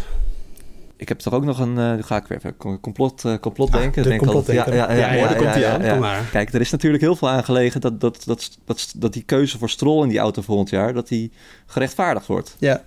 ik 1.03 1.09
heb 1.09 1.19
toch 1.19 1.33
ook 1.33 1.45
nog 1.45 1.59
een, 1.59 1.77
uh, 1.79 1.95
ga 2.01 2.17
ik 2.17 2.27
weer 2.27 2.39
even 2.39 2.81
complot, 2.81 3.25
uh, 3.25 3.35
complot 3.39 3.71
ah, 3.71 3.81
denken. 3.81 4.03
De 4.03 4.17
complot 4.17 4.47
ja, 4.47 4.53
ja, 4.53 4.75
ja, 4.75 4.93
ja, 4.93 5.13
ja, 5.13 5.35
komt 5.35 5.55
ja, 5.55 5.83
ja, 5.83 6.21
Kijk, 6.31 6.53
er 6.53 6.61
is 6.61 6.71
natuurlijk 6.71 7.03
heel 7.03 7.17
veel 7.17 7.29
aangelegen 7.29 7.81
dat, 7.81 8.01
dat, 8.01 8.23
dat, 8.25 8.59
dat, 8.65 8.93
dat 8.97 9.13
die 9.13 9.23
keuze 9.23 9.59
voor 9.59 9.71
Stroll 9.71 10.03
in 10.03 10.09
die 10.09 10.19
auto 10.19 10.43
volgend 10.43 10.71
jaar, 10.71 10.93
dat 10.93 11.09
die 11.09 11.33
gerechtvaardigd 11.67 12.27
wordt. 12.27 12.57
Ja. 12.59 12.83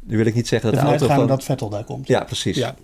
Nu 0.00 0.16
wil 0.16 0.26
ik 0.26 0.34
niet 0.34 0.48
zeggen 0.48 0.70
dat 0.70 0.80
de, 0.80 0.86
de 0.86 0.90
auto 0.92 1.14
van... 1.14 1.26
dat 1.26 1.44
Vettel 1.44 1.68
daar 1.68 1.84
komt. 1.84 2.08
Ja, 2.08 2.24
precies. 2.24 2.56
Ja. 2.56 2.74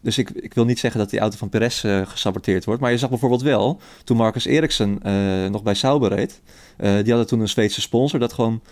Dus 0.00 0.18
ik, 0.18 0.30
ik 0.30 0.54
wil 0.54 0.64
niet 0.64 0.78
zeggen 0.78 1.00
dat 1.00 1.10
die 1.10 1.20
auto 1.20 1.36
van 1.36 1.48
Perez 1.48 1.84
uh, 1.84 2.06
gesaboteerd 2.06 2.64
wordt. 2.64 2.80
Maar 2.80 2.90
je 2.90 2.98
zag 2.98 3.08
bijvoorbeeld 3.08 3.42
wel, 3.42 3.80
toen 4.04 4.16
Marcus 4.16 4.44
Eriksen 4.44 4.98
uh, 5.06 5.50
nog 5.50 5.62
bij 5.62 5.74
Sauber 5.74 6.14
reed... 6.14 6.40
Uh, 6.80 6.94
die 6.94 7.08
hadden 7.08 7.26
toen 7.26 7.40
een 7.40 7.48
Zweedse 7.48 7.80
sponsor. 7.80 8.20
Dat 8.20 8.32
gewoon, 8.32 8.62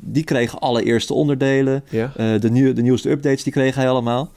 die 0.00 0.24
kregen 0.24 0.58
alle 0.58 0.84
eerste 0.84 1.14
onderdelen. 1.14 1.84
Ja. 1.90 2.12
de, 2.38 2.50
nieuw, 2.50 2.72
de 2.72 2.82
nieuwste 2.82 3.10
updates, 3.10 3.42
die 3.42 3.52
kreeg 3.52 3.74
hij 3.74 3.88
allemaal. 3.88 4.32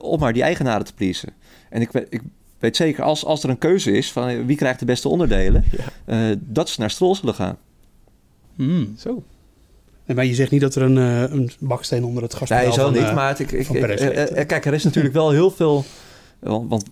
om 0.00 0.20
maar 0.20 0.32
die 0.32 0.42
eigenaren 0.42 0.86
te 0.86 0.94
pleasen. 0.94 1.28
En 1.70 1.80
ik, 1.80 1.92
ik 1.92 2.20
weet 2.58 2.76
zeker, 2.76 3.04
als, 3.04 3.24
als 3.24 3.42
er 3.42 3.50
een 3.50 3.58
keuze 3.58 3.92
is 3.92 4.12
van 4.12 4.46
wie 4.46 4.56
krijgt 4.56 4.78
de 4.78 4.84
beste 4.84 5.08
onderdelen... 5.08 5.64
Ja. 6.06 6.34
dat 6.38 6.68
ze 6.68 6.80
naar 6.80 6.90
Stroll 6.90 7.14
zullen 7.14 7.34
gaan. 7.34 7.56
Mm. 8.54 8.94
Zo. 8.98 9.22
Nee, 10.06 10.16
maar 10.16 10.24
je 10.24 10.34
zegt 10.34 10.50
niet 10.50 10.60
dat 10.60 10.74
er 10.74 10.82
een, 10.82 10.96
uh, 10.96 11.20
een 11.20 11.50
baksteen 11.60 12.04
onder 12.04 12.22
het 12.22 12.34
gaspedaal 12.34 12.64
Nee, 12.64 12.72
zo 12.72 12.90
niet. 12.90 13.00
Uh, 13.00 13.14
maar 13.14 13.40
ik, 13.40 13.52
ik, 13.52 13.68
ik, 13.68 14.46
kijk, 14.46 14.64
er 14.64 14.74
is 14.74 14.84
natuurlijk 14.84 15.14
wel 15.14 15.30
heel 15.30 15.50
veel... 15.50 15.84
Want, 16.38 16.70
want, 16.70 16.84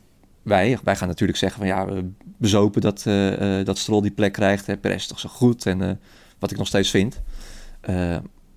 wij, 0.42 0.78
wij 0.84 0.96
gaan 0.96 1.08
natuurlijk 1.08 1.38
zeggen 1.38 1.58
van 1.58 1.68
ja, 1.68 1.86
we 1.86 2.10
bezopen 2.36 2.80
dat, 2.80 3.04
uh, 3.08 3.64
dat 3.64 3.78
Stroll 3.78 4.02
die 4.02 4.10
plek 4.10 4.32
krijgt. 4.32 4.66
Hè, 4.66 4.76
Perez 4.76 4.96
is 4.96 5.06
toch 5.06 5.20
zo 5.20 5.28
goed 5.28 5.66
en 5.66 6.00
wat 6.38 6.50
ik 6.50 6.58
nog 6.58 6.66
steeds 6.66 6.90
vind. 6.90 7.20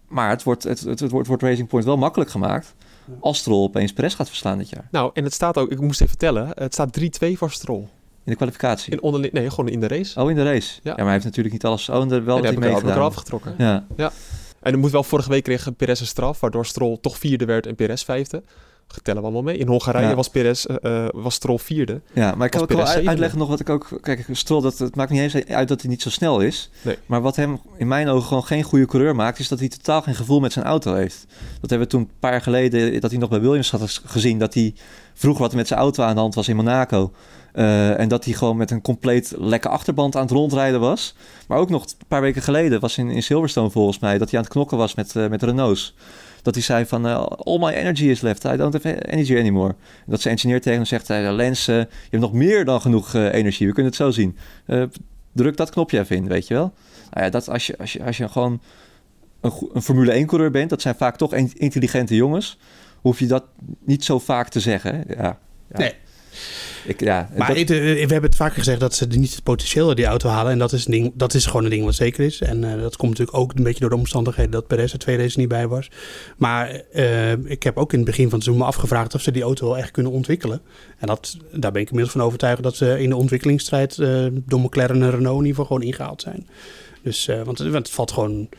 maar 0.08 0.30
het 0.30 0.44
wordt, 0.44 0.64
het, 0.64 0.80
het, 0.80 1.00
het, 1.00 1.12
wordt, 1.12 1.28
wordt 1.28 1.44
Racing 1.44 1.68
Point 1.68 1.86
wel 1.86 1.98
makkelijk 1.98 2.30
gemaakt 2.30 2.76
als 3.20 3.38
Stroll 3.38 3.64
opeens 3.64 3.94
Perez 3.94 4.16
gaat 4.16 4.28
verslaan 4.28 4.58
dit 4.58 4.70
jaar. 4.70 4.88
Nou, 4.92 5.12
en 5.14 5.24
het 5.24 5.34
staat 5.34 5.58
ook, 5.58 5.72
ik 5.72 5.80
moest 5.80 6.02
even 6.02 6.08
vertellen, 6.08 6.50
het 6.54 6.74
staat 6.74 7.00
3-2 7.00 7.32
voor 7.34 7.52
Stroll. 7.52 7.80
In 8.24 8.34
de 8.34 8.36
kwalificatie? 8.36 8.92
In 8.92 9.02
onder, 9.02 9.30
nee, 9.32 9.50
gewoon 9.50 9.70
in 9.70 9.80
de 9.80 9.88
race. 9.88 10.22
Oh, 10.22 10.30
in 10.30 10.36
de 10.36 10.44
race. 10.44 10.74
Ja, 10.74 10.80
ja 10.84 10.96
maar 10.96 11.04
hij 11.04 11.14
heeft 11.14 11.26
natuurlijk 11.26 11.54
niet 11.54 11.66
alles... 11.66 11.90
Oh, 11.90 12.08
wel 12.08 12.40
nee, 12.40 12.52
heb 12.52 12.84
ik 12.84 12.90
er 12.90 13.00
afgetrokken. 13.00 13.56
Ja. 13.58 13.86
ja. 13.96 14.12
En 14.62 14.74
er 14.74 14.80
moet 14.80 14.92
wel, 14.92 15.04
vorige 15.04 15.30
week 15.30 15.44
kreeg 15.44 15.76
Perez 15.76 16.00
een 16.00 16.08
straf, 16.08 16.40
waardoor 16.40 16.66
Stroll 16.66 16.98
toch 17.02 17.18
vierde 17.18 17.46
werd 17.46 17.66
en 17.68 17.76
Perez 17.76 18.04
vijfde. 18.04 18.44
Getellen 18.88 19.22
we 19.22 19.28
allemaal 19.28 19.44
mee. 19.44 19.58
In 19.58 19.68
Hongarije 19.68 20.16
was 20.16 20.30
Perez, 20.30 20.66
uh, 20.66 21.06
was 21.12 21.36
Stroll 21.36 21.58
vierde. 21.58 22.02
Ja, 22.14 22.36
maar 22.36 22.46
ik 22.46 22.52
kan 22.52 22.62
ook 22.62 22.72
wel 22.72 22.86
uitleggen 22.86 23.40
nog 23.40 23.48
wat 23.48 23.60
ik 23.60 23.70
ook... 23.70 23.98
Kijk, 24.02 24.26
Stroll, 24.32 24.62
dat, 24.62 24.78
het 24.78 24.96
maakt 24.96 25.12
niet 25.12 25.22
eens 25.22 25.46
uit 25.46 25.68
dat 25.68 25.82
hij 25.82 25.90
niet 25.90 26.02
zo 26.02 26.10
snel 26.10 26.40
is. 26.40 26.70
Nee. 26.82 26.98
Maar 27.06 27.22
wat 27.22 27.36
hem 27.36 27.60
in 27.78 27.88
mijn 27.88 28.08
ogen 28.08 28.28
gewoon 28.28 28.46
geen 28.46 28.64
goede 28.64 28.86
coureur 28.86 29.16
maakt... 29.16 29.40
is 29.40 29.48
dat 29.48 29.60
hij 29.60 29.68
totaal 29.68 30.02
geen 30.02 30.16
gevoel 30.16 30.40
met 30.40 30.54
zijn 30.54 30.66
auto 30.66 30.94
heeft. 30.94 31.26
Dat 31.62 31.70
hebben 31.70 31.88
we 31.88 31.94
toen 31.94 32.02
een 32.02 32.20
paar 32.20 32.32
jaar 32.32 32.42
geleden... 32.42 33.02
dat 33.02 33.12
hij 33.12 33.20
nog 33.20 33.30
bij 33.30 33.42
Williams 33.42 33.72
had 33.72 34.02
gezien... 34.06 34.40
dat 34.40 34.54
hij 34.54 34.74
vroeger 35.14 35.42
wat 35.42 35.54
met 35.54 35.68
zijn 35.68 35.80
auto 35.80 36.04
aan 36.04 36.16
de 36.16 36.22
hand 36.22 36.36
was 36.36 36.48
in 36.48 36.56
Monaco... 36.56 37.12
Uh, 37.58 38.00
en 38.00 38.08
dat 38.08 38.26
hij 38.26 38.34
gewoon 38.34 38.58
met 38.58 38.72
een 38.72 38.82
compleet 38.82 39.34
lekke 39.38 39.70
achterband 39.70 40.16
aan 40.16 40.22
het 40.22 40.32
rondrijden 40.32 40.80
was. 40.80 41.16
Maar 41.48 41.58
ook 41.58 41.70
nog 41.70 41.84
een 41.84 42.08
paar 42.08 42.22
weken 42.22 42.42
geleden 42.42 42.80
was 42.80 42.98
in, 42.98 43.10
in 43.10 43.24
Silverstone 43.24 43.70
volgens 43.70 44.00
mij... 44.00 44.18
dat 44.18 44.30
hij 44.30 44.40
aan 44.40 44.46
het 44.46 44.54
knokken 44.54 44.78
was 44.78 44.96
met, 44.96 45.14
uh, 45.16 45.28
met 45.28 45.44
Renault's. 45.44 45.96
Dat 46.42 46.54
hij 46.54 46.64
zei 46.64 46.86
van, 46.86 47.06
uh, 47.06 47.26
all 47.26 47.60
my 47.60 47.72
energy 47.72 48.06
is 48.06 48.22
left. 48.22 48.44
I 48.44 48.58
don't 48.58 48.74
have 48.74 49.06
energy 49.06 49.38
anymore. 49.38 49.76
Dat 50.06 50.22
zijn 50.22 50.34
engineer 50.34 50.62
tegen 50.62 50.78
hem 50.78 50.88
zegt, 50.88 51.10
Lens, 51.10 51.66
je 51.66 51.88
hebt 52.10 52.24
nog 52.24 52.34
meer 52.34 52.66
dan 52.66 52.82
genoeg 52.82 53.14
energie. 53.14 53.68
We 53.68 53.74
kunnen 53.74 53.92
het 53.92 54.02
zo 54.02 54.12
zien. 54.12 54.38
druk 55.32 55.58
dat 55.58 55.70
knopje 55.70 56.00
even 56.00 56.16
in, 56.16 56.28
weet 56.28 56.48
je 56.48 56.54
wel. 56.54 56.74
Nou 57.12 57.26
ja, 57.26 57.30
dat 57.30 57.50
als 57.50 57.68
je, 57.68 57.78
als 57.78 57.94
je, 57.94 58.04
als 58.04 58.18
je 58.18 58.30
gewoon 58.30 58.62
een, 59.42 59.52
een 59.74 59.82
Formule 59.82 60.24
1-coureur 60.24 60.52
bent... 60.52 60.70
dat 60.70 60.82
zijn 60.82 60.96
vaak 60.96 61.18
toch 61.18 61.34
intelligente 61.34 62.16
jongens... 62.16 62.58
hoef 63.02 63.20
je 63.20 63.28
dat 63.28 63.44
niet 63.86 64.04
zo 64.04 64.20
vaak 64.20 64.50
te 64.50 64.60
zeggen. 64.60 65.04
Ja, 65.08 65.40
ja. 65.72 65.78
Nee. 65.78 65.94
Ik, 66.86 67.00
ja, 67.00 67.30
maar 67.38 67.56
eh, 67.56 67.68
we 67.68 68.00
hebben 68.00 68.22
het 68.22 68.36
vaker 68.36 68.58
gezegd 68.58 68.80
dat 68.80 68.96
ze 68.96 69.06
niet 69.06 69.36
het 69.36 69.44
potentieel 69.44 69.96
die 69.96 70.06
auto 70.06 70.30
halen. 70.30 70.52
En 70.52 70.60
dat 70.60 70.74
is, 70.74 70.86
een 70.86 70.92
ding, 70.92 71.12
dat 71.16 71.34
is 71.34 71.46
gewoon 71.46 71.64
een 71.64 71.70
ding 71.70 71.86
wat 71.86 71.96
zeker 71.96 72.26
is. 72.26 72.42
En 72.42 72.64
uh, 72.64 72.82
dat 72.82 72.96
komt 72.96 73.12
natuurlijk 73.12 73.38
ook 73.38 73.54
een 73.56 73.64
beetje 73.64 73.80
door 73.80 73.90
de 73.90 73.96
omstandigheden 73.96 74.52
dat 74.52 74.68
Perez 74.68 74.94
er 74.94 75.00
twee 75.00 75.18
races 75.18 75.36
niet 75.36 75.48
bij 75.48 75.68
was. 75.68 75.92
Maar 76.38 76.82
uh, 76.94 77.32
ik 77.32 77.64
heb 77.64 77.78
ook 77.78 77.92
in 77.92 78.00
het 78.00 78.08
begin 78.08 78.24
van 78.24 78.34
het 78.34 78.44
seizoen 78.44 78.64
me 78.64 78.70
afgevraagd 78.70 79.16
of 79.16 79.22
ze 79.22 79.32
die 79.32 79.44
auto 79.44 79.68
wel 79.68 79.78
echt 79.78 79.92
kunnen 79.92 80.12
ontwikkelen. 80.12 80.62
En 80.98 81.08
dat, 81.08 81.38
daar 81.52 81.72
ben 81.72 81.82
ik 81.82 81.88
inmiddels 81.88 82.16
van 82.16 82.26
overtuigd 82.26 82.64
dat 82.64 82.76
ze 82.76 83.02
in 83.02 83.10
de 83.10 83.16
ontwikkelingsstrijd 83.16 83.98
uh, 83.98 84.28
door 84.46 84.60
McLaren 84.60 85.02
en 85.02 85.12
Renault 85.12 85.40
in 85.40 85.46
ieder 85.46 85.50
geval 85.50 85.66
gewoon 85.66 85.82
ingehaald 85.82 86.22
zijn. 86.22 86.48
Dus, 87.02 87.26
want, 87.26 87.58
want 87.60 87.74
het 87.74 87.90
valt 87.90 88.12
gewoon 88.12 88.50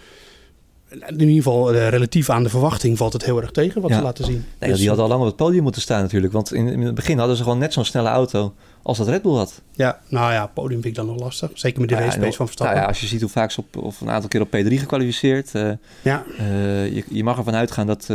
in 0.88 1.20
ieder 1.20 1.34
geval 1.34 1.74
uh, 1.74 1.88
relatief 1.88 2.30
aan 2.30 2.42
de 2.42 2.48
verwachting 2.48 2.96
valt 2.96 3.12
het 3.12 3.24
heel 3.24 3.40
erg 3.40 3.50
tegen 3.50 3.80
wat 3.80 3.92
ze 3.92 4.02
laten 4.02 4.24
zien. 4.24 4.44
Nee, 4.58 4.70
dus, 4.70 4.78
die 4.78 4.88
had 4.88 4.98
al 4.98 5.08
lang 5.08 5.20
op 5.20 5.26
het 5.26 5.36
podium 5.36 5.62
moeten 5.62 5.82
staan 5.82 6.02
natuurlijk. 6.02 6.32
Want 6.32 6.52
in, 6.52 6.66
in, 6.66 6.80
het 6.80 6.94
begin 6.94 7.18
hadden 7.18 7.36
ze 7.36 7.42
gewoon 7.42 7.58
net 7.58 7.72
zo'n 7.72 7.84
snelle 7.84 8.08
auto 8.08 8.54
als 8.82 8.98
dat 8.98 9.08
Red 9.08 9.22
Bull 9.22 9.34
had. 9.34 9.62
Ja, 9.72 10.00
nou 10.08 10.32
ja, 10.32 10.46
podium 10.46 10.82
vind 10.82 10.84
ik 10.84 10.94
dan 10.94 11.06
nog 11.06 11.18
lastig. 11.18 11.50
Zeker 11.54 11.80
met 11.80 11.88
de 11.88 11.94
race 11.94 12.18
pace 12.18 12.36
van 12.36 12.46
Verstappen. 12.46 12.76
Nou 12.76 12.86
ja, 12.86 12.92
als 12.92 13.00
je 13.00 13.06
ziet 13.06 13.20
hoe 13.20 13.30
vaak 13.30 13.50
ze 13.50 13.60
op, 13.60 13.76
of 13.76 14.00
een 14.00 14.10
aantal 14.10 14.28
keer 14.28 14.40
op 14.40 14.48
P3 14.56 14.74
gekwalificeerd. 14.74 15.54
Uh, 15.54 15.70
ja. 16.02 16.24
Uh, 16.40 16.94
je, 16.94 17.04
je, 17.10 17.24
mag 17.24 17.36
ervan 17.36 17.54
uitgaan 17.54 17.86
dat 17.86 18.10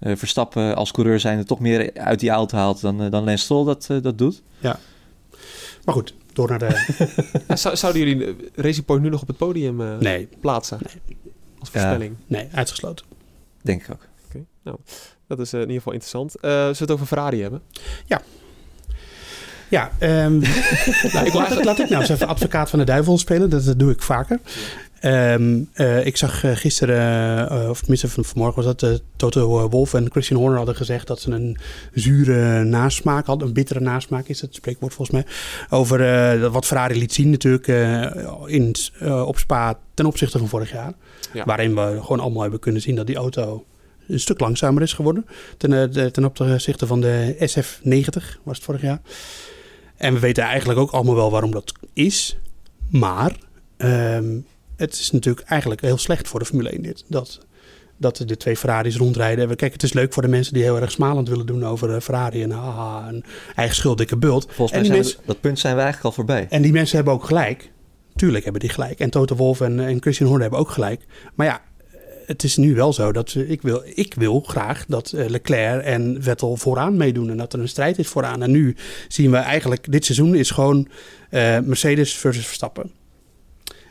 Verstappen 0.00 0.76
als 0.76 0.90
coureur 0.90 1.20
zijn 1.20 1.44
toch 1.44 1.58
meer 1.58 1.90
uit 1.94 2.20
die 2.20 2.30
auto 2.30 2.56
haalt 2.56 2.80
dan, 2.80 3.10
dan 3.10 3.24
Lance 3.24 3.44
Stroll 3.44 3.64
dat, 3.64 3.88
dat 4.02 4.18
doet. 4.18 4.42
Ja. 4.58 4.78
Maar 5.84 5.94
goed, 5.94 6.14
door 6.32 6.48
naar 6.48 6.58
de... 6.58 7.02
ja, 7.48 7.56
zouden 7.76 8.06
jullie 8.06 8.36
Racing 8.54 8.84
Point 8.84 9.02
nu 9.02 9.08
nog 9.08 9.22
op 9.22 9.28
het 9.28 9.36
podium 9.36 9.98
nee. 9.98 10.28
plaatsen? 10.40 10.78
Nee 10.82 11.20
als 11.62 11.70
voorspelling? 11.70 12.16
nee, 12.26 12.48
uitgesloten. 12.52 13.06
Denk 13.62 13.82
ik 13.82 13.90
ook. 13.90 14.06
Oké, 14.26 14.44
nou, 14.62 14.76
dat 15.26 15.38
is 15.38 15.54
uh, 15.54 15.60
in 15.60 15.66
ieder 15.66 15.76
geval 15.76 15.92
interessant. 15.92 16.36
Uh, 16.36 16.50
zullen 16.50 16.72
we 16.72 16.78
het 16.78 16.90
over 16.90 17.06
Ferrari 17.06 17.42
hebben? 17.42 17.62
Ja. 18.06 18.22
Ja, 19.68 19.90
um, 20.00 20.38
nou, 21.12 21.26
ik 21.26 21.32
laat, 21.32 21.64
laat 21.64 21.78
ik 21.78 21.88
nou 21.88 22.00
eens 22.00 22.10
even 22.10 22.28
advocaat 22.28 22.70
van 22.70 22.78
de 22.78 22.84
duivel 22.84 23.18
spelen. 23.18 23.50
Dat, 23.50 23.64
dat 23.64 23.78
doe 23.78 23.90
ik 23.90 24.02
vaker. 24.02 24.40
Um, 25.04 25.68
uh, 25.74 26.06
ik 26.06 26.16
zag 26.16 26.60
gisteren, 26.60 27.52
uh, 27.52 27.68
of 27.68 27.78
tenminste 27.78 28.08
van 28.08 28.24
vanmorgen 28.24 28.62
was 28.62 28.76
dat, 28.76 29.02
Toto 29.16 29.68
Wolf 29.68 29.94
en 29.94 30.10
Christian 30.10 30.40
Horner 30.40 30.56
hadden 30.56 30.76
gezegd 30.76 31.06
dat 31.06 31.20
ze 31.20 31.30
een 31.30 31.58
zure 31.92 32.64
nasmaak 32.64 33.26
hadden. 33.26 33.48
Een 33.48 33.54
bittere 33.54 33.80
nasmaak 33.80 34.26
is 34.26 34.40
het 34.40 34.54
spreekwoord 34.54 34.94
volgens 34.94 35.16
mij. 35.16 35.32
Over 35.78 36.50
wat 36.50 36.66
Ferrari 36.66 36.98
liet 36.98 37.12
zien 37.12 37.30
natuurlijk 37.30 37.66
in, 38.46 38.74
op 39.24 39.38
Spa 39.38 39.78
ten 39.94 40.06
opzichte 40.06 40.38
van 40.38 40.48
vorig 40.48 40.72
jaar. 40.72 40.92
Ja. 41.32 41.44
Waarin 41.44 41.74
we 41.74 41.98
gewoon 42.00 42.20
allemaal 42.20 42.42
hebben 42.42 42.60
kunnen 42.60 42.82
zien 42.82 42.94
dat 42.94 43.06
die 43.06 43.16
auto 43.16 43.64
een 44.08 44.20
stuk 44.20 44.40
langzamer 44.40 44.82
is 44.82 44.92
geworden. 44.92 45.26
Ten, 45.56 46.12
ten 46.12 46.24
opzichte 46.24 46.86
van 46.86 47.00
de 47.00 47.34
SF90 47.38 48.42
was 48.42 48.56
het 48.56 48.64
vorig 48.64 48.80
jaar. 48.80 49.00
En 49.96 50.14
we 50.14 50.20
weten 50.20 50.44
eigenlijk 50.44 50.78
ook 50.78 50.90
allemaal 50.90 51.14
wel 51.14 51.30
waarom 51.30 51.50
dat 51.50 51.72
is. 51.92 52.36
Maar 52.88 53.36
um, 53.78 54.46
het 54.82 54.92
is 54.92 55.10
natuurlijk 55.10 55.48
eigenlijk 55.48 55.80
heel 55.80 55.98
slecht 55.98 56.28
voor 56.28 56.40
de 56.40 56.46
Formule 56.46 56.70
1 56.70 56.82
dit. 56.82 57.04
Dat, 57.08 57.40
dat 57.96 58.16
de 58.26 58.36
twee 58.36 58.56
Ferraris 58.56 58.96
rondrijden. 58.96 59.56
Kijk, 59.56 59.72
het 59.72 59.82
is 59.82 59.92
leuk 59.92 60.12
voor 60.12 60.22
de 60.22 60.28
mensen 60.28 60.54
die 60.54 60.62
heel 60.62 60.80
erg 60.80 60.90
smalend 60.90 61.28
willen 61.28 61.46
doen 61.46 61.64
over 61.64 62.00
Ferrari 62.00 62.42
en 62.42 62.50
haha, 62.50 63.08
een 63.08 63.24
eigen 63.54 63.76
schuld, 63.76 63.98
dikke 63.98 64.16
bult. 64.16 64.46
Volgens 64.50 64.70
mij 64.70 64.84
zijn 64.84 64.98
mensen, 64.98 65.18
dat 65.26 65.40
punt 65.40 65.58
zijn 65.58 65.74
we 65.74 65.80
eigenlijk 65.80 66.10
al 66.10 66.24
voorbij. 66.24 66.46
En 66.50 66.62
die 66.62 66.72
mensen 66.72 66.96
hebben 66.96 67.14
ook 67.14 67.24
gelijk. 67.24 67.70
Tuurlijk 68.14 68.44
hebben 68.44 68.60
die 68.60 68.70
gelijk. 68.70 68.98
En 68.98 69.10
Toto 69.10 69.36
Wolff 69.36 69.60
en, 69.60 69.80
en 69.80 70.00
Christian 70.00 70.28
Horner 70.28 70.48
hebben 70.48 70.66
ook 70.66 70.70
gelijk. 70.70 71.06
Maar 71.34 71.46
ja, 71.46 71.60
het 72.26 72.42
is 72.42 72.56
nu 72.56 72.74
wel 72.74 72.92
zo 72.92 73.12
dat 73.12 73.34
ik 73.34 73.62
wil, 73.62 73.82
ik 73.94 74.14
wil 74.14 74.40
graag 74.40 74.84
dat 74.86 75.12
eh, 75.12 75.28
Leclerc 75.28 75.84
en 75.84 76.16
Vettel 76.20 76.56
vooraan 76.56 76.96
meedoen. 76.96 77.30
En 77.30 77.36
dat 77.36 77.52
er 77.52 77.60
een 77.60 77.68
strijd 77.68 77.98
is 77.98 78.08
vooraan. 78.08 78.42
En 78.42 78.50
nu 78.50 78.76
zien 79.08 79.30
we 79.30 79.36
eigenlijk, 79.36 79.92
dit 79.92 80.04
seizoen 80.04 80.34
is 80.34 80.50
gewoon 80.50 80.88
uh, 81.30 81.58
Mercedes 81.58 82.14
versus 82.14 82.46
Verstappen. 82.46 82.90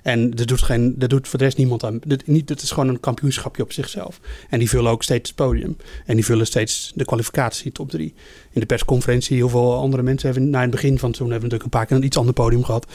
En 0.01 0.31
dat 0.31 0.47
doet, 0.47 0.61
geen, 0.61 0.93
dat 0.97 1.09
doet 1.09 1.27
voor 1.27 1.39
de 1.39 1.45
rest 1.45 1.57
niemand 1.57 1.83
aan. 1.83 1.99
Dat, 2.05 2.27
niet, 2.27 2.47
dat 2.47 2.61
is 2.61 2.71
gewoon 2.71 2.89
een 2.89 2.99
kampioenschapje 2.99 3.63
op 3.63 3.71
zichzelf. 3.71 4.19
En 4.49 4.59
die 4.59 4.69
vullen 4.69 4.91
ook 4.91 5.03
steeds 5.03 5.29
het 5.29 5.37
podium. 5.37 5.77
En 6.05 6.15
die 6.15 6.25
vullen 6.25 6.45
steeds 6.45 6.91
de 6.95 7.05
kwalificatie 7.05 7.71
top 7.71 7.89
3. 7.89 8.13
In 8.51 8.59
de 8.59 8.65
persconferentie, 8.65 9.35
heel 9.35 9.49
veel 9.49 9.75
andere 9.75 10.03
mensen 10.03 10.31
hebben... 10.31 10.49
Na 10.49 10.61
het 10.61 10.69
begin 10.71 10.99
van 10.99 11.13
seizoen 11.13 11.31
hebben 11.31 11.49
we 11.49 11.55
natuurlijk 11.55 11.63
een 11.63 11.79
paar 11.79 11.85
keer 11.85 11.97
een 11.97 12.03
iets 12.03 12.17
ander 12.17 12.33
podium 12.33 12.63
gehad. 12.63 12.87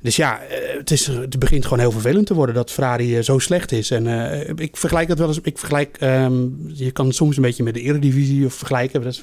Dus 0.00 0.16
ja, 0.16 0.40
eh, 0.40 0.76
het, 0.78 0.90
is, 0.90 1.06
het 1.06 1.38
begint 1.38 1.64
gewoon 1.64 1.78
heel 1.78 1.90
vervelend 1.90 2.26
te 2.26 2.34
worden 2.34 2.54
dat 2.54 2.70
Ferrari 2.70 3.16
eh, 3.16 3.22
zo 3.22 3.38
slecht 3.38 3.72
is. 3.72 3.90
En 3.90 4.06
uh, 4.06 4.48
ik 4.56 4.76
vergelijk 4.76 5.08
dat 5.08 5.18
wel 5.18 5.28
eens. 5.28 5.40
Ik 5.42 5.58
vergelijk, 5.58 5.98
um, 6.00 6.70
je 6.72 6.90
kan 6.90 7.06
het 7.06 7.14
soms 7.14 7.36
een 7.36 7.42
beetje 7.42 7.62
met 7.62 7.74
de 7.74 7.80
Eredivisie 7.80 8.46
of 8.46 8.54
vergelijken. 8.54 9.14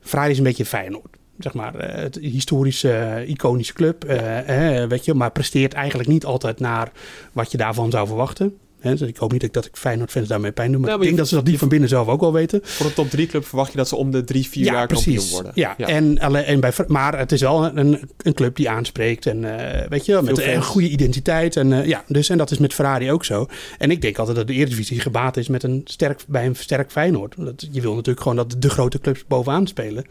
Ferrari 0.00 0.30
is 0.30 0.38
een 0.38 0.44
beetje 0.44 0.64
Feyenoord 0.64 1.16
zeg 1.38 1.54
maar, 1.54 1.74
het 2.00 2.18
historische, 2.20 3.24
iconische 3.26 3.72
club. 3.72 4.04
Uh, 4.04 4.84
weet 4.84 5.04
je, 5.04 5.14
maar 5.14 5.30
presteert 5.30 5.72
eigenlijk 5.72 6.08
niet 6.08 6.24
altijd 6.24 6.60
naar 6.60 6.92
wat 7.32 7.50
je 7.50 7.58
daarvan 7.58 7.90
zou 7.90 8.06
verwachten. 8.06 8.56
dus 8.80 9.00
ik 9.00 9.16
hoop 9.16 9.32
niet 9.32 9.52
dat 9.52 9.64
ik 9.64 9.76
Feyenoord-fans 9.76 10.28
daarmee 10.28 10.52
pijn 10.52 10.72
doe. 10.72 10.80
Maar, 10.80 10.94
ik 10.94 11.00
denk 11.00 11.16
dat 11.16 11.28
ze 11.28 11.34
dat 11.34 11.46
die 11.46 11.58
van 11.58 11.68
binnen 11.68 11.88
zelf 11.88 12.08
ook 12.08 12.20
wel 12.20 12.32
weten. 12.32 12.60
Voor 12.62 12.86
een 12.86 12.92
top 12.92 13.10
3 13.10 13.26
club 13.26 13.46
verwacht 13.46 13.70
je 13.70 13.76
dat 13.76 13.88
ze 13.88 13.96
om 13.96 14.10
de 14.10 14.24
drie, 14.24 14.48
vier 14.48 14.64
jaar 14.64 14.86
precies. 14.86 15.04
kampioen 15.14 15.32
worden. 15.32 15.52
Ja, 15.54 15.74
ja. 15.76 15.86
En, 15.86 16.18
en 16.18 16.60
bij, 16.60 16.72
maar 16.86 17.18
het 17.18 17.32
is 17.32 17.40
wel 17.40 17.64
een, 17.76 18.10
een 18.22 18.34
club 18.34 18.56
die 18.56 18.70
aanspreekt. 18.70 19.26
En 19.26 19.40
weet 19.88 20.06
je, 20.06 20.20
met 20.22 20.38
een 20.38 20.62
goede 20.62 20.88
identiteit. 20.88 21.56
En, 21.56 21.86
ja, 21.88 22.04
dus, 22.06 22.28
en 22.28 22.38
dat 22.38 22.50
is 22.50 22.58
met 22.58 22.74
Ferrari 22.74 23.12
ook 23.12 23.24
zo. 23.24 23.46
En 23.78 23.90
ik 23.90 24.00
denk 24.00 24.18
altijd 24.18 24.36
dat 24.36 24.46
de 24.46 24.52
Eredivisie 24.52 25.00
gebaat 25.00 25.36
is 25.36 25.48
met 25.48 25.62
een 25.62 25.80
sterk, 25.84 26.20
bij 26.28 26.46
een 26.46 26.56
sterk 26.56 26.90
Feyenoord. 26.90 27.34
Dat, 27.38 27.68
je 27.70 27.80
wil 27.80 27.94
natuurlijk 27.94 28.20
gewoon 28.20 28.36
dat 28.36 28.54
de 28.58 28.70
grote 28.70 28.98
clubs 28.98 29.24
bovenaan 29.26 29.66
spelen. 29.66 30.04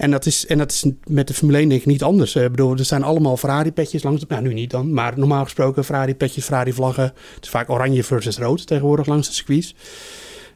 En 0.00 0.10
dat 0.10 0.26
is, 0.26 0.46
en 0.46 0.58
dat 0.58 0.70
is 0.70 0.84
met 1.06 1.28
de 1.28 1.34
Formule 1.34 1.58
1 1.58 1.68
denk 1.68 1.80
ik 1.80 1.86
niet 1.86 2.02
anders. 2.02 2.34
Ik 2.36 2.50
bedoel, 2.50 2.76
er 2.76 2.84
zijn 2.84 3.02
allemaal 3.02 3.36
Ferrari-petjes 3.36 4.02
langs. 4.02 4.26
Nou, 4.26 4.42
nu 4.42 4.52
niet 4.52 4.70
dan. 4.70 4.92
Maar 4.92 5.12
normaal 5.16 5.44
gesproken 5.44 5.84
Ferrari-petjes, 5.84 6.44
Ferrari-vlaggen. 6.44 7.04
Het 7.34 7.44
is 7.44 7.48
vaak 7.48 7.70
oranje 7.70 8.04
versus 8.04 8.38
rood 8.38 8.66
tegenwoordig 8.66 9.06
langs 9.06 9.26
de 9.26 9.34
circuits. 9.34 9.74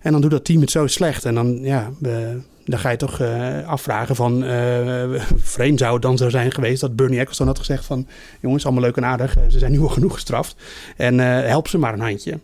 En 0.00 0.12
dan 0.12 0.20
doet 0.20 0.30
dat 0.30 0.44
team 0.44 0.60
het 0.60 0.70
zo 0.70 0.86
slecht. 0.86 1.24
En 1.24 1.34
dan, 1.34 1.58
ja, 1.62 1.90
dan 2.64 2.78
ga 2.78 2.90
je 2.90 2.96
toch 2.96 3.20
uh, 3.20 3.68
afvragen 3.68 4.16
van... 4.16 4.44
Uh, 4.44 5.22
vreemd 5.36 5.78
zou 5.78 5.92
het 5.92 6.02
dan 6.02 6.16
zo 6.16 6.28
zijn 6.28 6.52
geweest 6.52 6.80
dat 6.80 6.96
Bernie 6.96 7.18
Ecclestone 7.18 7.50
had 7.50 7.58
gezegd 7.58 7.84
van... 7.84 8.06
jongens, 8.40 8.64
allemaal 8.64 8.82
leuk 8.82 8.96
en 8.96 9.04
aardig. 9.04 9.36
Ze 9.48 9.58
zijn 9.58 9.72
nu 9.72 9.80
al 9.80 9.88
genoeg 9.88 10.14
gestraft. 10.14 10.56
En 10.96 11.18
help 11.18 11.68
ze 11.68 11.78
maar 11.78 11.92
een 11.92 12.00
handje. 12.00 12.38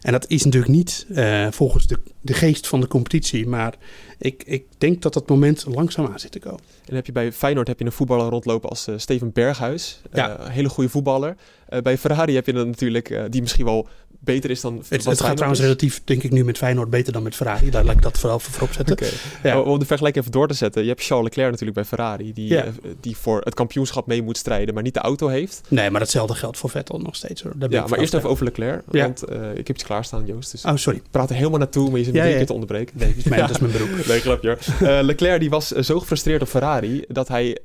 En 0.00 0.12
dat 0.12 0.28
is 0.28 0.44
natuurlijk 0.44 0.72
niet 0.72 1.06
volgens 1.50 1.86
de, 1.86 1.98
de 2.20 2.32
geest 2.32 2.66
van 2.66 2.80
de 2.80 2.88
competitie. 2.88 3.46
Maar 3.46 3.74
ik, 4.18 4.42
ik 4.46 4.64
denk 4.78 5.02
dat 5.02 5.12
dat 5.12 5.28
moment 5.28 5.64
langzaam 5.68 6.06
aan 6.06 6.20
zit 6.20 6.32
te 6.32 6.38
komen. 6.38 6.60
En 6.60 6.84
dan 6.84 6.96
heb 6.96 7.06
je 7.06 7.12
bij 7.12 7.32
Feyenoord 7.32 7.68
heb 7.68 7.78
je 7.78 7.84
een 7.84 7.92
voetballer 7.92 8.28
rondlopen 8.28 8.68
als 8.68 8.88
Steven 8.96 9.32
Berghuis. 9.32 10.00
Ja. 10.12 10.40
een 10.40 10.50
hele 10.50 10.68
goede 10.68 10.90
voetballer. 10.90 11.36
bij 11.82 11.98
Ferrari 11.98 12.34
heb 12.34 12.46
je 12.46 12.52
dan 12.52 12.66
natuurlijk, 12.66 13.26
die 13.30 13.40
misschien 13.40 13.64
wel 13.64 13.88
beter 14.18 14.50
is 14.50 14.60
dan. 14.60 14.82
Het, 14.88 15.04
het 15.04 15.20
gaat 15.20 15.34
trouwens 15.34 15.60
relatief, 15.62 16.00
denk 16.04 16.22
ik, 16.22 16.30
nu 16.30 16.44
met 16.44 16.58
Feyenoord 16.58 16.90
beter 16.90 17.12
dan 17.12 17.22
met 17.22 17.34
Ferrari. 17.34 17.70
Daar 17.70 17.84
laat 17.84 17.94
ik 17.94 18.02
dat 18.02 18.18
vooral 18.18 18.38
voorop 18.38 18.72
zetten. 18.72 18.96
Okay. 18.96 19.10
Ja. 19.42 19.60
Om 19.60 19.78
de 19.78 19.86
vergelijking 19.86 20.24
even 20.24 20.38
door 20.38 20.48
te 20.48 20.54
zetten. 20.54 20.82
Je 20.82 20.88
hebt 20.88 21.04
Charles 21.04 21.24
Leclerc 21.24 21.50
natuurlijk 21.50 21.76
bij 21.76 21.84
Ferrari, 21.84 22.32
die, 22.32 22.48
ja. 22.48 22.64
uh, 22.64 22.72
die 23.00 23.16
voor 23.16 23.40
het 23.44 23.54
kampioenschap 23.54 24.06
mee 24.06 24.22
moet 24.22 24.36
strijden, 24.36 24.74
maar 24.74 24.82
niet 24.82 24.94
de 24.94 25.00
auto 25.00 25.28
heeft. 25.28 25.60
Nee, 25.68 25.90
maar 25.90 26.00
datzelfde 26.00 26.34
geldt 26.34 26.58
voor 26.58 26.70
Vettel 26.70 26.98
nog 26.98 27.16
steeds. 27.16 27.42
Hoor. 27.42 27.52
ja, 27.68 27.86
maar 27.86 27.98
eerst 27.98 28.14
even 28.14 28.28
over 28.28 28.44
Leclerc. 28.44 28.82
Want 28.86 29.30
uh, 29.30 29.50
ik 29.50 29.66
heb 29.66 29.76
iets 29.76 29.84
klaarstaan, 29.84 30.26
Joost. 30.26 30.50
Dus 30.50 30.64
oh, 30.64 30.76
sorry. 30.76 30.98
Ik 30.98 31.10
praat 31.10 31.30
er 31.30 31.36
helemaal 31.36 31.58
naartoe, 31.58 31.90
maar 31.90 31.98
je 31.98 32.04
zit 32.04 32.14
ja, 32.14 32.26
een 32.26 32.36
keer 32.36 32.46
te 32.46 32.52
onderbreken. 32.52 32.98
Nee, 32.98 33.08
dat 33.08 33.16
is 33.16 33.24
mijn, 33.24 33.40
dat 33.40 33.50
is 33.50 33.58
mijn 33.58 33.72
beroep. 33.72 34.06
nee, 34.06 34.20
grapje 34.20 34.58
uh, 34.82 34.98
Leclerc 35.02 35.40
die 35.40 35.50
was 35.50 35.68
zo 35.68 35.98
gefrustreerd 35.98 36.42
op 36.42 36.48
Ferrari 36.48 37.04
dat 37.08 37.28
hij 37.28 37.58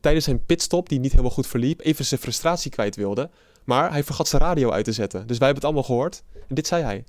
tijdens 0.00 0.24
zijn 0.24 0.44
pitstop, 0.46 0.88
die 0.88 1.00
niet 1.00 1.10
helemaal 1.10 1.30
goed 1.30 1.46
verliep, 1.46 1.80
even 1.80 2.04
zijn 2.04 2.20
frustratie 2.20 2.70
kwijt 2.70 2.96
wilde. 2.96 3.30
Maar 3.66 3.90
hij 3.90 4.04
vergat 4.04 4.28
zijn 4.28 4.42
radio 4.42 4.70
uit 4.70 4.84
te 4.84 4.92
zetten. 4.92 5.26
Dus 5.26 5.38
wij 5.38 5.46
hebben 5.46 5.54
het 5.54 5.64
allemaal 5.64 5.82
gehoord. 5.82 6.22
En 6.48 6.54
dit 6.54 6.66
zei 6.66 6.82
hij. 6.82 7.04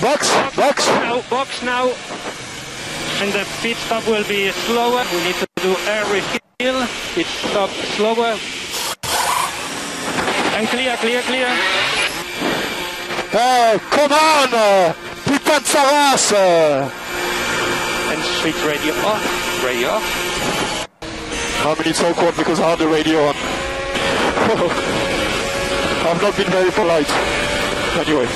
Box, 0.00 0.30
box. 0.54 0.86
Now, 0.86 1.20
box 1.28 1.60
now. 1.60 1.90
And 3.22 3.32
the 3.32 3.44
pit 3.62 3.76
stop 3.76 4.02
will 4.02 4.24
be 4.26 4.52
slower. 4.66 5.02
We 5.10 5.20
need 5.24 5.38
to 5.38 5.46
do 5.62 5.74
air 5.86 6.04
refill. 6.12 6.86
Pit 7.14 7.26
stop 7.26 7.70
slower. 7.70 8.36
And 10.56 10.68
clear, 10.68 10.96
clear, 10.96 11.22
clear. 11.22 11.48
Hey, 13.30 13.78
come 13.90 14.12
on! 14.12 14.48
Uh, 14.52 14.92
de 15.24 15.68
sa 16.16 16.88
And 18.10 18.22
switch 18.40 18.64
radio 18.64 18.92
off. 19.04 19.64
Radio 19.64 19.88
off. 19.88 20.86
How 21.62 21.74
many 21.74 21.92
so 21.92 22.12
cold 22.14 22.36
because 22.36 22.60
I 22.60 22.68
had 22.70 22.78
the 22.78 22.86
radio 22.86 23.28
on. 23.28 23.34
I've 26.06 26.22
not 26.22 26.36
been 26.36 26.50
very 26.50 26.70
polite. 26.70 27.12
Anyway. 27.98 28.26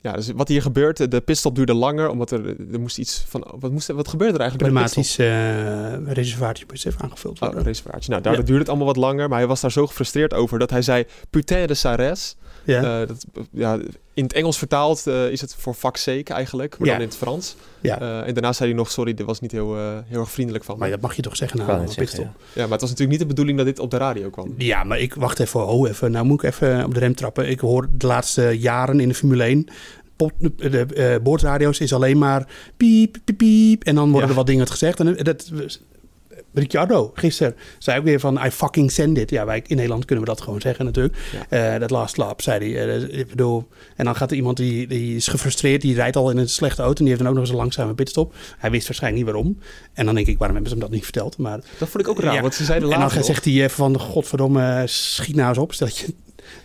Ja, 0.00 0.12
dus 0.12 0.30
wat 0.34 0.48
hier 0.48 0.62
gebeurt, 0.62 1.10
de 1.10 1.20
pitstop 1.20 1.54
duurde 1.54 1.74
langer, 1.74 2.08
omdat 2.08 2.30
er, 2.30 2.46
er 2.72 2.80
moest 2.80 2.98
iets 2.98 3.24
van... 3.28 3.56
Wat, 3.60 3.70
moest, 3.70 3.88
wat 3.88 4.08
gebeurde 4.08 4.34
er 4.34 4.40
eigenlijk 4.40 4.70
Pneumatisch 4.70 5.18
uh, 5.18 6.12
reservaatje 6.12 6.64
moest 6.68 6.86
even 6.86 7.00
aangevuld 7.00 7.38
worden. 7.38 7.58
Oh, 7.58 7.64
reservaatje. 7.64 8.10
Nou, 8.10 8.22
daardoor 8.22 8.44
duurde 8.44 8.60
het 8.60 8.68
allemaal 8.68 8.86
wat 8.86 8.96
langer, 8.96 9.28
maar 9.28 9.38
hij 9.38 9.46
was 9.46 9.60
daar 9.60 9.72
zo 9.72 9.86
gefrustreerd 9.86 10.34
over 10.34 10.58
dat 10.58 10.70
hij 10.70 10.82
zei, 10.82 11.04
putain 11.30 11.66
de 11.66 11.74
Sares. 11.74 12.36
Ja. 12.72 13.00
Uh, 13.00 13.08
dat, 13.08 13.26
ja, 13.50 13.78
in 14.14 14.22
het 14.22 14.32
Engels 14.32 14.58
vertaald 14.58 15.04
uh, 15.06 15.30
is 15.30 15.40
het 15.40 15.54
voor 15.58 15.74
fuck's 15.74 16.02
sake 16.02 16.32
eigenlijk, 16.32 16.78
maar 16.78 16.86
ja. 16.86 16.92
dan 16.92 17.02
in 17.02 17.08
het 17.08 17.16
Frans. 17.16 17.56
Ja. 17.80 18.00
Uh, 18.00 18.26
en 18.26 18.34
daarna 18.34 18.52
zei 18.52 18.68
hij 18.68 18.78
nog, 18.78 18.90
sorry, 18.90 19.14
dit 19.14 19.26
was 19.26 19.40
niet 19.40 19.52
heel, 19.52 19.76
heel 20.06 20.20
erg 20.20 20.30
vriendelijk 20.30 20.64
van 20.64 20.78
Maar 20.78 20.90
dat 20.90 21.00
mag 21.00 21.14
je 21.14 21.22
toch 21.22 21.36
zeggen 21.36 21.58
na 21.58 21.78
een 21.78 21.94
pitstop? 21.94 22.24
Ja. 22.24 22.32
ja. 22.54 22.62
maar 22.62 22.70
het 22.70 22.80
was 22.80 22.90
natuurlijk 22.90 23.10
niet 23.10 23.18
de 23.18 23.26
bedoeling 23.26 23.56
dat 23.56 23.66
dit 23.66 23.78
op 23.78 23.90
de 23.90 23.96
radio 23.96 24.30
kwam. 24.30 24.54
Ja, 24.56 24.84
maar 24.84 24.98
ik 24.98 25.14
wacht 25.14 25.38
even, 25.38 25.66
oh 25.66 25.88
even, 25.88 26.10
nou 26.10 26.24
moet 26.24 26.42
ik 26.42 26.50
even 26.50 26.84
op 26.84 26.94
de 26.94 27.00
rem 27.00 27.14
trappen. 27.14 27.48
Ik 27.48 27.60
hoor 27.60 27.88
de 27.92 28.06
laatste 28.06 28.42
jaren 28.42 29.00
in 29.00 29.08
de 29.08 29.14
Formule 29.14 29.42
1 29.42 29.68
de 30.56 30.86
uh, 30.94 31.22
boordradio's 31.22 31.78
is 31.78 31.92
alleen 31.92 32.18
maar 32.18 32.46
piep, 32.76 33.16
piep, 33.24 33.36
piep. 33.36 33.84
En 33.84 33.94
dan 33.94 34.10
worden 34.10 34.28
er 34.28 34.34
wat 34.34 34.46
dingen 34.46 34.66
gezegd. 34.66 35.00
En 35.00 35.16
dat, 35.16 35.50
Ricciardo 36.52 37.10
gisteren 37.14 37.56
zei 37.78 37.98
ook 37.98 38.04
weer 38.04 38.20
van 38.20 38.44
I 38.44 38.50
fucking 38.50 38.92
send 38.92 39.18
it. 39.18 39.30
Ja, 39.30 39.44
wij 39.44 39.62
in 39.66 39.76
Nederland 39.76 40.04
kunnen 40.04 40.24
we 40.24 40.30
dat 40.30 40.40
gewoon 40.40 40.60
zeggen 40.60 40.84
natuurlijk. 40.84 41.16
Dat 41.48 41.90
uh, 41.90 41.98
last 41.98 42.16
lap, 42.16 42.42
zei 42.42 42.72
hij. 42.72 42.86
Uh, 42.86 43.18
ik 43.18 43.28
bedoel, 43.28 43.68
en 43.96 44.04
dan 44.04 44.16
gaat 44.16 44.30
er 44.30 44.36
iemand 44.36 44.56
die, 44.56 44.86
die 44.86 45.16
is 45.16 45.26
gefrustreerd, 45.26 45.80
die 45.80 45.94
rijdt 45.94 46.16
al 46.16 46.30
in 46.30 46.36
een 46.36 46.48
slechte 46.48 46.82
auto 46.82 46.98
en 46.98 47.04
die 47.04 47.08
heeft 47.08 47.18
dan 47.18 47.28
ook 47.28 47.34
nog 47.34 47.42
eens 47.42 47.52
een 47.52 47.60
langzame 47.60 47.94
pitstop. 47.94 48.34
Hij 48.58 48.70
wist 48.70 48.86
waarschijnlijk 48.86 49.24
niet 49.24 49.34
waarom. 49.34 49.58
En 49.92 50.04
dan 50.04 50.14
denk 50.14 50.26
ik, 50.26 50.38
waarom 50.38 50.56
hebben 50.56 50.72
ze 50.72 50.78
hem 50.78 50.88
dat 50.88 50.96
niet 50.96 51.04
verteld? 51.04 51.38
Maar, 51.38 51.60
dat 51.78 51.88
vond 51.88 52.04
ik 52.04 52.08
ook 52.08 52.20
raar, 52.20 52.42
want 52.42 52.54
ze 52.54 52.64
zeiden 52.64 52.88
later 52.88 53.04
En 53.04 53.14
dan 53.14 53.24
zegt 53.24 53.44
hij 53.44 53.54
even 53.54 53.70
van, 53.70 53.98
godverdomme, 53.98 54.82
schiet 54.86 55.36
nou 55.36 55.48
eens 55.48 55.58
op, 55.58 55.72
stel 55.72 55.86
je 55.86 56.14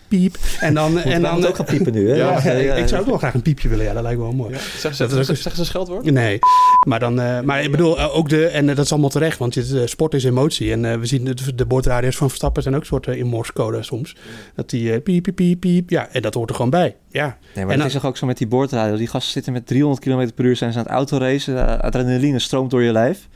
piep. 0.07 0.37
En 0.59 0.73
dan, 0.73 0.99
en 0.99 1.21
dan 1.21 1.45
ook 1.45 1.55
gaan 1.55 1.65
piepen 1.65 1.93
nu. 1.93 2.09
Hè? 2.09 2.15
Ja, 2.15 2.41
ik 2.75 2.87
zou 2.87 3.01
ook 3.01 3.07
wel 3.07 3.17
graag 3.17 3.33
een 3.33 3.41
piepje 3.41 3.69
willen. 3.69 3.85
Ja, 3.85 3.93
dat 3.93 4.03
lijkt 4.03 4.17
me 4.17 4.23
wel 4.23 4.33
mooi. 4.33 4.53
Ja. 4.53 4.59
Zeg, 4.59 4.95
ze, 4.95 5.07
dat 5.07 5.25
zeg, 5.25 5.55
ze 5.55 5.65
scheldwoord? 5.65 6.11
Nee, 6.11 6.39
maar 6.87 6.99
dan, 6.99 7.19
uh, 7.19 7.41
maar 7.41 7.63
ik 7.63 7.71
bedoel 7.71 7.97
uh, 7.97 8.15
ook 8.15 8.29
de 8.29 8.47
en 8.47 8.67
uh, 8.67 8.75
dat 8.75 8.85
is 8.85 8.91
allemaal 8.91 9.09
terecht, 9.09 9.37
want 9.37 9.53
je, 9.53 9.87
sport 9.87 10.13
is 10.13 10.23
emotie 10.23 10.71
en 10.71 10.99
we 10.99 11.05
zien 11.05 11.23
de, 11.23 11.55
de 11.55 11.65
bordradio's 11.65 12.15
van 12.15 12.27
Verstappen 12.27 12.63
zijn 12.63 12.75
ook 12.75 12.85
soorten 12.85 13.17
in 13.17 13.25
morsecode 13.25 13.83
soms. 13.83 14.15
Dat 14.55 14.69
die 14.69 14.99
piep, 14.99 15.23
piep, 15.23 15.35
piep, 15.35 15.59
piep, 15.59 15.89
ja, 15.89 16.07
en 16.11 16.21
dat 16.21 16.33
hoort 16.33 16.49
er 16.49 16.55
gewoon 16.55 16.71
bij. 16.71 16.95
Ja. 17.09 17.37
Nee, 17.55 17.65
maar 17.65 17.73
en 17.73 17.81
het 17.81 17.95
is 17.95 18.03
ook 18.03 18.17
zo 18.17 18.25
met 18.25 18.37
die 18.37 18.47
boordradio. 18.47 18.95
Die 18.95 19.07
gasten 19.07 19.31
zitten 19.31 19.53
met 19.53 19.67
300 19.67 20.03
km 20.03 20.29
per 20.35 20.45
uur, 20.45 20.55
zijn 20.55 20.71
ze 20.71 20.77
aan 20.77 20.83
het 20.83 20.93
autoracen, 20.93 21.81
adrenaline 21.81 22.39
stroomt 22.39 22.71
door 22.71 22.83
je 22.83 22.91
lijf 22.91 23.27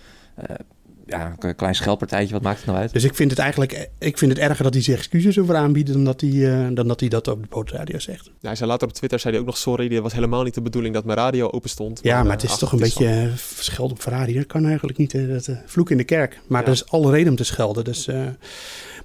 ja, 1.08 1.36
een 1.40 1.56
klein 1.56 1.76
schelpartijtje, 1.76 2.34
wat 2.34 2.42
maakt 2.42 2.58
het 2.58 2.66
nou 2.66 2.78
uit? 2.78 2.94
Dus 2.94 3.04
ik 3.04 3.16
vind 3.16 3.30
het 3.30 3.40
eigenlijk 3.40 3.90
ik 4.00 4.18
vind 4.18 4.32
het 4.32 4.40
erger 4.40 4.64
dat 4.64 4.74
hij 4.74 4.84
zich 4.84 4.98
excuses 4.98 5.40
over 5.40 5.56
aanbiedt 5.56 5.94
dan 5.94 6.04
dat 6.04 6.22
hij, 6.22 6.30
uh, 6.30 6.68
dan 6.72 6.88
dat, 6.88 7.00
hij 7.00 7.10
dat 7.10 7.28
op 7.28 7.42
de 7.42 7.48
boordradio 7.50 8.00
zegt. 8.00 8.26
Ja, 8.26 8.48
hij 8.48 8.56
zei 8.56 8.70
later 8.70 8.88
op 8.88 8.94
Twitter 8.94 9.20
zei 9.20 9.34
hij 9.34 9.42
ook 9.42 9.48
nog 9.48 9.58
sorry, 9.58 9.88
dit 9.88 10.02
was 10.02 10.14
helemaal 10.14 10.44
niet 10.44 10.54
de 10.54 10.62
bedoeling 10.62 10.94
dat 10.94 11.06
mijn 11.06 11.18
radio 11.18 11.50
open 11.50 11.70
stond. 11.70 12.00
ja, 12.04 12.24
maar 12.24 12.32
het 12.32 12.44
is 12.44 12.58
toch 12.58 12.72
een 12.72 12.80
beetje 12.80 13.06
uh, 13.06 13.32
scheld 13.60 13.92
op 13.92 14.00
Ferrari. 14.00 14.34
Dat 14.34 14.46
kan 14.46 14.66
eigenlijk 14.66 14.98
niet. 14.98 15.12
dat, 15.28 15.50
vloek 15.66 15.90
in 15.90 15.98
de 15.98 16.04
kerk. 16.04 16.40
Maar 16.48 16.62
ja. 16.62 16.68
er 16.68 16.74
is 16.74 16.90
alle 16.90 17.12
reden 17.12 17.30
om 17.30 17.36
te 17.36 17.44
schelden. 17.44 17.84
Dus 17.84 18.08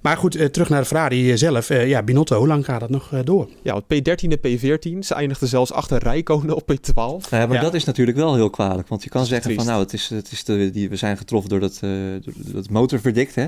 maar 0.03 0.17
goed, 0.17 0.37
eh, 0.37 0.47
terug 0.47 0.69
naar 0.69 0.81
de 0.81 0.87
Ferrari 0.87 1.31
eh, 1.31 1.37
zelf. 1.37 1.71
Eh, 1.71 1.89
ja, 1.89 2.03
Binotto, 2.03 2.39
hoe 2.39 2.47
lang 2.47 2.65
gaat 2.65 2.81
dat 2.81 2.91
nog 2.91 3.11
door? 3.25 3.49
Ja, 3.63 3.81
P13 3.81 4.33
en 4.33 4.39
P14. 4.39 4.99
Ze 4.99 5.15
eindigden 5.15 5.49
zelfs 5.49 5.73
achter 5.73 6.03
Rijkonen 6.03 6.57
op 6.57 6.73
P12. 6.73 7.31
Ja, 7.31 7.47
maar 7.47 7.61
dat 7.61 7.75
is 7.75 7.85
natuurlijk 7.85 8.17
wel 8.17 8.35
heel 8.35 8.51
kwalijk. 8.51 8.89
Want 8.89 9.03
je 9.03 9.11
kan 9.11 9.27
zeggen 9.27 9.55
van 9.55 9.67
nou, 9.67 9.83
het 9.83 9.93
is, 9.93 10.09
het 10.09 10.33
is 10.33 10.45
de, 10.45 10.71
die, 10.71 10.89
we 10.89 10.97
zijn 10.97 11.17
getroffen 11.17 11.51
door 11.51 11.61
dat, 11.61 11.79
door 11.81 12.33
dat 12.53 12.71
motorverdict. 12.71 13.35
Hè? 13.35 13.47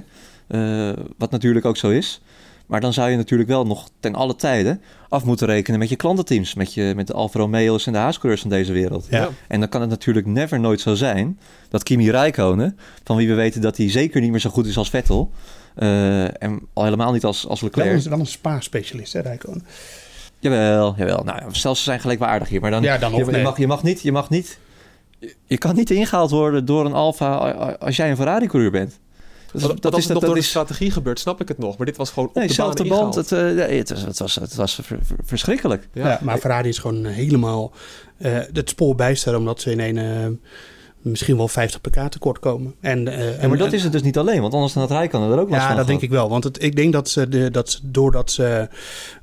wat 1.19 1.31
natuurlijk 1.31 1.67
ook 1.67 1.77
zo 1.77 1.90
is. 1.90 2.21
Maar 2.67 2.81
dan 2.81 2.93
zou 2.93 3.11
je 3.11 3.17
natuurlijk 3.17 3.49
wel 3.49 3.67
nog 3.67 3.88
ten 4.01 4.14
alle 4.14 4.37
tijden 4.37 4.81
af 5.09 5.25
moeten 5.25 5.47
rekenen 5.47 5.79
met 5.79 5.88
je 5.88 5.97
klantenteams. 5.97 6.55
Met, 6.55 6.75
je, 6.75 6.93
met 6.97 7.07
de 7.07 7.12
Alfa 7.12 7.38
Romeo's 7.38 7.87
en 7.87 7.93
de 7.93 7.99
Haascoureurs 7.99 8.40
van 8.40 8.51
deze 8.51 8.73
wereld. 8.73 9.07
Ja. 9.11 9.29
En 9.49 9.61
dan 9.61 9.69
kan 9.69 9.81
het 9.81 9.90
natuurlijk 9.90 10.27
never 10.27 10.61
nooit 10.61 10.81
zo 10.81 10.95
zijn 10.95 11.38
dat 11.69 11.83
Kimi 11.83 12.11
Räikkönen, 12.11 12.79
van 13.05 13.17
wie 13.17 13.29
we 13.29 13.35
weten 13.35 13.61
dat 13.61 13.77
hij 13.77 13.90
zeker 13.90 14.21
niet 14.21 14.31
meer 14.31 14.40
zo 14.40 14.51
goed 14.51 14.67
is 14.67 14.77
als 14.77 14.90
Vettel... 14.90 15.31
Uh, 15.76 16.42
en 16.42 16.60
al 16.72 16.84
helemaal 16.84 17.12
niet 17.12 17.24
als, 17.24 17.46
als 17.46 17.60
Leclerc. 17.60 17.88
Wel 17.88 17.96
een, 17.96 18.10
wel 18.10 18.18
een 18.18 18.26
spa-specialist, 18.26 19.12
hè, 19.12 19.20
Rijkoon? 19.20 19.62
Jawel, 20.38 20.94
jawel. 20.96 21.24
Nou, 21.24 21.40
stel 21.50 21.74
ze 21.74 21.82
zijn 21.82 22.00
gelijkwaardig 22.00 22.48
hier. 22.48 22.60
Maar 22.60 22.70
dan, 22.70 22.82
ja, 22.82 22.98
dan 22.98 23.14
je, 23.14 23.24
je, 23.30 23.42
mag, 23.42 23.58
je 23.58 23.66
mag 23.66 23.82
niet... 23.82 24.02
Je 24.02 24.12
mag 24.12 24.30
niet 24.30 24.58
je 25.46 25.58
kan 25.58 25.74
niet 25.74 25.90
ingehaald 25.90 26.30
worden 26.30 26.64
door 26.64 26.84
een 26.84 26.92
Alfa 26.92 27.37
als 27.78 27.96
jij 27.96 28.10
een 28.10 28.16
Ferrari-coureur 28.16 28.70
bent. 28.70 28.98
Dat, 29.52 29.62
dat, 29.62 29.82
dat, 29.82 29.96
is, 29.96 30.06
dat, 30.06 30.20
door 30.20 30.34
de 30.34 30.42
strategie 30.42 30.90
gebeurt, 30.90 31.18
snap 31.18 31.40
ik 31.40 31.48
het 31.48 31.58
nog. 31.58 31.76
Maar 31.76 31.87
dit 31.87 31.96
was 31.96 32.10
gewoon 32.10 32.28
op 32.28 32.34
nee, 32.34 32.48
de 32.48 32.54
baan 32.56 32.88
band. 32.88 33.14
Het, 33.14 33.30
uh, 33.30 33.66
het, 33.66 33.90
was, 33.90 34.04
het, 34.04 34.18
was, 34.18 34.34
het 34.34 34.54
was 34.54 34.80
verschrikkelijk. 35.24 35.88
Ja. 35.92 36.08
ja. 36.08 36.18
maar 36.22 36.38
Ferrari 36.38 36.68
is 36.68 36.78
gewoon 36.78 37.04
helemaal 37.04 37.72
uh, 38.18 38.38
het 38.52 38.68
spoor 38.68 38.94
bijster... 38.94 39.37
omdat 39.37 39.60
ze 39.60 39.70
in 39.70 39.96
een 39.96 40.40
misschien 41.05 41.37
wel 41.37 41.48
50 41.48 41.81
pk 41.81 42.09
tekort 42.09 42.38
komen. 42.38 42.75
En, 42.81 43.07
uh, 43.07 43.40
ja, 43.40 43.48
maar 43.48 43.59
dat 43.59 43.73
is 43.73 43.83
het 43.83 43.92
dus 43.92 44.02
niet 44.02 44.19
alleen, 44.19 44.40
want 44.40 44.55
anders 44.55 44.73
dan 44.73 44.83
het 44.83 44.90
Rijkan 44.90 45.23
er 45.23 45.38
ook 45.38 45.48
wel 45.48 45.59
Ja, 45.59 45.75
dat 45.75 45.87
denk 45.87 46.00
ik 46.00 46.11
wel. 46.11 46.29
Want 46.29 46.44
het, 46.44 46.63
ik 46.63 46.77
denk 46.77 46.92
dat 46.92 47.09
ze, 47.09 47.29
de, 47.29 47.50
dat 47.50 47.71
ze 47.71 47.79
doordat 47.83 48.31
ze 48.31 48.69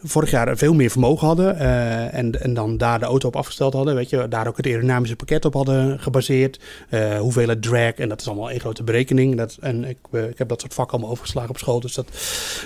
vorig 0.03 0.31
jaar 0.31 0.57
veel 0.57 0.73
meer 0.73 0.89
vermogen 0.89 1.27
hadden 1.27 1.55
uh, 1.55 2.13
en, 2.13 2.41
en 2.41 2.53
dan 2.53 2.77
daar 2.77 2.99
de 2.99 3.05
auto 3.05 3.27
op 3.27 3.35
afgesteld 3.35 3.73
hadden, 3.73 3.95
weet 3.95 4.09
je, 4.09 4.27
daar 4.27 4.47
ook 4.47 4.57
het 4.57 4.65
aerodynamische 4.65 5.15
pakket 5.15 5.45
op 5.45 5.53
hadden 5.53 5.99
gebaseerd, 5.99 6.59
uh, 6.89 7.19
hoeveelheid 7.19 7.61
drag, 7.61 7.93
en 7.93 8.09
dat 8.09 8.21
is 8.21 8.27
allemaal 8.27 8.49
één 8.49 8.59
grote 8.59 8.83
berekening. 8.83 9.37
Dat, 9.37 9.57
en 9.59 9.83
ik, 9.83 9.97
ik 10.11 10.37
heb 10.37 10.47
dat 10.47 10.61
soort 10.61 10.73
vakken 10.73 10.93
allemaal 10.93 11.11
overgeslagen 11.11 11.49
op 11.49 11.57
school, 11.57 11.79
dus 11.79 11.93
dat, 11.93 12.07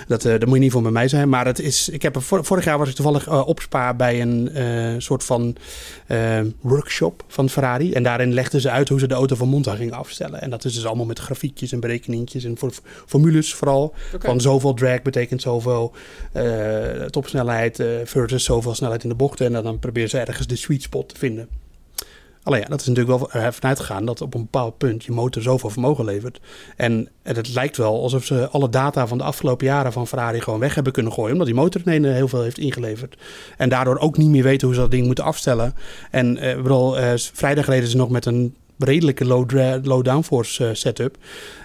dat, 0.08 0.22
dat 0.22 0.46
moet 0.46 0.54
je 0.54 0.60
niet 0.60 0.72
voor 0.72 0.82
bij 0.82 0.90
mij 0.90 1.08
zijn. 1.08 1.28
Maar 1.28 1.46
het 1.46 1.58
is, 1.58 1.88
ik 1.88 2.02
heb 2.02 2.16
vorig 2.20 2.64
jaar 2.64 2.78
was 2.78 2.88
ik 2.88 2.94
toevallig 2.94 3.44
opspaar 3.44 3.96
bij 3.96 4.20
een 4.20 5.02
soort 5.02 5.24
van 5.24 5.56
workshop 6.60 7.24
van 7.28 7.48
Ferrari 7.48 7.92
en 7.92 8.02
daarin 8.02 8.34
legden 8.34 8.60
ze 8.60 8.70
uit 8.70 8.88
hoe 8.88 8.98
ze 8.98 9.05
de 9.08 9.14
auto 9.14 9.36
van 9.36 9.48
Monza 9.48 9.74
gingen 9.74 9.94
afstellen. 9.94 10.40
En 10.40 10.50
dat 10.50 10.64
is 10.64 10.74
dus 10.74 10.86
allemaal 10.86 11.06
met 11.06 11.18
grafiekjes 11.18 11.72
en 11.72 11.80
berekeningjes 11.80 12.44
en 12.44 12.58
voor, 12.58 12.72
formules 13.06 13.54
vooral. 13.54 13.94
Van 14.18 14.40
zoveel 14.40 14.74
drag 14.74 15.02
betekent 15.02 15.42
zoveel 15.42 15.92
uh, 16.36 17.02
topsnelheid 17.02 17.78
uh, 17.78 17.86
versus 18.04 18.44
zoveel 18.44 18.74
snelheid 18.74 19.02
in 19.02 19.08
de 19.08 19.14
bochten. 19.14 19.54
En 19.54 19.62
dan, 19.62 19.78
proberen 19.78 20.08
ze 20.10 20.18
ergens 20.18 20.46
de 20.46 20.56
sweet 20.56 20.82
spot 20.82 21.08
te 21.08 21.18
vinden. 21.18 21.48
Alleen 22.42 22.60
ja, 22.60 22.66
dat 22.66 22.80
is 22.80 22.86
natuurlijk 22.86 23.18
wel 23.18 23.42
ervan 23.42 23.68
uitgegaan 23.68 24.04
dat 24.04 24.20
op 24.20 24.34
een 24.34 24.40
bepaald 24.40 24.78
punt 24.78 25.04
je 25.04 25.12
motor 25.12 25.42
zoveel 25.42 25.70
vermogen 25.70 26.04
levert. 26.04 26.40
En, 26.76 27.08
het 27.22 27.54
lijkt 27.54 27.76
wel 27.76 28.02
alsof 28.02 28.24
ze 28.24 28.48
alle 28.48 28.68
data 28.68 29.06
van 29.06 29.18
de 29.18 29.24
afgelopen 29.24 29.66
jaren 29.66 29.92
van 29.92 30.06
Ferrari 30.06 30.40
gewoon 30.40 30.60
weg 30.60 30.74
hebben 30.74 30.92
kunnen 30.92 31.12
gooien. 31.12 31.32
Omdat 31.32 31.46
die 31.46 31.56
motor 31.56 31.80
ineens 31.84 32.06
heel 32.06 32.28
veel 32.28 32.42
heeft 32.42 32.58
ingeleverd. 32.58 33.16
En 33.56 33.68
daardoor 33.68 33.98
ook 33.98 34.16
niet 34.16 34.28
meer 34.28 34.42
weten 34.42 34.66
hoe 34.66 34.76
ze 34.76 34.82
dat 34.82 34.90
ding 34.90 35.06
moeten 35.06 35.24
afstellen. 35.24 35.74
En 36.10 36.44
uh, 36.44 36.56
bedoel, 36.56 36.98
uh, 36.98 37.12
vrijdag 37.16 37.66
reden 37.66 37.88
ze 37.88 37.96
nog 37.96 38.10
met 38.10 38.26
een 38.26 38.54
redelijke 38.78 39.24
low, 39.24 39.50
low 39.84 40.04
downforce 40.04 40.64
uh, 40.64 40.70
setup. 40.72 41.16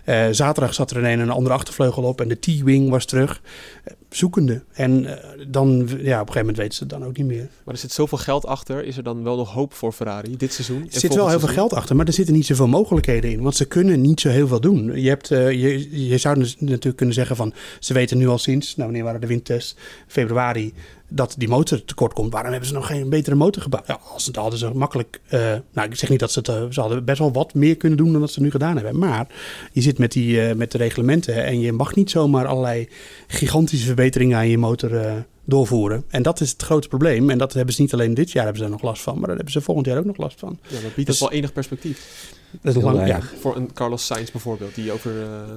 Uh, 0.06 0.26
zaterdag 0.32 0.74
zat 0.74 0.92
er 0.92 0.98
ineens 0.98 1.22
een 1.22 1.30
andere 1.30 1.56
achtervleugel 1.56 2.04
op 2.04 2.22
en 2.22 2.28
de 2.28 2.40
T-wing 2.40 2.90
was 2.90 3.06
terug. 3.06 3.42
Uh, 3.88 3.94
zoekende. 4.10 4.64
En 4.74 5.20
dan, 5.48 5.70
ja, 5.78 5.86
op 5.86 5.98
een 5.98 6.34
gegeven 6.34 6.40
moment 6.40 6.58
weten 6.58 6.74
ze 6.74 6.84
het 6.84 6.90
dan 6.90 7.06
ook 7.06 7.18
niet 7.18 7.26
meer. 7.26 7.48
Maar 7.64 7.74
er 7.74 7.80
zit 7.80 7.92
zoveel 7.92 8.18
geld 8.18 8.46
achter. 8.46 8.84
Is 8.84 8.98
er 8.98 9.04
dan 9.04 9.24
wel 9.24 9.36
nog 9.36 9.54
hoop 9.54 9.74
voor 9.74 9.92
Ferrari 9.92 10.38
dit 10.38 10.54
seizoen? 10.54 10.84
Er 10.92 11.00
zit 11.00 11.16
wel 11.16 11.30
heel 11.30 11.40
veel 11.40 11.48
geld 11.48 11.74
achter, 11.74 11.96
maar 11.96 12.08
er 12.08 12.14
zitten 12.14 12.34
niet 12.34 12.46
zoveel 12.46 12.68
mogelijkheden 12.68 13.32
in. 13.32 13.42
Want 13.42 13.56
ze 13.56 13.66
kunnen 13.66 14.02
niet 14.02 14.20
zo 14.20 14.30
heel 14.30 14.48
veel 14.48 14.62
doen. 14.62 15.02
Je, 15.02 15.10
hebt, 15.10 15.28
je, 15.28 16.08
je 16.08 16.18
zou 16.18 16.40
dus 16.40 16.56
natuurlijk 16.60 16.98
kunnen 16.98 17.16
zeggen 17.16 17.36
van... 17.36 17.54
ze 17.80 17.94
weten 17.94 18.18
nu 18.18 18.28
al 18.28 18.38
sinds, 18.38 18.76
nou 18.76 18.84
wanneer 18.84 19.04
waren 19.04 19.22
de 19.22 19.28
windtests? 19.28 19.76
Februari 20.08 20.74
dat 21.14 21.36
die 21.38 21.48
motor 21.48 21.86
tekort 21.86 22.14
komt. 22.14 22.32
Waarom 22.32 22.52
hebben 22.52 22.70
ze 22.70 22.76
nog 22.76 22.88
geen 22.88 23.10
betere 23.10 23.36
motor 23.36 23.62
gebouwd? 23.62 23.88
Ja, 23.88 24.00
als 24.14 24.26
het 24.26 24.36
hadden 24.36 24.60
ze 24.60 24.70
makkelijk. 24.74 25.22
Uh, 25.30 25.40
nou, 25.74 25.90
ik 25.90 25.96
zeg 25.96 26.10
niet 26.10 26.20
dat 26.20 26.32
ze 26.32 26.40
het. 26.40 26.48
Uh, 26.48 26.64
ze 26.70 26.80
hadden 26.80 27.06
best 27.06 27.20
wel 27.20 27.32
wat 27.32 27.54
meer 27.54 27.78
kunnen 27.78 27.98
doen 27.98 28.12
dan 28.12 28.22
dat 28.22 28.32
ze 28.32 28.42
nu 28.42 28.52
gedaan 28.52 28.76
hebben. 28.76 29.00
Maar 29.00 29.28
je 29.72 29.82
zit 29.82 29.98
met, 29.98 30.12
die, 30.12 30.48
uh, 30.48 30.54
met 30.54 30.72
de 30.72 30.78
reglementen 30.78 31.44
en 31.46 31.60
je 31.60 31.72
mag 31.72 31.96
niet 31.96 32.10
zomaar 32.10 32.46
allerlei 32.46 32.90
gigantische 33.28 33.86
verbeteringen 33.86 34.38
aan 34.38 34.50
je 34.50 34.58
motor 34.58 35.26
doorvoeren. 35.46 36.04
En 36.08 36.24
dat 36.24 36.42
is 36.42 36.52
het 36.52 36.62
grote 36.62 36.88
probleem. 36.88 37.30
En 37.30 37.38
dat 37.38 37.54
hebben 37.54 37.74
ze 37.74 37.82
niet 37.82 37.94
alleen 37.94 38.14
dit 38.14 38.32
jaar 38.32 38.44
hebben 38.44 38.62
ze 38.62 38.68
er 38.68 38.74
nog 38.74 38.82
last 38.82 39.02
van, 39.02 39.14
maar 39.14 39.28
daar 39.28 39.36
hebben 39.36 39.54
ze 39.54 39.62
volgend 39.62 39.86
jaar 39.86 39.98
ook 39.98 40.06
nog 40.06 40.18
last 40.18 40.40
van. 40.40 40.60
Ja, 40.68 40.82
dat 40.82 40.96
biedt 40.96 41.10
dus, 41.10 41.20
wel 41.20 41.32
enig 41.32 41.54
perspectief. 41.54 42.30
Dat 42.62 42.76
is 42.76 42.84
lang, 42.84 43.08
ja. 43.08 43.20
Voor 43.40 43.56
een 43.56 43.74
Carlos 43.74 44.06
Sainz 44.06 44.32
bijvoorbeeld, 44.32 44.76
die 44.76 44.92
over. 44.92 45.12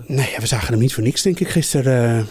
Nee, 0.06 0.34
we 0.38 0.46
zagen 0.46 0.72
hem 0.72 0.78
niet 0.78 0.94
voor 0.94 1.02
niks, 1.02 1.22
denk 1.22 1.40
ik, 1.40 1.48
gisteren. 1.48 2.26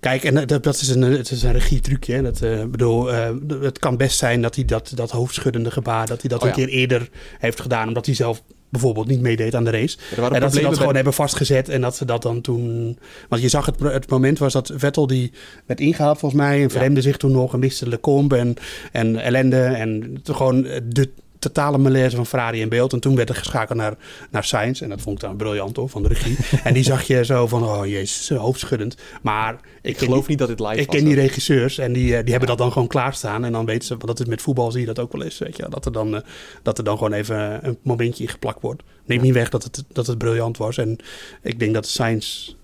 Kijk, 0.00 0.24
en 0.24 0.46
dat, 0.46 0.62
dat 0.62 0.74
is 0.74 0.88
een, 0.88 1.02
het 1.02 1.30
is 1.30 1.42
een 1.42 1.52
regietrucje. 1.52 2.22
Dat, 2.22 2.40
uh, 2.42 2.64
bedoel, 2.64 3.12
uh, 3.12 3.28
het 3.60 3.78
kan 3.78 3.96
best 3.96 4.18
zijn 4.18 4.42
dat 4.42 4.54
hij 4.54 4.64
dat, 4.64 4.92
dat 4.94 5.10
hoofdschuddende 5.10 5.70
gebaar... 5.70 6.06
dat 6.06 6.20
hij 6.20 6.30
dat 6.30 6.42
oh, 6.42 6.48
een 6.48 6.60
ja. 6.60 6.64
keer 6.64 6.74
eerder 6.74 7.08
heeft 7.38 7.60
gedaan... 7.60 7.88
omdat 7.88 8.06
hij 8.06 8.14
zelf 8.14 8.42
bijvoorbeeld 8.68 9.06
niet 9.06 9.20
meedeed 9.20 9.54
aan 9.54 9.64
de 9.64 9.70
race. 9.70 9.98
en 10.32 10.40
dat 10.40 10.54
ze 10.54 10.60
dat 10.60 10.78
gewoon 10.78 10.94
hebben 10.94 11.12
vastgezet 11.12 11.68
en 11.68 11.80
dat 11.80 11.96
ze 11.96 12.04
dat 12.04 12.22
dan 12.22 12.40
toen... 12.40 12.98
Want 13.28 13.42
je 13.42 13.48
zag 13.48 13.66
het, 13.66 13.80
het 13.80 14.10
moment 14.10 14.38
was 14.38 14.52
dat 14.52 14.72
Vettel 14.74 15.06
die 15.06 15.32
werd 15.66 15.80
ingehaald 15.80 16.18
volgens 16.18 16.40
mij... 16.40 16.62
en 16.62 16.70
verremde 16.70 17.00
ja. 17.00 17.02
zich 17.02 17.16
toen 17.16 17.32
nog 17.32 17.52
en 17.52 17.58
miste 17.58 17.88
Lecombe 17.88 18.36
en, 18.36 18.54
en 18.92 19.16
ellende. 19.16 19.62
En 19.62 20.20
gewoon 20.24 20.62
de 20.88 21.10
totale 21.40 21.78
malaise 21.78 22.16
van 22.16 22.26
Ferrari 22.26 22.60
in 22.60 22.68
beeld. 22.68 22.92
En 22.92 23.00
toen 23.00 23.16
werd 23.16 23.28
er 23.28 23.34
geschakeld 23.34 23.78
naar, 23.78 23.94
naar 24.30 24.44
Sainz. 24.44 24.82
En 24.82 24.88
dat 24.88 25.00
vond 25.00 25.16
ik 25.16 25.28
dan 25.28 25.36
briljant 25.36 25.76
hoor, 25.76 25.88
van 25.88 26.02
de 26.02 26.08
regie. 26.08 26.36
en 26.64 26.74
die 26.74 26.82
zag 26.82 27.02
je 27.02 27.24
zo 27.24 27.46
van, 27.46 27.64
oh 27.64 27.86
jezus, 27.86 28.28
hoofdschuddend. 28.28 28.96
Maar 29.22 29.54
ik, 29.54 29.60
ik 29.82 29.98
geloof 29.98 30.20
die, 30.20 30.28
niet 30.28 30.38
dat 30.38 30.48
het 30.48 30.60
live 30.60 30.72
ik 30.72 30.86
was. 30.86 30.96
Ik 30.96 31.02
ken 31.02 31.04
die 31.04 31.14
regisseurs 31.14 31.78
en 31.78 31.92
die, 31.92 32.16
eh, 32.16 32.20
die 32.20 32.30
hebben 32.30 32.48
dat 32.48 32.58
dan 32.58 32.72
gewoon 32.72 32.88
klaarstaan. 32.88 33.44
En 33.44 33.52
dan 33.52 33.66
weten 33.66 33.86
ze, 33.86 33.92
want 33.94 34.06
dat 34.06 34.20
is 34.20 34.26
met 34.26 34.42
voetbal 34.42 34.70
zie 34.70 34.80
je 34.80 34.86
dat 34.86 34.98
ook 34.98 35.12
wel 35.12 35.22
eens. 35.22 35.38
Weet 35.38 35.56
je, 35.56 35.66
dat, 35.68 35.84
er 35.84 35.92
dan, 35.92 36.14
uh, 36.14 36.20
dat 36.62 36.78
er 36.78 36.84
dan 36.84 36.96
gewoon 36.96 37.12
even 37.12 37.66
een 37.66 37.78
momentje 37.82 38.28
geplakt 38.28 38.62
wordt. 38.62 38.82
Neem 39.04 39.20
niet 39.20 39.34
weg 39.34 39.48
dat 39.48 39.62
het, 39.62 39.84
dat 39.92 40.06
het 40.06 40.18
briljant 40.18 40.56
was. 40.56 40.78
En 40.78 40.98
ik 41.42 41.58
denk 41.58 41.74
dat 41.74 41.86
Sainz 41.86 42.54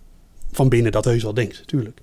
van 0.53 0.68
binnen 0.68 0.93
dat 0.93 1.05
heus 1.05 1.22
wel 1.22 1.35
denkt, 1.35 1.59
natuurlijk. 1.59 2.01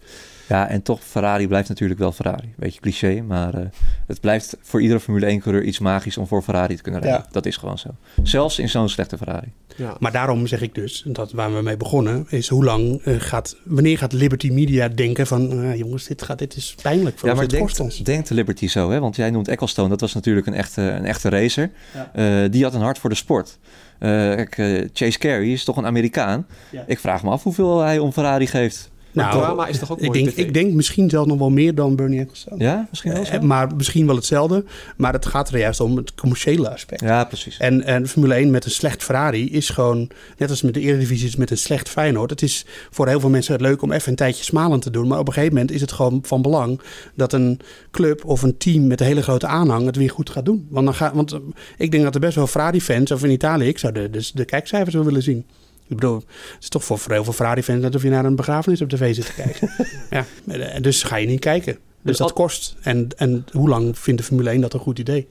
Ja, 0.48 0.70
en 0.70 0.82
toch, 0.82 1.04
Ferrari 1.04 1.48
blijft 1.48 1.70
natuurlijk 1.70 2.00
wel 2.00 2.12
Ferrari. 2.12 2.54
Beetje 2.56 2.80
cliché, 2.80 3.22
maar 3.22 3.56
uh, 3.56 3.62
het 4.08 4.22
blijft 4.22 4.58
voor 4.62 4.82
iedere 4.82 5.00
Formule 5.00 5.40
1-coureur 5.40 5.64
iets 5.64 5.80
magisch 5.80 6.18
om 6.18 6.28
voor 6.28 6.42
Ferrari 6.42 6.76
te 6.76 6.82
kunnen 6.82 7.02
rijden. 7.02 7.22
Ja. 7.26 7.32
Dat 7.32 7.46
is 7.46 7.58
gewoon 7.58 7.78
zo. 7.78 7.90
Zelfs 8.24 8.60
in 8.60 8.70
zo'n 8.70 8.90
slechte 8.90 9.18
Ferrari. 9.18 9.52
Ja. 9.76 9.96
Maar 10.00 10.12
daarom 10.12 10.48
zeg 10.48 10.62
ik 10.62 10.76
dus, 10.76 11.04
dat 11.08 11.32
waar 11.32 11.56
we 11.56 11.62
mee 11.62 11.78
begonnen, 11.78 12.26
is 12.30 12.48
hoe 12.48 12.64
lang 12.64 13.06
uh, 13.06 13.16
gaat, 13.20 13.58
wanneer 13.64 13.98
gaat 13.98 14.14
Liberty 14.14 14.50
Media 14.50 14.88
denken 14.88 15.28
van, 15.28 15.52
uh, 15.52 15.76
jongens, 15.76 16.08
dit, 16.08 16.22
gaat, 16.22 16.40
dit 16.40 16.56
is 16.56 16.76
pijnlijk 16.82 17.20
voor 17.20 17.30
ja, 17.30 17.36
maar 17.36 17.48
denkt, 17.48 17.80
ons. 17.80 17.98
denkt 17.98 18.30
Liberty 18.30 18.68
zo, 18.68 18.92
hè? 18.92 19.00
want 19.00 19.16
jij 19.16 19.30
noemt 19.30 19.48
Ecclestone, 19.48 19.90
dat 19.90 20.02
was 20.02 20.14
natuurlijk 20.14 20.48
een 20.48 20.54
echte, 20.54 20.82
een 20.82 21.06
echte 21.06 21.30
racer. 21.30 21.72
Ja. 22.14 22.48
die 22.48 22.64
had 22.64 22.74
een 22.74 22.82
hart 22.82 22.98
voor 22.98 23.10
de 23.10 23.16
sport. 23.16 23.58
kijk, 24.00 24.56
Chase 24.94 25.18
Carey 25.18 25.52
is 25.52 25.64
toch 25.64 25.78
een 25.78 25.86
Amerikaan. 25.86 26.48
Ja. 26.72 26.84
Ik 26.88 27.00
vraag 27.00 27.24
me 27.24 27.30
af 27.30 27.44
hoeveel 27.44 27.80
hij 27.80 28.00
om 28.00 28.12
Ferrari 28.12 28.48
geeft. 28.48 28.92
Nou, 29.14 29.32
drama 29.32 29.68
is 29.68 29.80
toch 29.80 29.92
ook 29.92 30.00
ik 30.00 30.14
denk, 30.14 30.30
ik 30.30 30.54
denk 30.54 30.74
misschien 30.74 31.10
zelfs 31.10 31.28
nog 31.28 31.38
wel 31.38 31.50
meer 31.50 31.76
dan 31.76 31.96
Bernie 31.96 32.20
Ecclestone. 32.20 32.64
Ja, 32.64 32.88
misschien 32.90 33.14
wel 33.14 33.26
zo. 33.26 33.40
maar 33.42 33.76
misschien 33.76 34.06
wel 34.06 34.16
hetzelfde. 34.16 34.64
Maar 34.98 35.14
het 35.14 35.26
gaat 35.26 35.50
er 35.50 35.60
juist 35.60 35.80
om 35.80 35.98
het 35.98 36.16
commerciële 36.16 36.72
aspect. 36.72 37.02
Ja, 37.02 37.24
precies. 37.24 37.58
En, 37.58 37.84
en 37.84 38.08
Formule 38.08 38.34
1 38.34 38.52
met 38.52 38.66
een 38.66 38.72
slecht 38.72 39.04
Ferrari 39.04 39.52
is 39.52 39.70
gewoon... 39.70 40.10
net 40.38 40.50
als 40.50 40.62
met 40.62 40.74
de 40.74 40.80
Eredivisie 40.80 41.38
met 41.38 41.52
een 41.52 41.58
slecht 41.58 41.90
Feyenoord. 41.90 42.30
Het 42.30 42.42
is 42.42 42.66
voor 42.90 43.08
heel 43.08 43.20
veel 43.20 43.30
mensen 43.30 43.62
leuk 43.62 43.82
om 43.82 43.92
even 43.92 44.10
een 44.10 44.16
tijdje 44.16 44.44
smalend 44.44 44.82
te 44.82 44.90
doen. 44.90 45.08
Maar 45.08 45.20
op 45.20 45.28
een 45.28 45.34
gegeven 45.34 45.54
moment 45.54 45.72
is 45.72 45.82
het 45.82 45.92
gewoon 45.92 46.20
van 46.26 46.42
belang... 46.42 46.82
dat 47.16 47.34
een 47.34 47.60
club 47.92 48.26
of 48.26 48.42
een 48.42 48.58
team 48.58 48.88
met 48.88 49.00
een 49.00 49.08
hele 49.08 49.22
grote 49.22 49.48
aanhang 49.48 49.86
het 49.86 49.96
weer 49.96 50.10
goed 50.10 50.30
gaat 50.30 50.46
doen. 50.46 50.68
Want, 50.70 50.86
dan 50.86 50.96
gaat, 50.96 51.14
want 51.14 51.40
ik 51.78 51.92
denk 51.92 52.04
dat 52.04 52.16
er 52.16 52.22
best 52.22 52.36
wel 52.36 52.48
Ferrari-fans... 52.48 53.12
of 53.12 53.24
in 53.24 53.32
Italië, 53.32 53.68
ik 53.68 53.78
zou 53.78 53.94
de, 53.94 54.10
de, 54.10 54.30
de 54.34 54.46
kijkcijfers 54.46 54.96
wel 54.96 55.06
willen 55.06 55.24
zien. 55.24 55.46
Ik 55.94 56.00
bedoel, 56.00 56.16
het 56.16 56.64
is 56.64 56.70
toch 56.70 56.84
voor 56.84 57.00
heel 57.08 57.24
veel 57.24 57.34
Ferrari-fans 57.34 57.82
net 57.82 57.96
of 57.96 58.04
je 58.04 58.10
naar 58.10 58.26
een 58.26 58.36
begrafenis 58.36 58.82
op 58.82 58.90
tv 58.90 59.16
zit 59.16 59.26
te 59.26 59.34
kijken. 59.34 59.70
ja, 60.46 60.80
dus 60.80 61.04
ga 61.04 61.16
je 61.16 61.28
niet 61.28 61.40
kijken. 61.40 61.78
Dus 62.02 62.18
dat 62.18 62.34
kost. 62.34 62.76
En, 62.82 63.08
en 63.18 63.46
hoe 63.52 63.70
lang 63.70 64.00
vindt 64.00 64.22
de 64.22 64.28
Formule 64.28 64.50
1 64.50 64.62
dat 64.62 64.74
een 64.74 64.80
goed 64.80 65.00
idee? 65.00 65.28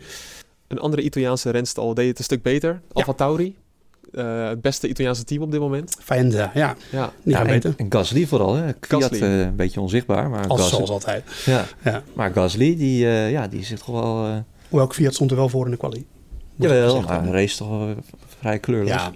Een 0.69 0.79
andere 0.79 1.03
Italiaanse 1.03 1.51
renstal 1.51 1.95
deed 1.95 2.09
het 2.09 2.19
een 2.19 2.25
stuk 2.25 2.43
beter. 2.43 2.81
Alfa 2.93 3.13
Tauri. 3.13 3.57
Uh, 4.13 4.49
het 4.49 4.61
beste 4.61 4.89
Italiaanse 4.89 5.25
team 5.25 5.43
op 5.43 5.51
dit 5.51 5.61
moment. 5.61 5.97
Faenza, 6.01 6.51
ja. 6.55 6.77
ja. 6.91 7.45
Beter. 7.45 7.75
En 7.77 7.87
Gasly 7.89 8.27
vooral. 8.27 8.55
Hè. 8.55 8.73
Gasly. 8.81 9.23
Uh, 9.23 9.41
een 9.41 9.57
beetje 9.57 9.81
onzichtbaar. 9.81 10.31
Maar 10.31 10.47
Als, 10.47 10.61
Gasly, 10.61 10.77
zoals 10.77 10.91
altijd. 10.91 11.25
Ja. 11.45 11.65
ja. 11.85 12.03
Maar 12.13 12.33
Gasly, 12.33 12.77
die, 12.77 13.05
uh, 13.05 13.31
ja, 13.31 13.49
die 13.49 13.65
zit 13.65 13.79
toch 13.79 13.87
wel... 13.87 14.27
Uh... 14.27 14.37
Hoewel 14.69 14.91
Fiat 14.91 15.15
stond 15.15 15.31
er 15.31 15.37
wel 15.37 15.49
voor 15.49 15.65
in 15.65 15.71
de 15.71 15.77
kwalie. 15.77 16.07
Jawel, 16.57 17.01
maar 17.01 17.23
een 17.23 17.33
race 17.33 17.57
toch 17.57 17.95
vrij 18.41 18.59
kleurloos. 18.59 18.89
Ja, 18.89 19.13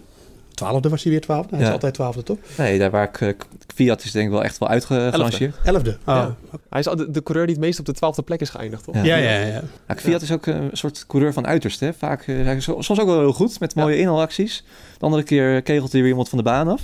twaalfde 0.56 0.88
was 0.88 1.02
hij 1.02 1.12
weer 1.12 1.20
twaalfde. 1.20 1.50
Hij 1.50 1.60
ja. 1.60 1.66
is 1.66 1.72
altijd 1.72 1.94
twaalfde, 1.94 2.22
toch? 2.22 2.38
Nee, 2.56 2.78
daar 2.78 2.90
waar 2.90 3.08
ik, 3.08 3.20
uh, 3.20 3.32
Fiat 3.74 4.04
is 4.04 4.10
denk 4.10 4.26
ik 4.26 4.32
wel 4.32 4.44
echt 4.44 4.58
wel 4.58 4.68
uitgerangeerd. 4.68 5.56
Elfde. 5.64 5.90
Oh. 5.90 5.96
Ja. 6.06 6.36
Hij 6.70 6.80
is 6.80 6.86
de, 6.86 7.10
de, 7.10 7.22
coureur 7.22 7.46
die 7.46 7.54
het 7.54 7.64
meest 7.64 7.78
op 7.78 7.84
de 7.84 7.92
twaalfde 7.92 8.22
plek 8.22 8.40
is 8.40 8.50
geëindigd, 8.50 8.84
toch? 8.84 8.94
Ja, 8.94 9.02
ja, 9.02 9.16
ja. 9.16 9.40
ja. 9.40 9.62
ja 9.88 9.96
Fiat 9.96 10.22
is 10.22 10.32
ook 10.32 10.46
een 10.46 10.70
soort 10.72 11.06
coureur 11.06 11.32
van 11.32 11.46
uiterst. 11.46 11.80
Hè? 11.80 11.92
Vaak, 11.92 12.26
uh, 12.26 12.58
soms 12.58 13.00
ook 13.00 13.06
wel 13.06 13.18
heel 13.18 13.32
goed 13.32 13.60
met 13.60 13.74
mooie 13.74 13.98
inhaalacties. 13.98 14.64
De 14.98 15.04
andere 15.04 15.22
keer 15.22 15.62
kegelt 15.62 15.92
hij 15.92 16.00
weer 16.00 16.10
iemand 16.10 16.28
van 16.28 16.38
de 16.38 16.44
baan 16.44 16.68
af. 16.68 16.82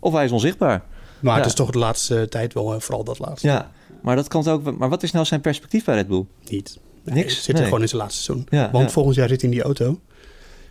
Of 0.00 0.12
hij 0.12 0.24
is 0.24 0.32
onzichtbaar. 0.32 0.82
Maar 1.20 1.36
het 1.36 1.46
is 1.46 1.54
toch 1.54 1.70
de 1.70 1.78
laatste 1.78 2.28
tijd 2.28 2.54
wel 2.54 2.80
vooral 2.80 3.04
dat 3.04 3.18
laatste. 3.18 3.46
Ja, 3.46 3.70
maar 4.02 4.16
dat 4.16 4.28
kan 4.28 4.46
ook. 4.46 4.78
Maar 4.78 4.88
wat 4.88 5.02
is 5.02 5.12
nou 5.12 5.24
zijn 5.24 5.40
perspectief 5.40 5.84
bij 5.84 5.94
Red 5.94 6.08
Bull? 6.08 6.24
Niet. 6.48 6.78
Niks. 7.04 7.42
Zit 7.42 7.58
er 7.58 7.64
gewoon 7.64 7.80
in 7.80 7.88
zijn 7.88 8.00
laatste 8.00 8.22
seizoen. 8.22 8.70
Want 8.72 8.92
volgend 8.92 9.16
jaar 9.16 9.28
zit 9.28 9.40
hij 9.40 9.50
in 9.50 9.56
die 9.56 9.64
auto. 9.64 10.00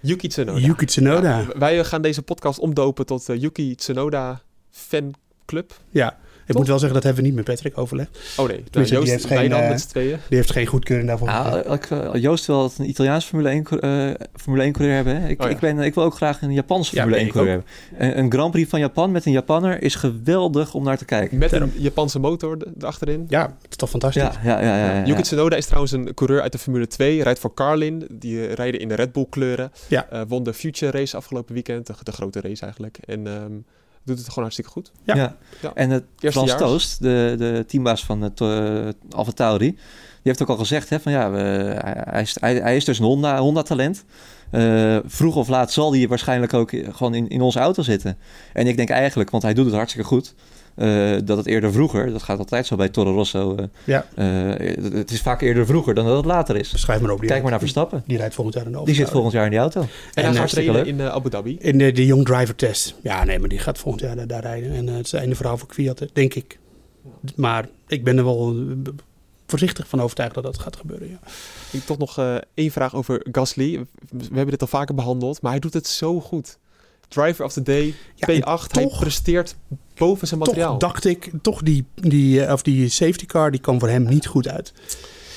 Yuki 0.05 0.27
Tsunoda. 0.27 0.59
Yuki 0.59 0.85
Tsunoda. 0.85 1.45
wij 1.57 1.83
gaan 1.83 2.01
deze 2.01 2.21
podcast 2.21 2.59
omdopen 2.59 3.05
tot 3.05 3.29
uh, 3.29 3.41
Yuki 3.41 3.75
Tsunoda 3.75 4.41
fanclub. 4.71 5.79
Ja. 5.89 6.17
Ik 6.45 6.55
moet 6.55 6.67
wel 6.67 6.79
zeggen, 6.79 6.93
dat 6.93 7.03
hebben 7.03 7.21
we 7.23 7.27
niet 7.27 7.37
met 7.37 7.45
Patrick 7.45 7.77
overlegd. 7.77 8.19
Oh 8.37 8.47
nee, 8.47 8.63
nou, 8.71 8.85
Joost, 8.85 9.03
die 9.03 9.11
heeft 9.11 9.25
geen, 9.25 9.51
uh, 9.51 9.69
met 9.69 9.89
tweeën. 9.89 10.17
Die 10.29 10.37
heeft 10.37 10.51
geen 10.51 10.65
goedkeuring 10.65 11.07
daarvoor. 11.07 11.29
Ah, 11.29 12.21
Joost 12.21 12.45
wil 12.45 12.71
een 12.77 12.89
Italiaans 12.89 13.25
Formule 13.25 13.49
1, 13.49 13.65
uh, 13.69 14.27
Formule 14.35 14.63
1 14.63 14.71
coureur 14.73 14.95
hebben. 14.95 15.21
Hè? 15.21 15.27
Ik, 15.27 15.41
oh, 15.41 15.47
ja. 15.47 15.53
ik, 15.53 15.59
ben, 15.59 15.79
ik 15.79 15.93
wil 15.93 16.03
ook 16.03 16.15
graag 16.15 16.41
een 16.41 16.53
Japanse 16.53 16.95
Formule 16.95 17.15
ja, 17.15 17.21
1 17.21 17.31
coureur 17.31 17.53
hebben. 17.53 17.71
Een, 17.97 18.17
een, 18.19 18.31
Grand 18.31 18.51
Prix 18.51 18.69
van 18.69 18.79
Japan 18.79 19.11
met 19.11 19.25
een 19.25 19.31
Japanner 19.31 19.81
is 19.81 19.95
geweldig 19.95 20.73
om 20.73 20.83
naar 20.83 20.97
te 20.97 21.05
kijken. 21.05 21.37
Met 21.37 21.51
een 21.51 21.71
Japanse 21.75 22.19
motor 22.19 22.57
erachterin. 22.79 23.25
Ja, 23.27 23.41
dat 23.43 23.69
is 23.69 23.75
toch 23.75 23.89
fantastisch. 23.89 24.21
Ja, 24.21 24.39
ja, 24.43 24.61
ja, 24.61 24.77
ja, 24.77 24.95
ja, 24.95 25.05
Yuki 25.05 25.21
Tsunoda 25.21 25.55
is 25.55 25.65
trouwens 25.65 25.91
een 25.91 26.13
coureur 26.13 26.41
uit 26.41 26.51
de 26.51 26.57
Formule 26.57 26.87
2. 26.87 27.23
Rijdt 27.23 27.39
voor 27.39 27.53
Carlin. 27.53 28.07
Die 28.11 28.53
rijden 28.53 28.79
in 28.79 28.87
de 28.87 28.95
Red 28.95 29.11
Bull 29.11 29.25
kleuren. 29.29 29.71
Ja. 29.87 30.07
Uh, 30.13 30.21
won 30.27 30.43
de 30.43 30.53
Future 30.53 30.97
Race 30.97 31.17
afgelopen 31.17 31.53
weekend. 31.53 31.87
De, 31.87 31.93
de 32.03 32.11
grote 32.11 32.41
race 32.41 32.61
eigenlijk. 32.61 32.97
En... 33.05 33.27
Um, 33.27 33.65
doet 34.05 34.17
het 34.17 34.27
gewoon 34.27 34.43
hartstikke 34.43 34.71
goed. 34.71 34.91
Ja. 35.03 35.15
ja. 35.15 35.35
ja. 35.61 35.71
En 35.73 35.89
het 35.89 36.03
Frans 36.17 36.57
Toost, 36.57 37.01
de, 37.01 37.35
de 37.37 37.63
teambaas 37.67 38.05
van 38.05 38.21
het 38.21 38.39
uh, 38.39 38.87
Alfa 39.09 39.31
Tauri, 39.31 39.69
die 39.69 39.77
heeft 40.21 40.41
ook 40.41 40.49
al 40.49 40.57
gezegd 40.57 40.89
hè, 40.89 40.99
van 40.99 41.11
ja, 41.11 41.31
we, 41.31 41.37
hij, 42.09 42.21
is, 42.21 42.37
hij, 42.39 42.55
hij, 42.55 42.75
is 42.75 42.85
dus 42.85 42.99
een 42.99 43.05
Honda, 43.05 43.39
Honda 43.39 43.61
talent. 43.61 44.05
Uh, 44.51 44.97
vroeg 45.05 45.35
of 45.35 45.47
laat 45.47 45.71
zal 45.71 45.93
hij 45.93 46.07
waarschijnlijk 46.07 46.53
ook 46.53 46.71
gewoon 46.89 47.13
in, 47.13 47.27
in 47.27 47.41
onze 47.41 47.59
auto 47.59 47.81
zitten. 47.81 48.17
En 48.53 48.67
ik 48.67 48.77
denk 48.77 48.89
eigenlijk, 48.89 49.29
want 49.29 49.43
hij 49.43 49.53
doet 49.53 49.65
het 49.65 49.73
hartstikke 49.73 50.07
goed. 50.07 50.33
Uh, 50.75 51.17
dat 51.23 51.37
het 51.37 51.45
eerder 51.45 51.71
vroeger, 51.71 52.11
dat 52.11 52.23
gaat 52.23 52.39
altijd 52.39 52.65
zo 52.65 52.75
bij 52.75 52.89
Toro 52.89 53.13
Rosso. 53.13 53.55
Uh, 53.59 53.65
ja. 53.83 54.05
Uh, 54.15 54.93
het 54.93 55.11
is 55.11 55.21
vaak 55.21 55.41
eerder 55.41 55.65
vroeger 55.65 55.93
dan 55.93 56.05
dat 56.05 56.17
het 56.17 56.25
later 56.25 56.55
is. 56.55 56.79
Schrijf 56.79 57.01
maar 57.01 57.11
op. 57.11 57.19
Kijk 57.19 57.41
maar 57.41 57.51
naar 57.51 57.59
Verstappen. 57.59 57.97
Die, 57.97 58.07
die 58.07 58.17
rijdt 58.17 58.33
volgend 58.33 58.55
jaar 58.55 58.65
in 58.65 58.71
de 58.71 58.81
Die 58.83 58.95
zit 58.95 59.09
volgend 59.09 59.33
jaar 59.33 59.43
in 59.43 59.49
die 59.49 59.59
auto. 59.59 59.81
En, 60.13 60.23
en 60.23 60.35
hij 60.35 60.65
in 60.65 61.01
Abu 61.01 61.29
Dhabi. 61.29 61.57
In 61.59 61.77
de, 61.77 61.91
de 61.91 62.05
Young 62.05 62.25
Driver 62.25 62.55
Test. 62.55 62.95
Ja, 63.01 63.23
nee, 63.23 63.39
maar 63.39 63.49
die 63.49 63.59
gaat 63.59 63.77
volgend 63.77 64.03
jaar 64.03 64.15
daar, 64.15 64.27
daar 64.27 64.41
rijden. 64.41 64.71
En 64.71 64.87
het 64.87 65.05
is 65.05 65.11
het 65.11 65.21
einde 65.21 65.35
verhaal 65.35 65.57
voor 65.57 65.67
Kwiat, 65.67 66.05
denk 66.13 66.33
ik. 66.33 66.59
Maar 67.35 67.67
ik 67.87 68.03
ben 68.03 68.17
er 68.17 68.23
wel 68.23 68.55
voorzichtig 69.47 69.87
van 69.87 70.01
overtuigd 70.01 70.33
dat 70.33 70.43
dat 70.43 70.59
gaat 70.59 70.75
gebeuren. 70.75 71.09
Ja. 71.09 71.19
Ik 71.71 71.85
toch 71.85 71.97
nog 71.97 72.19
één 72.53 72.71
vraag 72.71 72.95
over 72.95 73.25
Gasly. 73.31 73.85
We 74.09 74.23
hebben 74.23 74.49
dit 74.49 74.61
al 74.61 74.67
vaker 74.67 74.95
behandeld, 74.95 75.41
maar 75.41 75.51
hij 75.51 75.59
doet 75.59 75.73
het 75.73 75.87
zo 75.87 76.19
goed. 76.19 76.57
Driver 77.07 77.45
of 77.45 77.53
the 77.53 77.61
Day, 77.61 77.93
ja, 78.15 78.27
P8. 78.27 78.41
Toch, 78.43 78.71
hij 78.71 78.87
presteert 78.99 79.55
boven 79.97 80.27
zijn 80.27 80.39
materiaal. 80.39 80.77
Toch 80.77 80.91
dacht 80.91 81.05
ik, 81.05 81.31
toch 81.41 81.61
die, 81.61 81.85
die, 81.95 82.51
of 82.51 82.61
die 82.61 82.89
safety 82.89 83.25
car, 83.25 83.51
die 83.51 83.59
kwam 83.59 83.79
voor 83.79 83.89
hem 83.89 84.03
niet 84.03 84.27
goed 84.27 84.47
uit. 84.47 84.73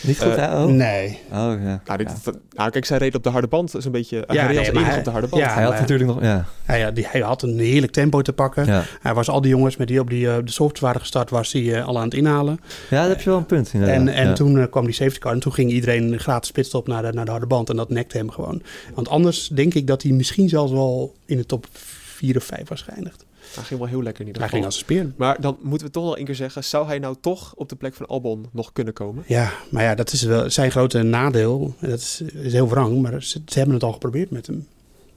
Niet 0.00 0.18
goed, 0.18 0.38
uh, 0.38 0.44
oh. 0.44 0.64
Nee. 0.64 1.18
Oh, 1.30 1.52
ja. 1.62 1.82
Nou, 1.84 1.98
dit, 1.98 2.10
ja. 2.24 2.32
nou, 2.50 2.70
kijk, 2.70 2.84
zij 2.84 2.98
reed 2.98 3.14
op 3.14 3.22
de 3.22 3.28
harde 3.28 3.46
band. 3.46 3.76
is 3.76 3.84
een 3.84 3.92
beetje... 3.92 4.16
Ja, 4.16 4.44
hij 4.44 4.54
nee, 4.54 4.84
hij, 4.84 4.98
op 4.98 5.04
de 5.04 5.10
harde 5.10 5.26
band. 5.26 5.42
Ja, 5.42 5.54
hij 5.54 5.62
had 5.62 5.78
natuurlijk 5.78 6.10
nog... 6.10 6.22
Ja. 6.22 6.44
Hij, 6.64 6.92
die, 6.92 7.06
hij 7.08 7.20
had 7.20 7.42
een 7.42 7.58
heerlijk 7.58 7.92
tempo 7.92 8.22
te 8.22 8.32
pakken. 8.32 8.66
Ja. 8.66 8.84
Hij 9.00 9.14
was 9.14 9.28
al 9.28 9.40
die 9.40 9.50
jongens 9.50 9.76
met 9.76 9.88
die 9.88 10.00
op 10.00 10.10
die, 10.10 10.26
uh, 10.26 10.36
de 10.44 10.50
soft 10.50 10.80
waren 10.80 11.00
gestart, 11.00 11.30
was 11.30 11.52
hij 11.52 11.62
uh, 11.62 11.86
al 11.86 11.98
aan 11.98 12.04
het 12.04 12.14
inhalen. 12.14 12.60
Ja, 12.90 13.00
dat 13.00 13.10
heb 13.10 13.20
je 13.20 13.30
wel 13.30 13.38
een 13.38 13.46
punt. 13.46 13.72
Inderdaad. 13.72 13.98
En, 13.98 14.08
en 14.08 14.34
toen 14.34 14.68
kwam 14.70 14.84
die 14.84 14.94
safety 14.94 15.18
car 15.18 15.32
en 15.32 15.40
toen 15.40 15.52
ging 15.52 15.70
iedereen 15.70 16.18
gratis 16.18 16.50
pitstop 16.50 16.86
naar 16.86 17.02
de, 17.02 17.12
naar 17.12 17.24
de 17.24 17.30
harde 17.30 17.46
band. 17.46 17.70
En 17.70 17.76
dat 17.76 17.90
nekte 17.90 18.16
hem 18.16 18.30
gewoon. 18.30 18.62
Want 18.94 19.08
anders 19.08 19.48
denk 19.48 19.74
ik 19.74 19.86
dat 19.86 20.02
hij 20.02 20.12
misschien 20.12 20.48
zelfs 20.48 20.72
wel 20.72 21.14
in 21.26 21.36
de 21.36 21.46
top 21.46 21.66
4 21.72 22.36
of 22.36 22.44
5 22.44 22.68
was 22.68 22.82
geëindigd. 22.82 23.26
Hij 23.54 23.64
ging 23.64 23.80
wel 23.80 23.88
heel 23.88 24.02
lekker 24.02 24.20
in 24.20 24.26
ieder 24.26 24.42
geval. 24.42 24.58
Hij 24.58 24.58
ging 24.58 24.64
als 24.64 24.74
een 24.74 24.80
speer. 24.80 25.12
Maar 25.16 25.40
dan 25.40 25.58
moeten 25.62 25.86
we 25.86 25.92
toch 25.92 26.04
wel 26.04 26.18
een 26.18 26.24
keer 26.24 26.34
zeggen... 26.34 26.64
zou 26.64 26.86
hij 26.86 26.98
nou 26.98 27.16
toch 27.20 27.54
op 27.54 27.68
de 27.68 27.76
plek 27.76 27.94
van 27.94 28.06
Albon 28.06 28.46
nog 28.52 28.72
kunnen 28.72 28.94
komen? 28.94 29.24
Ja, 29.26 29.52
maar 29.70 29.82
ja, 29.82 29.94
dat 29.94 30.12
is 30.12 30.22
wel 30.22 30.50
zijn 30.50 30.70
grote 30.70 31.02
nadeel. 31.02 31.74
Dat 31.80 31.98
is, 31.98 32.22
is 32.34 32.52
heel 32.52 32.68
wrang, 32.68 33.02
maar 33.02 33.22
ze, 33.22 33.42
ze, 33.46 33.58
hebben 33.58 33.74
het 33.74 33.84
al 33.84 33.92
geprobeerd 33.92 34.30
met 34.30 34.46
hem. 34.46 34.66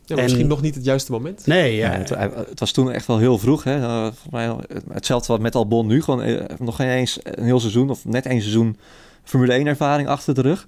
Ja, 0.06 0.16
en, 0.16 0.24
misschien 0.24 0.48
nog 0.48 0.62
niet 0.62 0.76
het 0.76 0.86
juiste 0.86 1.12
moment. 1.12 1.46
Nee, 1.46 1.76
ja. 1.76 1.90
het, 1.90 2.10
het, 2.50 2.60
was 2.60 2.72
toen 2.72 2.92
echt 2.92 3.06
wel 3.06 3.18
heel 3.18 3.38
vroeg. 3.38 3.64
Hè? 3.64 3.78
Uh, 3.78 4.08
mij, 4.30 4.56
hetzelfde 4.92 5.32
wat 5.32 5.42
met 5.42 5.56
Albon 5.56 5.88
nu. 5.88 6.02
Gewoon 6.02 6.28
uh, 6.28 6.42
nog 6.58 6.76
geen 6.76 6.90
eens 6.90 7.20
een 7.24 7.44
heel 7.44 7.60
seizoen 7.60 7.90
of 7.90 8.06
net 8.06 8.26
één 8.26 8.42
seizoen 8.42 8.78
Formule 9.24 9.54
1 9.54 9.68
ervaring 9.68 10.08
achter 10.08 10.34
de 10.34 10.42
rug. 10.42 10.68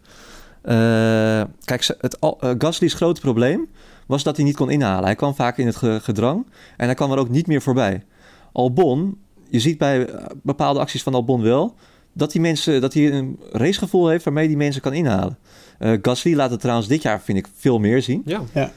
Uh, 0.64 1.44
kijk, 1.64 1.96
het, 2.00 2.18
Gasly's 2.58 2.94
grote 2.94 3.22
probleem 3.22 3.68
was 4.08 4.24
dat 4.24 4.36
hij 4.36 4.46
niet 4.46 4.56
kon 4.56 4.70
inhalen. 4.70 5.04
Hij 5.04 5.16
kwam 5.16 5.36
vaak 5.36 5.58
in 5.58 5.66
het 5.66 5.76
gedrang 6.04 6.46
en 6.78 6.86
hij 6.86 6.96
kwam 6.96 7.12
er 7.12 7.18
ook 7.18 7.30
niet 7.30 7.48
meer 7.48 7.62
voorbij. 7.62 8.04
Albon, 8.52 9.18
je 9.50 9.60
ziet 9.60 9.78
bij 9.78 10.06
eh, 10.06 10.26
bepaalde 10.44 10.80
acties 10.80 11.04
van 11.04 11.14
Albon 11.14 11.42
wel 11.42 11.76
dat 12.14 12.32
die 12.32 12.42
mensen, 12.42 12.82
dat 12.82 12.94
hij 12.94 13.12
een 13.12 13.40
racegevoel 13.52 14.08
heeft 14.08 14.24
waarmee 14.24 14.48
die 14.48 14.58
mensen 14.58 14.82
kan 14.82 14.94
inhalen. 14.94 15.38
Uh, 15.80 15.98
Gasly 16.02 16.36
laat 16.36 16.52
het 16.52 16.60
trouwens 16.60 16.88
dit 16.88 17.02
jaar, 17.02 17.22
vind 17.22 17.38
ik, 17.38 17.48
veel 17.56 17.80
meer 17.80 18.02
zien. 18.02 18.22
Ja. 18.26 18.42
ja. 18.54 18.72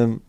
Um, 0.00 0.20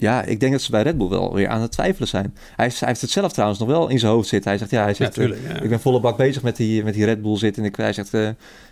ja, 0.00 0.22
ik 0.22 0.40
denk 0.40 0.52
dat 0.52 0.60
ze 0.60 0.70
bij 0.70 0.82
Red 0.82 0.98
Bull 0.98 1.08
wel 1.08 1.34
weer 1.34 1.48
aan 1.48 1.60
het 1.60 1.72
twijfelen 1.72 2.08
zijn. 2.08 2.34
Hij, 2.56 2.72
hij 2.78 2.88
heeft 2.88 3.00
het 3.00 3.10
zelf 3.10 3.32
trouwens 3.32 3.60
nog 3.60 3.68
wel 3.68 3.88
in 3.88 3.98
zijn 3.98 4.12
hoofd 4.12 4.28
zitten. 4.28 4.50
Hij 4.50 4.58
zegt, 4.58 4.70
ja, 4.70 4.82
hij 4.82 4.94
zegt, 4.94 5.14
ja, 5.14 5.22
tuurlijk, 5.22 5.40
ja. 5.48 5.60
ik 5.60 5.68
ben 5.68 5.80
volle 5.80 6.00
bak 6.00 6.16
bezig 6.16 6.42
met 6.42 6.56
die, 6.56 6.84
met 6.84 6.94
die 6.94 7.04
Red 7.04 7.22
Bull 7.22 7.36
zitten. 7.36 7.62
En 7.62 7.68
ik, 7.68 7.76
hij 7.76 7.92
zegt, 7.92 8.14
uh, 8.14 8.28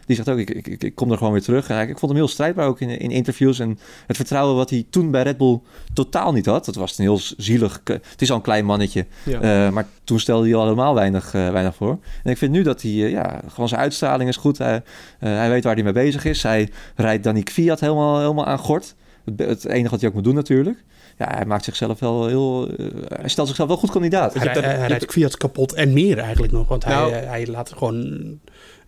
die 0.06 0.16
zegt 0.16 0.28
ook, 0.28 0.38
ik, 0.38 0.50
ik, 0.50 0.82
ik, 0.82 0.94
kom 0.94 1.10
er 1.10 1.16
gewoon 1.16 1.32
weer 1.32 1.42
terug. 1.42 1.70
ik 1.70 1.98
vond 1.98 2.12
hem 2.12 2.20
heel 2.20 2.28
strijdbaar 2.28 2.66
ook 2.66 2.80
in, 2.80 2.88
in 2.88 3.10
interviews. 3.10 3.58
En 3.58 3.78
het 4.06 4.16
vertrouwen 4.16 4.56
wat 4.56 4.70
hij 4.70 4.86
toen 4.90 5.10
bij 5.10 5.22
Red 5.22 5.36
Bull 5.36 5.60
totaal 5.92 6.32
niet 6.32 6.46
had. 6.46 6.64
Dat 6.64 6.74
was 6.74 6.98
een 6.98 7.04
heel 7.04 7.20
zielig... 7.36 7.80
Het 7.84 8.22
is 8.22 8.30
al 8.30 8.36
een 8.36 8.42
klein 8.42 8.64
mannetje. 8.64 9.06
Ja. 9.24 9.66
Uh, 9.66 9.72
maar 9.72 9.86
toen 10.04 10.20
stelde 10.20 10.46
hij 10.46 10.56
al 10.56 10.62
helemaal 10.62 10.94
weinig, 10.94 11.34
uh, 11.34 11.50
weinig 11.50 11.74
voor. 11.74 11.98
En 12.24 12.30
ik 12.30 12.38
vind 12.38 12.52
nu 12.52 12.62
dat 12.62 12.82
hij, 12.82 12.90
ja, 12.90 13.40
gewoon 13.48 13.68
zijn 13.68 13.80
uitstraling 13.80 14.28
is 14.28 14.36
goed. 14.36 14.58
Hij, 14.58 14.82
hij 15.18 15.50
weet 15.50 15.64
waar 15.64 15.74
hij 15.74 15.84
mee 15.84 15.92
bezig 15.92 16.24
is. 16.24 16.42
Hij 16.42 16.70
rijdt 16.96 17.24
Danik 17.24 17.50
Fiat 17.50 17.80
helemaal, 17.80 18.18
helemaal 18.20 18.46
aan 18.46 18.58
gort. 18.58 18.94
Het, 19.24 19.38
het 19.38 19.64
enige 19.64 19.90
wat 19.90 20.00
hij 20.00 20.08
ook 20.08 20.14
moet 20.14 20.24
doen 20.24 20.34
natuurlijk 20.34 20.84
ja, 21.18 21.34
hij 21.34 21.44
maakt 21.46 21.64
zichzelf 21.64 21.98
wel 21.98 22.26
heel. 22.26 22.68
Uh, 22.80 22.86
hij 23.08 23.28
stelt 23.28 23.46
zichzelf 23.46 23.68
wel 23.68 23.78
goed 23.78 23.90
kandidaat. 23.90 24.34
Hij, 24.34 24.46
hij, 24.46 24.76
hij 24.76 24.88
rijdt 24.88 25.12
Fiat 25.12 25.36
kapot 25.36 25.72
en 25.72 25.92
meer 25.92 26.18
eigenlijk 26.18 26.52
nog. 26.52 26.68
Want 26.68 26.84
nou, 26.84 27.12
hij, 27.12 27.24
hij 27.24 27.46
laat 27.46 27.72
gewoon 27.72 28.38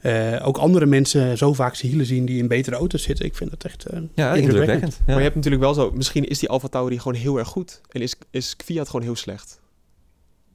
uh, 0.03 0.47
ook 0.47 0.57
andere 0.57 0.87
mensen 0.87 1.39
zo 1.39 1.53
vaak 1.53 1.74
zijn 1.74 1.89
hielen 1.91 2.07
zien 2.07 2.24
die 2.24 2.39
in 2.39 2.49
betere 2.49 2.76
auto's 2.76 3.03
zitten. 3.03 3.24
Ik 3.24 3.37
vind 3.37 3.51
dat 3.51 3.64
echt 3.64 3.93
uh, 3.93 4.01
ja, 4.14 4.35
indrukwekkend. 4.35 4.95
Ja. 4.99 5.03
Maar 5.07 5.16
je 5.16 5.22
hebt 5.22 5.35
natuurlijk 5.35 5.62
wel 5.62 5.74
zo. 5.74 5.91
Misschien 5.91 6.28
is 6.28 6.39
die 6.39 6.49
Alfa 6.49 6.68
Tauri 6.68 6.99
gewoon 6.99 7.14
heel 7.14 7.39
erg 7.39 7.49
goed. 7.49 7.81
En 7.91 8.01
is, 8.01 8.14
is 8.31 8.55
Fiat 8.64 8.87
gewoon 8.87 9.03
heel 9.03 9.16
slecht. 9.16 9.61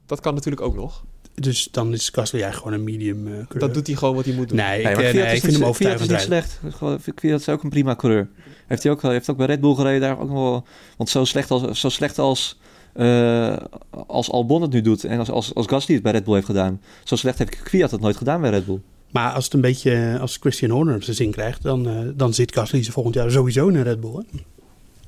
Dat 0.06 0.20
kan 0.20 0.34
natuurlijk 0.34 0.64
ook 0.64 0.74
nog. 0.74 1.04
Dus 1.40 1.68
dan 1.70 1.92
is 1.92 2.08
Gasly 2.12 2.42
eigenlijk 2.42 2.56
gewoon 2.56 2.72
een 2.72 2.96
medium 2.96 3.26
uh, 3.26 3.60
Dat 3.60 3.74
doet 3.74 3.86
hij 3.86 3.96
gewoon 3.96 4.14
wat 4.14 4.24
hij 4.24 4.34
moet 4.34 4.48
doen. 4.48 4.56
Nee, 4.56 4.82
ik, 4.82 4.96
nee, 4.96 5.12
nee, 5.12 5.34
ik 5.34 5.40
vind 5.40 5.52
hem 5.52 5.64
overtuigend 5.64 6.08
Fiat 6.08 6.20
is 6.20 6.28
niet 6.28 6.36
slecht. 6.42 6.60
Fiat 7.16 7.40
is 7.40 7.48
ook 7.48 7.62
een 7.62 7.70
prima 7.70 7.96
coureur. 7.96 8.28
Heeft 8.66 8.82
hij 8.82 8.92
ook, 8.92 9.02
heeft 9.02 9.30
ook 9.30 9.36
bij 9.36 9.46
Red 9.46 9.60
Bull 9.60 9.74
gereden 9.74 10.00
daar 10.00 10.20
ook 10.20 10.30
wel. 10.30 10.66
Want 10.96 11.10
zo 11.10 11.24
slecht 11.24 11.50
als, 11.50 11.80
zo 11.80 11.88
slecht 11.88 12.18
als, 12.18 12.58
uh, 12.94 13.56
als 14.06 14.30
Albon 14.30 14.62
het 14.62 14.70
nu 14.72 14.80
doet 14.80 15.04
en 15.04 15.18
als, 15.18 15.30
als, 15.30 15.54
als 15.54 15.66
Gasly 15.66 15.94
het 15.94 16.02
bij 16.02 16.12
Red 16.12 16.24
Bull 16.24 16.34
heeft 16.34 16.46
gedaan. 16.46 16.80
Zo 17.04 17.16
slecht 17.16 17.38
heeft 17.38 17.56
Fiat 17.64 17.90
het 17.90 18.00
nooit 18.00 18.16
gedaan 18.16 18.40
bij 18.40 18.50
Red 18.50 18.66
Bull. 18.66 18.80
Maar 19.10 19.32
als 19.32 19.44
het 19.44 19.54
een 19.54 19.60
beetje 19.60 20.18
als 20.20 20.36
Christian 20.40 20.70
Horner 20.70 21.02
zijn 21.02 21.16
zin 21.16 21.30
krijgt, 21.30 21.62
dan, 21.62 21.88
uh, 21.88 21.98
dan 22.14 22.34
zit 22.34 22.54
Gasly 22.54 22.82
ze 22.82 22.92
volgend 22.92 23.14
jaar 23.14 23.30
sowieso 23.30 23.68
in 23.68 23.82
Red 23.82 24.00
Bull. 24.00 24.12
Hè? 24.14 24.38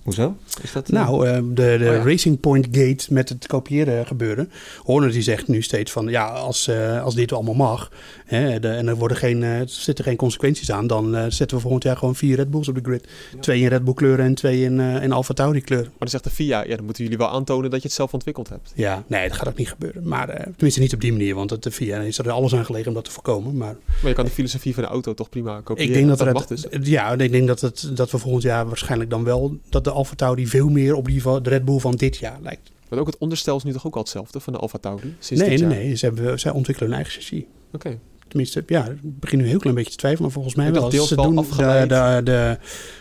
Hoezo? 0.09 0.37
Is 0.63 0.73
dat, 0.73 0.89
nou, 0.89 1.29
uh, 1.29 1.35
de, 1.35 1.53
de 1.55 1.77
oh, 1.81 1.81
ja. 1.81 2.03
Racing 2.03 2.41
Point 2.41 2.67
Gate 2.73 3.13
met 3.13 3.29
het 3.29 3.47
kopiëren 3.47 4.07
gebeuren. 4.07 4.51
Horner 4.79 5.11
die 5.11 5.23
zegt 5.23 5.49
nu 5.49 5.63
steeds 5.63 5.93
van 5.93 6.09
ja, 6.09 6.27
als, 6.27 6.69
uh, 6.69 7.03
als 7.03 7.15
dit 7.15 7.33
allemaal 7.33 7.55
mag 7.55 7.91
hè, 8.25 8.61
de, 8.61 8.69
en 8.69 8.89
er, 8.89 8.97
worden 8.97 9.17
geen, 9.17 9.43
uh, 9.43 9.59
er 9.59 9.69
zitten 9.69 10.05
geen 10.05 10.17
consequenties 10.17 10.73
aan, 10.73 10.87
dan 10.87 11.33
zetten 11.33 11.57
we 11.57 11.63
volgend 11.63 11.83
jaar 11.83 11.97
gewoon 11.97 12.15
vier 12.15 12.37
Red 12.37 12.51
Bulls 12.51 12.69
op 12.69 12.75
de 12.75 12.81
grid. 12.83 13.09
Ja. 13.33 13.41
Twee 13.41 13.61
in 13.61 13.69
Red 13.69 13.85
Bull 13.85 13.95
kleuren 13.95 14.25
en 14.25 14.35
twee 14.35 14.63
in, 14.63 14.81
in 14.81 15.13
Alfa 15.13 15.35
Tauri 15.35 15.61
kleuren. 15.61 15.89
Maar 15.89 15.99
dan 15.99 16.09
zegt 16.09 16.25
de 16.25 16.31
FIA, 16.31 16.65
ja, 16.65 16.77
dan 16.77 16.85
moeten 16.85 17.03
jullie 17.03 17.19
wel 17.19 17.29
aantonen 17.29 17.71
dat 17.71 17.83
je 17.83 17.87
het 17.87 17.97
zelf 17.97 18.13
ontwikkeld 18.13 18.49
hebt. 18.49 18.73
Ja, 18.75 19.05
nee, 19.07 19.29
dat 19.29 19.37
gaat 19.37 19.49
ook 19.49 19.57
niet 19.57 19.69
gebeuren. 19.69 20.09
Maar 20.09 20.27
tenminste 20.27 20.81
niet 20.81 20.95
op 20.95 21.01
die 21.01 21.13
manier, 21.13 21.35
want 21.35 21.63
de 21.63 21.71
FIA 21.71 22.01
is 22.01 22.19
er 22.19 22.31
alles 22.31 22.55
aan 22.55 22.65
gelegen 22.65 22.89
om 22.89 22.95
dat 22.95 23.05
te 23.05 23.11
voorkomen. 23.11 23.57
Maar, 23.57 23.77
maar 24.01 24.09
je 24.09 24.13
kan 24.13 24.25
de 24.25 24.31
filosofie 24.31 24.75
van 24.75 24.83
de 24.83 24.89
auto 24.89 25.15
toch 25.15 25.29
prima 25.29 25.61
kopiëren. 25.61 25.89
Ik 25.89 25.99
denk 25.99 26.09
dat, 26.09 26.19
dat, 26.19 26.35
dat 26.35 26.49
het, 26.49 26.69
dus. 26.71 26.89
Ja, 26.89 27.13
ik 27.13 27.33
denk 27.33 27.47
dat, 27.47 27.61
het, 27.61 27.91
dat 27.95 28.11
we 28.11 28.19
volgend 28.19 28.43
jaar 28.43 28.67
waarschijnlijk 28.67 29.11
dan 29.11 29.25
wel, 29.25 29.57
dat 29.69 29.85
de 29.85 29.91
Alfa 29.99 30.15
Tauri 30.15 30.47
veel 30.47 30.69
meer 30.69 30.95
op 30.95 31.07
die 31.07 31.23
van 31.23 31.43
de 31.43 31.49
Red 31.49 31.65
Bull 31.65 31.79
van 31.79 31.95
dit 31.95 32.17
jaar 32.17 32.39
lijkt. 32.43 32.71
Maar 32.89 32.99
ook 32.99 33.07
het 33.07 33.19
onderstel 33.19 33.57
is 33.57 33.63
nu 33.63 33.73
toch 33.73 33.87
ook 33.87 33.95
al 33.95 34.01
hetzelfde 34.01 34.41
van 34.41 34.53
de 34.53 34.59
Alfa 34.59 34.79
Tauri? 34.79 35.15
Sinds 35.19 35.43
nee, 35.43 35.51
dit 35.51 35.61
nee, 35.61 35.77
jaar? 35.77 35.85
nee. 35.85 35.97
Ze 35.97 36.05
hebben, 36.05 36.41
zij 36.41 36.53
ontwikkelen 36.53 36.91
hun 36.91 37.01
eigen 37.01 37.21
chassis. 37.21 37.39
Oké. 37.39 37.47
Okay. 37.73 37.99
Tenminste, 38.29 38.63
ja, 38.67 38.85
ik 38.85 39.21
begin 39.21 39.39
nu 39.39 39.45
een 39.45 39.51
heel 39.51 39.59
klein 39.59 39.77
beetje 39.77 39.91
te 39.91 39.97
twijfelen, 39.97 40.25
maar 40.25 40.35
volgens 40.35 40.55
mij 40.55 40.73
wel. 40.73 40.91
Ze 40.91 41.15
doen 41.15 41.35
de, 41.35 41.85
de, 41.89 42.21
de, 42.25 42.59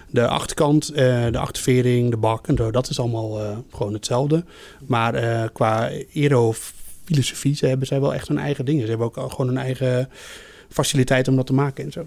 de 0.10 0.28
achterkant, 0.28 0.91
uh, 0.91 0.98
de 1.32 1.38
achtervering, 1.38 2.10
de 2.10 2.18
bak 2.18 2.48
en 2.48 2.56
zo, 2.56 2.72
dat 2.72 2.89
is 2.89 3.00
allemaal 3.00 3.41
uh, 3.41 3.58
gewoon 3.72 3.93
hetzelfde. 3.93 4.43
Maar 4.86 5.24
uh, 5.24 5.43
qua 5.54 5.91
aero-filosofie, 6.16 7.56
ze 7.56 7.66
hebben 7.66 7.88
zij 7.88 8.02
wel 8.02 8.14
echt 8.14 8.28
hun 8.28 8.38
eigen 8.38 8.66
dingen. 8.66 8.82
Ze 8.82 8.89
hebben 8.89 9.08
ook 9.08 9.32
gewoon 9.32 9.48
een 9.48 9.58
eigen 9.58 10.10
faciliteit 10.70 11.28
om 11.28 11.36
dat 11.36 11.45
te 11.45 11.54
maken 11.54 11.84
en 11.84 11.91
zo. 11.91 12.06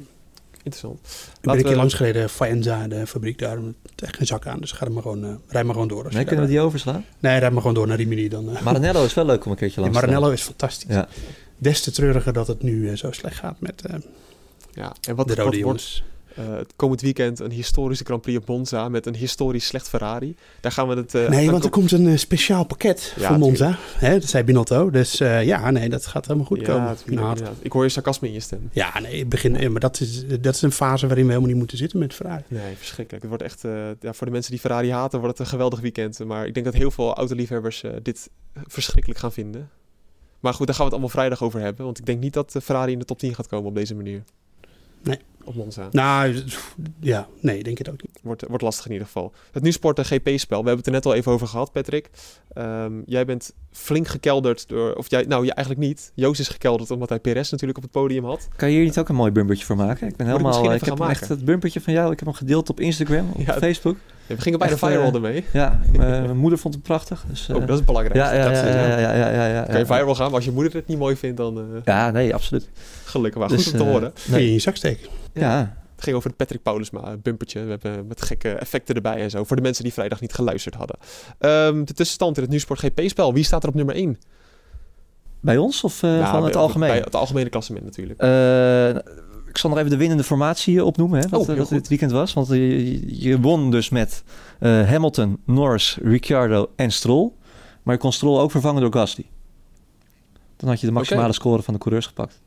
Interessant. 0.62 0.98
Ik 1.34 1.40
ben 1.40 1.56
een 1.56 1.64
keer 1.64 1.76
langs 1.76 1.94
gereden, 1.94 2.28
Faenza, 2.28 2.88
de 2.88 3.06
fabriek 3.06 3.38
daar. 3.38 3.58
Echt 3.96 4.16
geen 4.16 4.26
zak 4.26 4.46
aan, 4.46 4.60
dus 4.60 4.72
ga 4.72 4.86
er 4.86 4.92
maar 4.92 5.02
gewoon, 5.02 5.24
uh, 5.24 5.34
rijd 5.48 5.64
maar 5.64 5.74
gewoon 5.74 5.88
door. 5.88 6.08
Nee, 6.12 6.24
kunnen 6.24 6.44
we 6.44 6.50
die 6.50 6.60
overslaan? 6.60 7.04
Nee, 7.18 7.38
rijd 7.38 7.52
maar 7.52 7.60
gewoon 7.60 7.76
door 7.76 7.86
naar 7.86 7.96
Rimini 7.96 8.28
dan. 8.28 8.50
Uh. 8.50 8.60
Maranello 8.60 9.04
is 9.04 9.14
wel 9.14 9.24
leuk 9.24 9.44
om 9.44 9.50
een 9.50 9.56
keertje 9.56 9.80
langs 9.80 9.96
te 9.96 10.02
ja, 10.02 10.08
Maranello 10.10 10.34
is 10.34 10.42
fantastisch. 10.42 10.94
Ja. 10.94 11.08
Des 11.58 11.82
te 11.82 11.90
treuriger 11.90 12.32
dat 12.32 12.46
het 12.46 12.62
nu 12.62 12.90
uh, 12.90 12.96
zo 12.96 13.12
slecht 13.12 13.36
gaat 13.36 13.60
met 13.60 13.82
ja, 14.72 14.94
en 15.08 15.14
wat, 15.16 15.28
de 15.28 15.34
rode 15.34 15.56
wat 15.56 15.64
wordt, 15.64 16.02
Uh, 16.38 16.44
komend 16.76 17.00
weekend 17.00 17.40
een 17.40 17.50
historische 17.50 18.04
Grand 18.04 18.22
Prix 18.22 18.38
op 18.38 18.46
Monza 18.46 18.88
met 18.88 19.06
een 19.06 19.14
historisch 19.14 19.66
slecht 19.66 19.88
Ferrari. 19.88 20.34
Daar 20.60 20.72
gaan 20.72 20.88
we 20.88 20.94
het... 20.94 21.14
Uh, 21.14 21.28
nee, 21.28 21.50
want 21.50 21.64
er 21.64 21.70
komt 21.70 21.92
een 21.92 22.18
speciaal 22.18 22.64
pakket 22.64 23.14
voor 23.18 23.38
Monza. 23.38 23.78
Hè, 23.98 24.18
dat 24.18 24.28
zei 24.28 24.44
Binotto. 24.44 24.90
Dus 24.90 25.18
ja, 25.18 25.70
nee, 25.70 25.88
dat 25.88 26.06
gaat 26.06 26.26
helemaal 26.26 26.46
goed 26.46 26.62
komen. 26.62 26.96
Nou, 27.06 27.38
Ik 27.60 27.72
hoor 27.72 27.82
je 27.82 27.88
sarcasme 27.88 28.28
in 28.28 28.34
je 28.34 28.40
stem. 28.40 28.68
Ja, 28.72 29.00
nee, 29.00 29.26
begin, 29.26 29.72
maar 29.72 29.80
dat 29.80 30.00
is, 30.00 30.26
dat 30.40 30.54
is 30.54 30.62
een 30.62 30.72
fase 30.72 31.06
waarin 31.06 31.24
we 31.24 31.30
helemaal 31.30 31.50
niet 31.50 31.60
moeten 31.60 31.78
zitten 31.78 31.98
met 31.98 32.14
Ferrari. 32.14 32.42
Nee, 32.48 32.76
verschrikkelijk. 32.76 33.22
Het 33.22 33.38
wordt 33.38 33.44
echt... 33.44 33.62
ja, 34.00 34.12
voor 34.12 34.26
de 34.26 34.32
mensen 34.32 34.50
die 34.50 34.60
Ferrari 34.60 34.90
haten 34.90 35.20
wordt 35.20 35.38
het 35.38 35.46
een 35.46 35.52
geweldig 35.52 35.80
weekend. 35.80 36.24
Maar 36.24 36.46
ik 36.46 36.54
denk 36.54 36.66
dat 36.66 36.74
heel 36.74 36.90
veel 36.90 37.14
autoliefhebbers 37.14 37.84
dit 38.02 38.30
verschrikkelijk 38.66 39.20
gaan 39.20 39.32
vinden. 39.32 39.70
Maar 40.40 40.54
goed, 40.54 40.66
daar 40.66 40.76
gaan 40.76 40.84
we 40.86 40.90
het 40.90 41.00
allemaal 41.00 41.20
vrijdag 41.20 41.42
over 41.42 41.60
hebben. 41.60 41.84
Want 41.84 41.98
ik 41.98 42.06
denk 42.06 42.20
niet 42.20 42.32
dat 42.32 42.56
Ferrari 42.62 42.92
in 42.92 42.98
de 42.98 43.04
top 43.04 43.18
10 43.18 43.34
gaat 43.34 43.46
komen 43.46 43.68
op 43.68 43.74
deze 43.74 43.94
manier. 43.94 44.22
Nee. 45.02 45.18
Op 45.44 45.54
Monza. 45.54 45.88
Nou, 45.90 46.42
ja, 47.00 47.28
nee, 47.40 47.62
denk 47.62 47.78
ik 47.78 47.86
het 47.86 47.94
ook 47.94 48.02
niet. 48.02 48.18
Wordt, 48.22 48.44
wordt 48.48 48.62
lastig 48.62 48.86
in 48.86 48.92
ieder 48.92 49.06
geval. 49.06 49.32
Het 49.52 49.62
nu 49.62 49.72
sport 49.72 50.00
GP-spel. 50.00 50.62
We 50.62 50.68
hebben 50.68 50.76
het 50.76 50.86
er 50.86 50.92
net 50.92 51.06
al 51.06 51.14
even 51.14 51.32
over 51.32 51.46
gehad, 51.46 51.72
Patrick. 51.72 52.10
Um, 52.54 53.02
jij 53.06 53.24
bent 53.24 53.54
flink 53.70 54.08
gekelderd 54.08 54.68
door... 54.68 54.94
Of 54.94 55.10
jij, 55.10 55.24
nou, 55.28 55.44
je 55.44 55.52
eigenlijk 55.52 55.86
niet. 55.86 56.12
Joost 56.14 56.40
is 56.40 56.48
gekelderd 56.48 56.90
omdat 56.90 57.08
hij 57.08 57.18
Perez 57.18 57.50
natuurlijk 57.50 57.78
op 57.78 57.84
het 57.84 57.92
podium 57.92 58.24
had. 58.24 58.48
Kan 58.56 58.68
je 58.70 58.74
hier 58.74 58.84
niet 58.84 58.98
ook 58.98 59.08
een 59.08 59.14
mooi 59.14 59.30
bumpertje 59.30 59.64
voor 59.64 59.76
maken? 59.76 60.08
Ik 60.08 60.16
ben 60.16 60.26
helemaal... 60.26 60.64
Ik, 60.64 60.80
ik 60.80 60.88
heb 60.88 61.00
echt 61.00 61.28
het 61.28 61.44
bumpertje 61.44 61.80
van 61.80 61.92
jou. 61.92 62.12
Ik 62.12 62.18
heb 62.18 62.28
hem 62.28 62.36
gedeeld 62.36 62.70
op 62.70 62.80
Instagram, 62.80 63.30
op 63.36 63.42
Facebook. 63.58 63.96
Ja, 64.26 64.36
we 64.36 64.42
gingen 64.42 64.58
bijna 64.58 64.74
Echt, 64.74 64.84
viral 64.84 65.08
uh, 65.08 65.14
ermee. 65.14 65.44
Ja, 65.52 65.80
mijn 65.92 66.36
moeder 66.36 66.58
vond 66.58 66.74
het 66.74 66.82
prachtig. 66.82 67.24
Dus, 67.28 67.48
uh, 67.48 67.56
oh, 67.56 67.66
dat 67.66 67.78
is 67.78 67.84
belangrijk. 67.84 68.16
Ja, 68.16 68.32
ja, 68.32 68.50
ja, 68.50 68.66
ja, 68.66 68.98
ja, 68.98 69.14
ja, 69.14 69.30
ja, 69.30 69.46
ja, 69.46 69.62
Kan 69.62 69.78
je 69.78 69.86
viral 69.86 70.14
gaan, 70.14 70.26
maar 70.26 70.34
als 70.34 70.44
je 70.44 70.52
moeder 70.52 70.72
het 70.72 70.86
niet 70.86 70.98
mooi 70.98 71.16
vindt, 71.16 71.36
dan... 71.36 71.58
Uh, 71.58 71.80
ja, 71.84 72.10
nee, 72.10 72.34
absoluut. 72.34 72.68
Gelukkig, 73.04 73.40
maar 73.40 73.48
dus, 73.48 73.64
goed 73.64 73.72
om 73.72 73.78
te 73.78 73.84
horen. 73.84 74.12
Nee. 74.30 74.46
in 74.46 74.52
je 74.52 74.58
zak 74.58 74.76
steken. 74.76 75.08
Ja. 75.34 75.78
Het 75.94 76.08
ging 76.08 76.16
over 76.16 76.28
het 76.28 76.38
Patrick 76.38 76.62
Paulusma 76.62 77.16
bumpertje. 77.16 77.64
We 77.64 77.70
hebben 77.70 78.06
met 78.06 78.22
gekke 78.22 78.52
effecten 78.52 78.94
erbij 78.94 79.20
en 79.22 79.30
zo. 79.30 79.44
Voor 79.44 79.56
de 79.56 79.62
mensen 79.62 79.84
die 79.84 79.92
vrijdag 79.92 80.20
niet 80.20 80.32
geluisterd 80.32 80.74
hadden. 80.74 80.96
Um, 81.38 81.84
de 81.84 81.92
tussenstand 81.92 82.36
in 82.36 82.42
het 82.42 82.52
Nusport 82.52 82.78
GP-spel. 82.78 83.32
Wie 83.34 83.44
staat 83.44 83.62
er 83.62 83.68
op 83.68 83.74
nummer 83.74 83.94
1? 83.94 84.18
Bij 85.40 85.56
ons 85.56 85.84
of 85.84 86.02
uh, 86.02 86.30
van 86.30 86.44
het 86.44 86.56
algemeen? 86.56 86.88
Bij 86.88 87.00
het 87.00 87.14
algemene 87.14 87.48
klassement 87.48 87.84
natuurlijk. 87.84 88.22
Uh, 88.22 88.88
ik 89.48 89.58
zal 89.58 89.70
nog 89.70 89.78
even 89.78 89.90
de 89.90 89.96
winnende 89.96 90.24
formatie 90.24 90.84
opnoemen, 90.84 91.20
hè, 91.20 91.28
wat, 91.28 91.48
oh, 91.48 91.56
wat 91.56 91.68
dit 91.68 91.88
weekend 91.88 92.10
was. 92.10 92.32
Want 92.32 92.48
je, 92.48 93.20
je 93.22 93.40
won 93.40 93.70
dus 93.70 93.88
met 93.88 94.22
uh, 94.60 94.88
Hamilton, 94.88 95.38
Norris, 95.44 95.98
Ricciardo 96.02 96.70
en 96.76 96.92
Stroll. 96.92 97.30
Maar 97.82 97.94
je 97.94 98.00
kon 98.00 98.12
Stroll 98.12 98.40
ook 98.40 98.50
vervangen 98.50 98.80
door 98.80 98.92
Gasly. 98.92 99.26
Dan 100.56 100.68
had 100.68 100.80
je 100.80 100.86
de 100.86 100.92
maximale 100.92 101.22
okay. 101.22 101.34
score 101.34 101.62
van 101.62 101.74
de 101.74 101.80
coureurs 101.80 102.06
gepakt. 102.06 102.40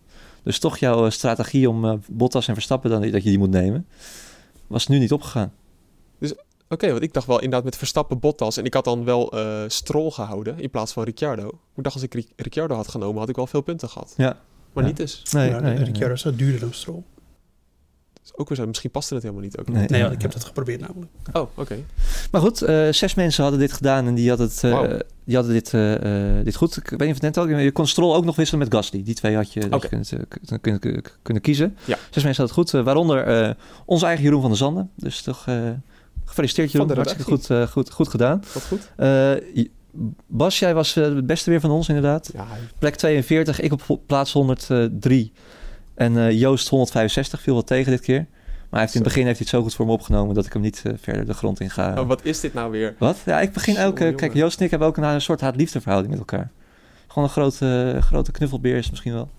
Dus 0.44 0.60
toch 0.60 0.78
jouw 0.78 1.10
strategie 1.10 1.70
om 1.70 1.86
uh, 1.86 1.94
Bottas 2.12 2.48
en 2.48 2.54
Verstappen 2.54 2.90
dan 2.90 3.02
dat 3.02 3.24
je 3.24 3.30
die 3.30 3.38
moet 3.38 3.50
nemen, 3.50 3.88
was 4.68 4.88
nu 4.88 5.00
niet 5.00 5.12
opgegaan. 5.12 5.54
Dus 6.20 6.34
oké, 6.34 6.44
okay, 6.70 6.92
want 6.92 7.04
ik 7.04 7.14
dacht 7.14 7.28
wel 7.28 7.36
inderdaad 7.36 7.64
met 7.64 7.78
Verstappen 7.78 8.20
Bottas 8.20 8.58
en 8.58 8.66
ik 8.66 8.74
had 8.74 8.84
dan 8.84 9.04
wel 9.04 9.38
uh, 9.38 9.64
Stroll 9.68 10.12
gehouden 10.12 10.60
in 10.60 10.70
plaats 10.70 10.94
van 10.94 11.04
Ricciardo. 11.04 11.48
Ik 11.76 11.84
dacht 11.84 11.96
als 11.96 12.04
ik 12.04 12.26
Ricciardo 12.36 12.76
had 12.76 12.88
genomen, 12.88 13.20
had 13.20 13.30
ik 13.30 13.36
wel 13.36 13.48
veel 13.48 13.62
punten 13.62 13.90
gehad. 13.90 14.14
Ja. 14.18 14.38
Maar 14.74 14.84
niet 14.84 14.98
dus. 14.98 15.24
Nee, 15.32 15.50
ja, 15.50 15.60
nee, 15.60 15.78
Ricciardo 15.78 16.14
is 16.14 16.22
zo 16.22 16.36
duurder 16.36 16.60
dan 16.60 16.74
Stroll. 16.74 17.04
Ook 18.36 18.50
weer 18.50 18.58
zo, 18.58 18.68
misschien 18.68 18.92
paste 18.92 19.14
het 19.14 19.24
helemaal 19.24 19.44
niet. 19.44 19.58
Ook 19.58 19.70
nee, 19.70 19.88
nee 19.88 20.12
ik 20.12 20.22
heb 20.22 20.32
dat 20.32 20.44
geprobeerd 20.44 20.80
namelijk. 20.80 21.12
Oh, 21.34 21.50
oké. 21.56 21.78
Maar 22.32 22.42
goed, 22.42 22.64
uh, 22.64 22.92
zes 22.92 23.14
mensen 23.14 23.42
hadden 23.42 23.62
dit 23.62 23.74
gedaan 23.74 24.08
en 24.08 24.14
die 24.14 24.30
hadden, 24.30 24.48
het, 24.48 24.64
uh, 24.64 24.72
wow. 24.72 25.00
die 25.24 25.36
hadden 25.36 25.54
dit, 25.54 25.74
uh, 25.74 26.44
dit 26.44 26.56
goed. 26.56 26.78
Ik 26.78 26.90
weet 26.90 27.00
niet 27.00 27.10
of 27.10 27.22
het 27.22 27.22
net 27.22 27.38
al, 27.38 27.48
je 27.48 27.72
kon 27.72 27.88
Stroll 27.88 28.16
ook 28.16 28.26
nog 28.26 28.36
wisselen 28.36 28.64
met 28.64 28.74
Gasly. 28.74 29.04
Die 29.04 29.16
twee 29.16 29.36
had 29.36 29.54
je 29.54 29.66
okay. 29.66 29.90
kunnen, 29.90 30.80
kunnen, 30.80 31.02
kunnen, 31.22 31.44
kiezen. 31.44 31.78
Ja. 31.86 31.98
Zes 32.10 32.24
mensen 32.24 32.46
hadden 32.46 32.64
het 32.64 32.72
goed, 32.72 32.86
waaronder 32.86 33.56
onze 33.86 34.06
eigen 34.06 34.24
Jeroen 34.24 34.42
van 34.42 34.50
der 34.50 34.60
Zanden. 34.60 34.90
Dus 34.96 35.22
toch 35.22 35.48
gefeliciteerd 36.26 36.72
Jeroen, 36.72 36.96
hartstikke 36.96 37.24
goed, 37.24 37.70
goed, 37.70 37.92
goed 37.92 38.08
gedaan. 38.08 38.44
Wat 38.54 38.64
goed. 38.64 38.92
Bas, 40.28 40.60
jij 40.60 40.74
was 40.74 40.94
het 40.94 41.26
beste 41.26 41.50
weer 41.50 41.60
van 41.60 41.72
ons 41.72 41.88
inderdaad. 41.88 42.30
Ja. 42.34 42.48
Plek 42.80 42.96
42, 42.96 43.60
ik 43.60 43.72
op 43.72 44.00
plaats 44.06 44.32
103. 44.32 45.34
En 45.94 46.14
uh, 46.14 46.32
Joost 46.32 46.70
165 46.70 47.42
viel 47.42 47.56
wat 47.56 47.68
tegen 47.68 47.92
dit 47.92 48.02
keer. 48.02 48.26
Maar 48.74 48.82
hij 48.82 48.82
heeft 48.82 48.94
in 48.94 49.02
het 49.02 49.10
begin 49.10 49.26
heeft 49.26 49.38
hij 49.38 49.48
het 49.50 49.58
zo 49.58 49.62
goed 49.62 49.76
voor 49.76 49.86
me 49.86 49.92
opgenomen 49.92 50.36
dat 50.36 50.46
ik 50.46 50.54
hem 50.54 50.62
niet 50.62 50.84
uh, 50.88 50.94
verder 51.02 51.26
de 51.26 51.34
grond 51.34 51.60
in 51.60 51.70
ga. 51.70 52.00
Oh, 52.00 52.08
wat 52.08 52.26
is 52.26 52.40
dit 52.40 52.54
nou 52.54 52.72
weer? 52.72 52.96
Wat? 52.98 53.18
Ja, 53.26 53.42
ik 53.42 53.54
begin 53.54 53.80
ook. 53.80 54.00
Uh, 54.00 54.16
kijk, 54.16 54.34
Joost 54.34 54.60
en 54.60 54.64
ik 54.66 54.70
hebben 54.70 54.88
ook 54.88 54.98
een, 54.98 55.04
een 55.04 55.22
soort 55.22 55.42
haat-liefde 55.42 55.82
verhouding 55.82 56.12
met 56.12 56.20
elkaar. 56.20 56.52
Gewoon 57.08 57.24
een 57.24 57.34
grote, 57.34 57.98
grote 58.02 58.32
knuffelbeer 58.32 58.78
is 58.78 58.90
misschien 58.90 59.14
wel. 59.14 59.30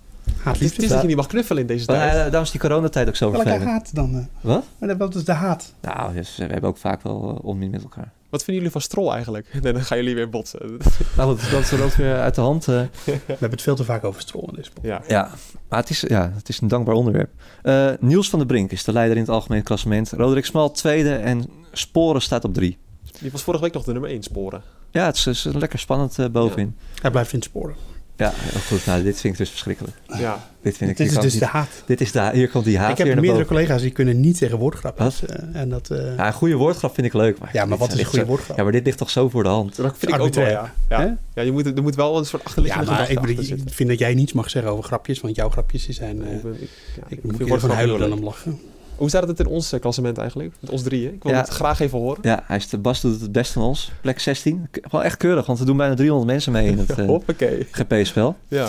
Haat 0.42 0.58
het 0.58 0.82
is 0.82 0.88
dat 0.88 1.00
je 1.00 1.06
niet 1.06 1.16
mag 1.16 1.26
knuffelen 1.26 1.62
in 1.62 1.68
deze 1.68 1.86
tijd. 1.86 2.14
Uh, 2.14 2.18
daarom 2.18 2.42
is 2.42 2.50
die 2.50 2.60
coronatijd 2.60 3.08
ook 3.08 3.16
zo 3.16 3.30
vervelend. 3.30 3.58
Welke 3.58 3.72
haat 3.72 3.94
dan? 3.94 4.28
Wat? 4.40 4.64
Wat 4.98 5.14
is 5.14 5.24
de 5.24 5.32
haat? 5.32 5.74
Nou, 5.80 6.14
dus, 6.14 6.36
we 6.36 6.44
hebben 6.44 6.70
ook 6.70 6.76
vaak 6.76 7.02
wel 7.02 7.40
onmin 7.42 7.70
met 7.70 7.82
elkaar. 7.82 8.12
Wat 8.34 8.44
vinden 8.44 8.62
jullie 8.62 8.70
van 8.70 8.80
Strol 8.80 9.12
eigenlijk? 9.12 9.48
En 9.52 9.72
dan 9.74 9.84
gaan 9.84 9.98
jullie 9.98 10.14
weer 10.14 10.28
botsen. 10.28 10.60
Nou, 11.16 11.36
dat, 11.36 11.50
dat 11.50 11.60
is 11.60 11.80
ook 11.80 11.92
weer 11.92 12.16
uit 12.16 12.34
de 12.34 12.40
hand. 12.40 12.68
Uh. 12.68 12.74
We 13.04 13.20
hebben 13.26 13.50
het 13.50 13.62
veel 13.62 13.74
te 13.74 13.84
vaak 13.84 14.04
over 14.04 14.20
Strol 14.20 14.48
in 14.48 14.54
deze 14.54 14.70
podcast. 14.70 15.08
Ja. 15.08 15.16
ja, 15.16 15.30
maar 15.68 15.78
het 15.78 15.90
is, 15.90 16.00
ja, 16.00 16.32
het 16.34 16.48
is 16.48 16.60
een 16.60 16.68
dankbaar 16.68 16.94
onderwerp. 16.94 17.30
Uh, 17.62 17.90
Niels 18.00 18.30
van 18.30 18.38
der 18.38 18.48
Brink 18.48 18.70
is 18.70 18.84
de 18.84 18.92
leider 18.92 19.16
in 19.16 19.22
het 19.22 19.30
algemeen 19.30 19.62
klassement. 19.62 20.12
Roderick 20.12 20.44
Smal 20.44 20.70
tweede 20.70 21.14
en 21.14 21.50
Sporen 21.72 22.22
staat 22.22 22.44
op 22.44 22.54
drie. 22.54 22.78
Die 23.20 23.30
was 23.30 23.42
vorige 23.42 23.62
week 23.62 23.72
nog 23.72 23.84
de 23.84 23.92
nummer 23.92 24.10
1, 24.10 24.22
Sporen. 24.22 24.62
Ja, 24.90 25.06
het 25.06 25.16
is, 25.16 25.26
is 25.26 25.44
lekker 25.44 25.78
spannend 25.78 26.18
uh, 26.18 26.26
bovenin. 26.26 26.76
Ja. 26.78 27.00
Hij 27.00 27.10
blijft 27.10 27.32
in 27.32 27.42
sporen. 27.42 27.74
Ja, 28.16 28.32
goed. 28.66 28.86
Nou, 28.86 29.02
dit 29.02 29.20
vind 29.20 29.32
ik 29.32 29.38
dus 29.38 29.50
verschrikkelijk. 29.50 29.96
Ja. 30.06 30.48
Dit 30.62 30.76
vind 30.76 30.90
ik 30.90 30.96
dit 30.96 31.06
is 31.06 31.14
dus 31.14 31.32
niet, 31.32 31.42
de 31.42 31.48
haat. 31.48 31.68
Dit 31.86 32.00
is 32.00 32.12
de, 32.12 32.30
hier 32.32 32.48
komt 32.48 32.64
die 32.64 32.78
haat 32.78 32.90
Ik 32.90 32.96
heb 32.96 33.06
weer 33.06 33.14
meerdere 33.14 33.32
boven. 33.32 33.56
collega's 33.56 33.82
die 33.82 33.90
kunnen 33.90 34.20
niet 34.20 34.38
tegen 34.38 34.58
woordgrapjes. 34.58 35.22
Uh, 35.22 35.60
en 35.60 35.68
dat, 35.68 35.88
uh... 35.92 36.16
Ja, 36.16 36.26
een 36.26 36.32
goede 36.32 36.54
woordgrap 36.54 36.94
vind 36.94 37.06
ik 37.06 37.12
leuk. 37.12 37.38
Maar 37.38 37.50
ja, 37.52 37.64
maar 37.64 37.78
wat 37.78 37.92
is 37.92 37.98
een 37.98 38.04
goede 38.04 38.20
zo, 38.20 38.26
woordgrap? 38.26 38.56
Ja, 38.56 38.62
maar 38.62 38.72
dit 38.72 38.84
ligt 38.84 38.98
toch 38.98 39.10
zo 39.10 39.28
voor 39.28 39.42
de 39.42 39.48
hand. 39.48 39.76
Dat 39.76 39.94
vind 39.98 40.14
ik 40.14 40.20
ook 40.20 40.34
wel, 40.34 40.48
ja. 40.48 40.72
Ja, 40.88 41.16
ja 41.34 41.42
je 41.42 41.52
moet, 41.52 41.66
er 41.66 41.82
moet 41.82 41.94
wel 41.94 42.18
een 42.18 42.24
soort 42.26 42.44
achterliggende 42.44 42.90
ja, 42.90 42.96
maar 42.96 43.10
ik, 43.10 43.18
vind 43.66 43.88
dat 43.88 43.98
jij 43.98 44.14
niets 44.14 44.32
mag 44.32 44.50
zeggen 44.50 44.72
over 44.72 44.84
grapjes, 44.84 45.20
want 45.20 45.36
jouw 45.36 45.48
grapjes 45.48 45.88
zijn... 45.88 46.16
Uh, 46.16 46.32
ik, 46.32 46.42
ben, 46.42 46.62
ik, 46.62 46.68
ja, 46.96 47.02
ik, 47.08 47.18
ik 47.18 47.38
moet 47.38 47.50
ervan 47.50 47.70
huilen 47.70 47.98
dan 47.98 48.12
om 48.12 48.24
lachen. 48.24 48.60
Hoe 48.96 49.08
staat 49.08 49.28
het 49.28 49.40
in 49.40 49.46
ons 49.46 49.72
uh, 49.72 49.80
klassement 49.80 50.18
eigenlijk? 50.18 50.52
Met 50.60 50.70
ons 50.70 50.82
drieën? 50.82 51.14
Ik 51.14 51.22
wil 51.22 51.32
ja. 51.32 51.38
het 51.38 51.48
graag 51.48 51.80
even 51.80 51.98
horen. 51.98 52.18
Ja, 52.22 52.44
hij 52.46 52.56
is 52.56 52.68
de 52.68 52.78
Bas 52.78 53.00
doet 53.00 53.20
het 53.20 53.32
best 53.32 53.52
van 53.52 53.62
ons. 53.62 53.92
Plek 54.00 54.18
16. 54.18 54.68
Wel 54.90 55.04
echt 55.04 55.16
keurig, 55.16 55.46
want 55.46 55.58
we 55.58 55.64
doen 55.64 55.76
bijna 55.76 55.94
300 55.94 56.30
mensen 56.30 56.52
mee 56.52 56.66
in 56.66 56.78
het 56.78 56.98
uh, 56.98 57.64
GP-spel. 57.70 58.36
Ja. 58.48 58.68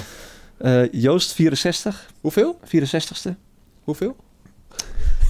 Uh, 0.62 0.92
Joost 0.92 1.34
64. 1.34 2.10
Hoeveel? 2.22 2.60
64ste. 2.66 3.32
Hoeveel? 3.84 4.16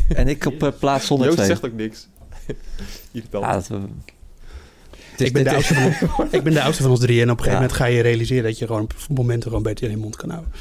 En 0.07 0.27
ik 0.27 0.45
op 0.45 0.63
uh, 0.63 0.69
plaats 0.79 1.07
102. 1.07 1.35
Joost 1.35 1.47
zegt 1.47 1.73
ook 1.73 1.79
niks. 1.79 2.07
Irritant. 3.11 3.43
Ja, 3.43 3.53
dat, 3.53 3.69
uh, 3.71 3.77
ik, 5.17 5.33
ben 5.33 5.43
de 5.43 5.53
oudste 5.53 5.73
van, 5.73 6.27
ik 6.31 6.43
ben 6.43 6.53
de 6.53 6.61
oudste 6.61 6.81
van 6.81 6.91
ons 6.91 6.99
drie 6.99 7.21
en 7.21 7.31
op 7.31 7.37
een 7.37 7.43
gegeven 7.43 7.61
ja. 7.61 7.67
moment 7.67 7.77
ga 7.77 7.85
je 7.85 8.01
realiseren 8.01 8.43
dat 8.43 8.57
je 8.59 8.65
gewoon 8.65 8.87
momenten 9.13 9.47
gewoon 9.47 9.63
beter 9.63 9.83
in 9.85 9.91
je 9.91 9.97
mond 9.97 10.15
kan 10.15 10.29
houden. 10.29 10.51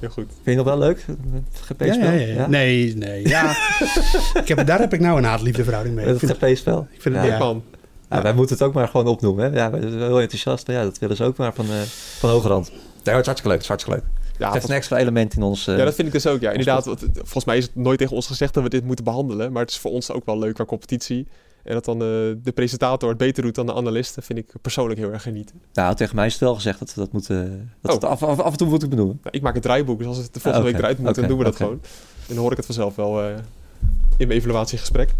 Heel 0.00 0.10
goed. 0.10 0.26
Vind 0.26 0.44
je 0.44 0.54
nog 0.54 0.64
wel 0.64 0.78
leuk? 0.78 1.04
Het 1.06 1.60
GP-spel? 1.60 1.94
Ja, 1.94 2.10
ja, 2.10 2.26
ja. 2.26 2.46
Nee, 2.46 2.96
nee. 2.96 3.28
Ja. 3.28 3.50
ik 4.42 4.48
heb, 4.48 4.66
daar 4.66 4.80
heb 4.80 4.92
ik 4.92 5.00
nou 5.00 5.18
een 5.18 5.24
haat-liefde 5.24 5.64
verhouding 5.64 5.96
mee. 5.96 6.06
Met 6.06 6.20
het 6.20 6.30
GP-spel? 6.30 6.86
Ik 6.90 7.02
vind 7.02 7.14
het 7.16 7.24
ja. 7.24 7.38
man. 7.38 7.62
Wij 8.08 8.34
moeten 8.34 8.56
het 8.56 8.64
ook 8.64 8.72
maar 8.72 8.88
gewoon 8.88 9.06
opnoemen. 9.06 9.52
Hè? 9.52 9.58
Ja, 9.58 9.70
we 9.70 9.80
zijn 9.80 10.02
heel 10.02 10.20
enthousiast. 10.20 10.66
Ja, 10.66 10.82
dat 10.82 10.98
willen 10.98 11.16
ze 11.16 11.24
ook 11.24 11.36
maar 11.36 11.54
van, 11.54 11.66
uh, 11.66 11.80
van 12.18 12.30
hoge 12.30 12.48
rand. 12.48 12.70
Nee, 12.70 12.80
het 12.80 13.06
is 13.06 13.12
hartstikke 13.12 13.48
leuk. 13.48 13.52
Het 13.52 13.62
is 13.62 13.68
hartstikke 13.68 14.00
leuk. 14.00 14.10
Ja, 14.38 14.52
het 14.52 14.62
is 14.62 14.68
een 14.68 14.74
extra 14.74 14.96
element 14.96 15.34
in 15.34 15.42
ons... 15.42 15.68
Uh, 15.68 15.76
ja, 15.78 15.84
dat 15.84 15.94
vind 15.94 16.06
ik 16.06 16.12
dus 16.12 16.26
ook. 16.26 16.40
Ja, 16.40 16.50
inderdaad. 16.50 16.84
Volgens 17.14 17.44
mij 17.44 17.56
is 17.56 17.64
het 17.64 17.74
nooit 17.74 17.98
tegen 17.98 18.14
ons 18.14 18.26
gezegd 18.26 18.54
dat 18.54 18.62
we 18.62 18.68
dit 18.68 18.84
moeten 18.84 19.04
behandelen. 19.04 19.52
Maar 19.52 19.62
het 19.62 19.70
is 19.70 19.78
voor 19.78 19.90
ons 19.90 20.10
ook 20.10 20.26
wel 20.26 20.38
leuk 20.38 20.54
qua 20.54 20.64
competitie. 20.64 21.26
En 21.64 21.72
dat 21.74 21.84
dan 21.84 21.94
uh, 21.96 22.08
de 22.42 22.52
presentator 22.54 23.08
het 23.08 23.18
beter 23.18 23.42
doet 23.42 23.54
dan 23.54 23.66
de 23.66 23.74
analisten, 23.74 24.22
vind 24.22 24.38
ik 24.38 24.52
persoonlijk 24.62 25.00
heel 25.00 25.12
erg 25.12 25.22
genieten. 25.22 25.60
Nou, 25.72 25.94
tegen 25.94 26.16
mij 26.16 26.26
is 26.26 26.32
het 26.32 26.42
wel 26.42 26.54
gezegd 26.54 26.78
dat 26.78 26.94
we 26.94 27.00
dat 27.00 27.12
moeten... 27.12 27.70
Dat 27.80 27.90
oh. 27.90 28.00
het 28.00 28.10
af, 28.10 28.22
af, 28.22 28.40
af, 28.40 28.50
en 28.50 28.58
toe 28.58 28.68
moeten 28.68 28.88
benoemen. 28.88 29.18
Nou, 29.22 29.36
ik 29.36 29.42
maak 29.42 29.54
het 29.54 29.62
draaiboek, 29.62 29.98
dus 29.98 30.06
als 30.06 30.16
het 30.16 30.34
de 30.34 30.40
volgende 30.40 30.68
ah, 30.68 30.70
okay. 30.70 30.72
week 30.72 30.82
eruit 30.82 30.98
moet, 30.98 31.08
okay. 31.08 31.20
dan 31.20 31.30
doen 31.30 31.38
we 31.38 31.44
dat 31.44 31.54
okay. 31.54 31.66
gewoon. 31.66 31.82
En 32.28 32.34
dan 32.34 32.36
hoor 32.36 32.50
ik 32.50 32.56
het 32.56 32.66
vanzelf 32.66 32.94
wel 32.94 33.22
uh, 33.22 33.34
in 34.16 34.26
mijn 34.26 34.40
evaluatiegesprek. 34.40 35.14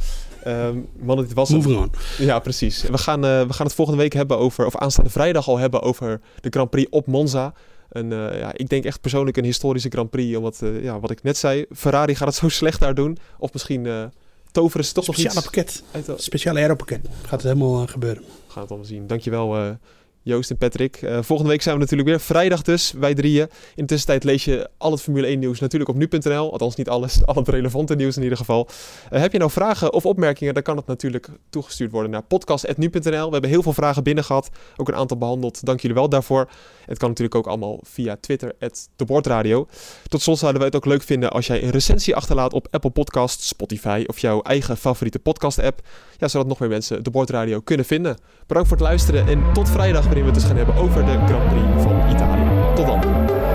Um, 0.46 0.88
mannen, 0.98 1.26
dit 1.26 1.34
was 1.34 1.50
on. 1.50 1.90
Ja, 2.18 2.38
precies. 2.38 2.82
We 2.82 2.98
gaan, 2.98 3.24
uh, 3.24 3.46
we 3.46 3.52
gaan 3.52 3.66
het 3.66 3.74
volgende 3.74 4.00
week 4.00 4.12
hebben 4.12 4.38
over, 4.38 4.66
of 4.66 4.76
aanstaande 4.76 5.10
vrijdag 5.10 5.48
al 5.48 5.58
hebben 5.58 5.82
over 5.82 6.20
de 6.40 6.48
Grand 6.50 6.70
Prix 6.70 6.90
op 6.90 7.06
Monza. 7.06 7.52
En 7.88 8.10
uh, 8.10 8.38
ja, 8.38 8.50
ik 8.52 8.68
denk 8.68 8.84
echt 8.84 9.00
persoonlijk 9.00 9.36
een 9.36 9.44
historische 9.44 9.88
Grand 9.88 10.10
Prix. 10.10 10.36
Omdat, 10.36 10.60
uh, 10.62 10.82
ja, 10.82 11.00
wat 11.00 11.10
ik 11.10 11.22
net 11.22 11.36
zei, 11.36 11.64
Ferrari 11.74 12.14
gaat 12.14 12.28
het 12.28 12.36
zo 12.36 12.48
slecht 12.58 12.80
daar 12.80 12.94
doen. 12.94 13.18
Of 13.38 13.52
misschien 13.52 13.84
uh, 13.84 14.04
toveren 14.52 14.94
toch 14.94 15.04
Speciale 15.04 15.42
pakket. 15.42 15.82
Speciale 16.16 16.60
aeropakket. 16.60 17.00
Gaat 17.22 17.42
het 17.42 17.42
helemaal 17.42 17.86
gebeuren. 17.86 18.22
We 18.22 18.52
gaan 18.52 18.62
het 18.62 18.70
allemaal 18.70 18.88
zien. 18.88 19.06
Dankjewel 19.06 19.76
Joost 20.22 20.50
en 20.50 20.56
Patrick. 20.56 21.02
Uh, 21.02 21.18
volgende 21.22 21.50
week 21.50 21.62
zijn 21.62 21.74
we 21.74 21.80
natuurlijk 21.80 22.08
weer. 22.08 22.20
Vrijdag 22.20 22.62
dus, 22.62 22.92
wij 22.92 23.14
drieën. 23.14 23.48
In 23.48 23.50
de 23.74 23.84
tussentijd 23.84 24.24
lees 24.24 24.44
je 24.44 24.68
al 24.78 24.90
het 24.90 25.00
Formule 25.00 25.26
1 25.26 25.38
nieuws 25.38 25.60
natuurlijk 25.60 25.90
op 25.90 25.96
nu.nl. 25.96 26.52
Althans 26.52 26.76
niet 26.76 26.88
alles, 26.88 27.20
al 27.26 27.34
het 27.34 27.48
relevante 27.48 27.94
nieuws 27.94 28.16
in 28.16 28.22
ieder 28.22 28.38
geval. 28.38 28.68
Uh, 29.12 29.20
heb 29.20 29.32
je 29.32 29.38
nou 29.38 29.50
vragen 29.50 29.92
of 29.92 30.06
opmerkingen, 30.06 30.54
dan 30.54 30.62
kan 30.62 30.76
het 30.76 30.86
natuurlijk 30.86 31.28
toegestuurd 31.50 31.90
worden 31.90 32.10
naar 32.10 32.22
podcast.nu.nl. 32.22 33.26
We 33.26 33.32
hebben 33.32 33.50
heel 33.50 33.62
veel 33.62 33.72
vragen 33.72 34.02
binnen 34.02 34.24
gehad. 34.24 34.50
Ook 34.76 34.88
een 34.88 34.94
aantal 34.94 35.18
behandeld. 35.18 35.64
Dank 35.64 35.80
jullie 35.80 35.96
wel 35.96 36.08
daarvoor. 36.08 36.48
Het 36.86 36.98
kan 36.98 37.08
natuurlijk 37.08 37.36
ook 37.36 37.46
allemaal 37.46 37.78
via 37.82 38.16
Twitter, 38.20 38.52
de 38.96 39.04
Bordradio. 39.04 39.66
Tot 40.08 40.22
slot 40.22 40.38
zouden 40.38 40.60
wij 40.60 40.70
het 40.72 40.78
ook 40.78 40.92
leuk 40.92 41.02
vinden 41.02 41.30
als 41.30 41.46
jij 41.46 41.62
een 41.62 41.70
recensie 41.70 42.16
achterlaat 42.16 42.52
op 42.52 42.66
Apple 42.70 42.90
Podcasts, 42.90 43.48
Spotify 43.48 44.04
of 44.06 44.18
jouw 44.18 44.42
eigen 44.42 44.76
favoriete 44.76 45.18
podcast 45.18 45.58
app. 45.58 45.80
Ja, 46.18 46.28
zodat 46.28 46.46
nog 46.46 46.58
meer 46.58 46.68
mensen 46.68 47.04
de 47.04 47.10
Bordradio 47.10 47.60
kunnen 47.60 47.86
vinden. 47.86 48.16
Bedankt 48.46 48.68
voor 48.68 48.76
het 48.76 48.86
luisteren 48.86 49.28
en 49.28 49.52
tot 49.52 49.68
vrijdag 49.68 50.10
waarin 50.12 50.32
we 50.32 50.38
het 50.38 50.40
dus 50.40 50.50
gaan 50.50 50.56
hebben 50.56 50.82
over 50.82 51.04
de 51.04 51.18
Grand 51.26 51.48
Prix 51.48 51.82
van 51.82 52.10
Italië. 52.10 52.74
Tot 52.74 52.86
dan. 52.86 53.51